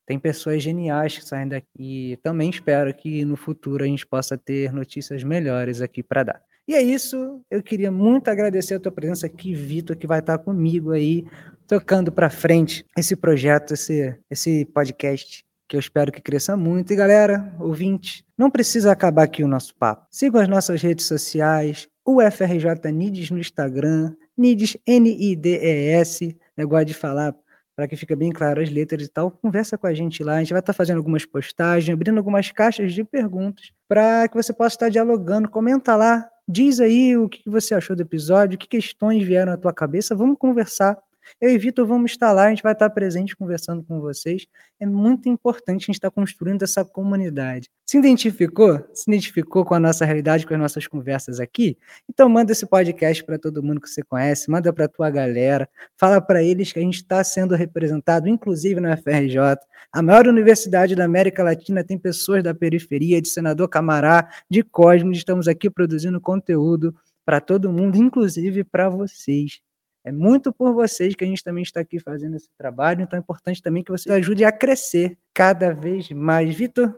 tem 0.08 0.18
pessoas 0.18 0.64
geniais 0.64 1.18
que 1.18 1.26
saem 1.26 1.50
daqui. 1.50 2.18
Também 2.24 2.50
espero 2.50 2.94
que 2.94 3.26
no 3.26 3.36
futuro 3.36 3.84
a 3.84 3.88
gente 3.88 4.08
possa 4.08 4.38
ter 4.38 4.72
notícias 4.72 5.22
melhores 5.22 5.82
aqui 5.82 6.02
para 6.02 6.24
dar. 6.24 6.42
E 6.66 6.74
é 6.74 6.82
isso. 6.82 7.42
Eu 7.52 7.62
queria 7.62 7.92
muito 7.92 8.30
agradecer 8.30 8.76
a 8.76 8.80
tua 8.80 8.92
presença 8.92 9.26
aqui, 9.26 9.54
Vitor, 9.54 9.98
que 9.98 10.08
vai 10.08 10.20
estar 10.20 10.38
comigo 10.38 10.92
aí, 10.92 11.26
tocando 11.68 12.10
para 12.10 12.30
frente 12.30 12.86
esse 12.98 13.18
projeto, 13.18 13.74
esse, 13.74 14.18
esse 14.30 14.66
podcast 14.66 15.46
que 15.68 15.76
eu 15.76 15.80
espero 15.80 16.12
que 16.12 16.22
cresça 16.22 16.56
muito. 16.56 16.94
E 16.94 16.96
galera, 16.96 17.54
ouvinte, 17.60 18.26
não 18.38 18.50
precisa 18.50 18.94
acabar 18.94 19.24
aqui 19.24 19.44
o 19.44 19.48
nosso 19.48 19.76
papo. 19.76 20.08
Sigam 20.10 20.42
as 20.42 20.48
nossas 20.48 20.82
redes 20.82 21.06
sociais, 21.06 21.90
o 22.06 22.22
FRJ 22.22 22.92
Nides 22.94 23.30
no 23.30 23.40
Instagram, 23.40 24.16
Nides 24.38 24.78
N-I-D-E-S, 24.86 26.38
negócio 26.56 26.86
de 26.86 26.94
falar 26.94 27.36
para 27.78 27.88
que 27.88 27.96
fique 27.96 28.16
bem 28.16 28.32
claro 28.32 28.60
as 28.60 28.72
letras 28.72 29.04
e 29.04 29.08
tal, 29.08 29.30
conversa 29.30 29.78
com 29.78 29.86
a 29.86 29.94
gente 29.94 30.24
lá. 30.24 30.38
A 30.38 30.40
gente 30.40 30.50
vai 30.50 30.60
estar 30.60 30.74
tá 30.74 30.78
fazendo 30.78 30.98
algumas 30.98 31.26
postagens, 31.26 31.94
abrindo 31.94 32.18
algumas 32.18 32.52
caixas 32.52 32.92
de 32.92 33.04
perguntas 33.04 33.72
para 33.88 34.28
que 34.28 34.36
você 34.36 34.52
possa 34.52 34.76
estar 34.76 34.90
dialogando. 34.90 35.48
Comenta 35.48 35.96
lá, 35.96 36.28
diz 36.48 36.80
aí 36.80 37.16
o 37.16 37.30
que 37.30 37.48
você 37.48 37.76
achou 37.76 37.96
do 37.96 38.02
episódio, 38.02 38.58
que 38.58 38.68
questões 38.68 39.24
vieram 39.24 39.54
à 39.54 39.58
tua 39.58 39.72
cabeça. 39.72 40.16
Vamos 40.16 40.38
conversar. 40.40 40.98
Eu 41.40 41.50
e 41.50 41.58
Vitor 41.58 41.86
vamos 41.86 42.12
estar 42.12 42.32
lá, 42.32 42.46
a 42.46 42.50
gente 42.50 42.64
vai 42.64 42.74
estar 42.74 42.90
presente 42.90 43.36
conversando 43.36 43.84
com 43.84 44.00
vocês. 44.00 44.46
É 44.80 44.86
muito 44.86 45.30
importante 45.30 45.84
a 45.84 45.86
gente 45.88 45.96
estar 45.96 46.12
construindo 46.12 46.64
essa 46.64 46.84
comunidade. 46.84 47.70
Se 47.86 47.98
identificou? 47.98 48.86
Se 48.94 49.10
identificou 49.10 49.64
com 49.64 49.74
a 49.74 49.80
nossa 49.80 50.06
realidade, 50.06 50.46
com 50.46 50.54
as 50.54 50.60
nossas 50.60 50.88
conversas 50.88 51.40
aqui? 51.40 51.78
Então 52.10 52.28
manda 52.28 52.52
esse 52.52 52.66
podcast 52.66 53.24
para 53.24 53.38
todo 53.38 53.64
mundo 53.64 53.82
que 53.82 53.90
você 53.90 54.04
conhece, 54.04 54.50
manda 54.50 54.74
para 54.74 54.88
tua 54.88 55.10
galera, 55.10 55.70
fala 55.98 56.20
para 56.20 56.44
eles 56.44 56.72
que 56.72 56.80
a 56.80 56.82
gente 56.82 56.98
está 56.98 57.24
sendo 57.24 57.56
representado, 57.56 58.28
inclusive 58.28 58.80
na 58.80 58.98
FRJ. 58.98 59.58
A 59.92 60.02
maior 60.02 60.28
universidade 60.28 60.96
da 60.96 61.06
América 61.06 61.44
Latina 61.44 61.84
tem 61.84 61.98
pessoas 61.98 62.44
da 62.44 62.54
periferia, 62.54 63.22
de 63.22 63.30
Senador 63.30 63.70
Camará, 63.70 64.28
de 64.50 64.62
Cosmos. 64.64 65.18
Estamos 65.18 65.48
aqui 65.48 65.70
produzindo 65.70 66.20
conteúdo 66.20 66.94
para 67.26 67.42
todo 67.42 67.72
mundo, 67.72 67.98
inclusive 67.98 68.64
para 68.64 68.90
vocês. 68.90 69.62
É 70.08 70.12
muito 70.12 70.54
por 70.54 70.74
vocês 70.74 71.14
que 71.16 71.26
a 71.26 71.28
gente 71.28 71.44
também 71.44 71.64
está 71.64 71.82
aqui 71.82 72.00
fazendo 72.00 72.38
esse 72.38 72.48
trabalho, 72.58 73.02
então 73.02 73.18
é 73.18 73.20
importante 73.20 73.62
também 73.62 73.84
que 73.84 73.92
você 73.92 74.10
ajude 74.10 74.46
a 74.46 74.54
crescer 74.54 75.18
cada 75.34 75.74
vez 75.74 76.10
mais. 76.12 76.56
Vitor, 76.56 76.96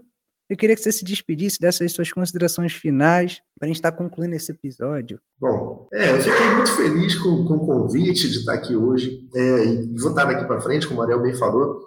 eu 0.47 0.55
queria 0.55 0.75
que 0.75 0.83
você 0.83 0.91
se 0.91 1.03
despedisse 1.03 1.59
dessas 1.59 1.91
suas 1.91 2.13
considerações 2.13 2.71
finais 2.71 3.41
para 3.57 3.65
a 3.65 3.67
gente 3.67 3.77
estar 3.77 3.93
concluindo 3.93 4.35
esse 4.35 4.51
episódio. 4.51 5.19
Bom, 5.39 5.87
é, 5.91 6.11
eu 6.11 6.21
fiquei 6.21 6.49
muito 6.51 6.71
feliz 6.75 7.15
com, 7.15 7.45
com 7.45 7.55
o 7.55 7.65
convite 7.65 8.29
de 8.29 8.37
estar 8.37 8.53
aqui 8.53 8.75
hoje 8.75 9.27
é, 9.33 9.65
e 9.65 9.99
vou 9.99 10.11
estar 10.11 10.25
daqui 10.25 10.45
para 10.45 10.61
frente, 10.61 10.87
como 10.87 10.99
o 10.99 11.01
Ariel 11.01 11.23
bem 11.23 11.33
falou. 11.33 11.79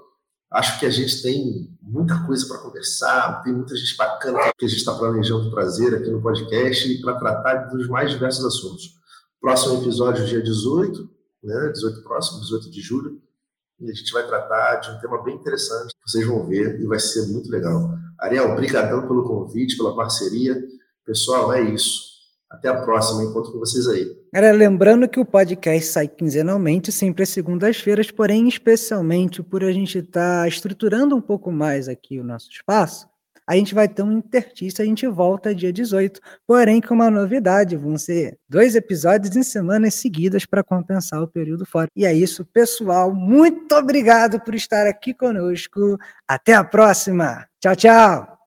Acho 0.50 0.80
que 0.80 0.86
a 0.86 0.90
gente 0.90 1.22
tem 1.22 1.70
muita 1.80 2.18
coisa 2.26 2.44
para 2.48 2.58
conversar, 2.58 3.44
tem 3.44 3.52
muita 3.52 3.76
gente 3.76 3.96
bacana 3.96 4.40
que 4.58 4.64
a 4.64 4.68
gente 4.68 4.78
está 4.78 4.92
planejando 4.92 5.52
trazer 5.52 5.94
aqui 5.94 6.10
no 6.10 6.20
podcast 6.20 7.00
para 7.00 7.14
tratar 7.14 7.54
dos 7.68 7.86
mais 7.86 8.10
diversos 8.10 8.44
assuntos. 8.44 9.00
Próximo 9.42 9.82
episódio, 9.82 10.24
dia 10.24 10.40
18, 10.40 11.11
né? 11.42 11.70
18 11.72 12.02
próximo, 12.02 12.40
18 12.40 12.70
de 12.70 12.80
julho. 12.80 13.20
E 13.80 13.90
a 13.90 13.94
gente 13.94 14.12
vai 14.12 14.26
tratar 14.26 14.76
de 14.76 14.90
um 14.90 15.00
tema 15.00 15.22
bem 15.22 15.34
interessante, 15.34 15.94
vocês 16.06 16.26
vão 16.26 16.46
ver 16.46 16.80
e 16.80 16.86
vai 16.86 17.00
ser 17.00 17.26
muito 17.32 17.50
legal. 17.50 17.90
Ariel, 18.20 18.52
obrigadão 18.52 19.06
pelo 19.08 19.24
convite, 19.24 19.76
pela 19.76 19.96
parceria. 19.96 20.62
Pessoal, 21.04 21.52
é 21.52 21.62
isso. 21.62 22.12
Até 22.48 22.68
a 22.68 22.82
próxima, 22.82 23.24
encontro 23.24 23.50
com 23.50 23.58
vocês 23.58 23.88
aí. 23.88 24.06
Lembrando 24.54 25.08
que 25.08 25.18
o 25.18 25.24
podcast 25.24 25.86
sai 25.86 26.06
quinzenalmente, 26.06 26.92
sempre 26.92 27.22
às 27.22 27.30
segundas-feiras, 27.30 28.10
porém, 28.10 28.46
especialmente 28.46 29.42
por 29.42 29.64
a 29.64 29.72
gente 29.72 29.98
estar 29.98 30.42
tá 30.42 30.48
estruturando 30.48 31.16
um 31.16 31.20
pouco 31.20 31.50
mais 31.50 31.88
aqui 31.88 32.20
o 32.20 32.24
nosso 32.24 32.50
espaço, 32.50 33.08
a 33.46 33.56
gente 33.56 33.74
vai 33.74 33.88
ter 33.88 34.02
um 34.02 34.12
intertício, 34.12 34.82
a 34.82 34.86
gente 34.86 35.06
volta 35.06 35.54
dia 35.54 35.72
18. 35.72 36.20
Porém, 36.46 36.80
com 36.80 36.94
uma 36.94 37.10
novidade, 37.10 37.76
vão 37.76 37.98
ser 37.98 38.38
dois 38.48 38.74
episódios 38.74 39.36
em 39.36 39.42
semanas 39.42 39.94
seguidas 39.94 40.46
para 40.46 40.62
compensar 40.62 41.22
o 41.22 41.28
período 41.28 41.66
fora. 41.66 41.88
E 41.96 42.06
é 42.06 42.12
isso, 42.12 42.44
pessoal. 42.44 43.14
Muito 43.14 43.74
obrigado 43.74 44.40
por 44.40 44.54
estar 44.54 44.86
aqui 44.86 45.12
conosco. 45.14 45.98
Até 46.26 46.54
a 46.54 46.64
próxima. 46.64 47.46
Tchau, 47.60 47.76
tchau. 47.76 48.41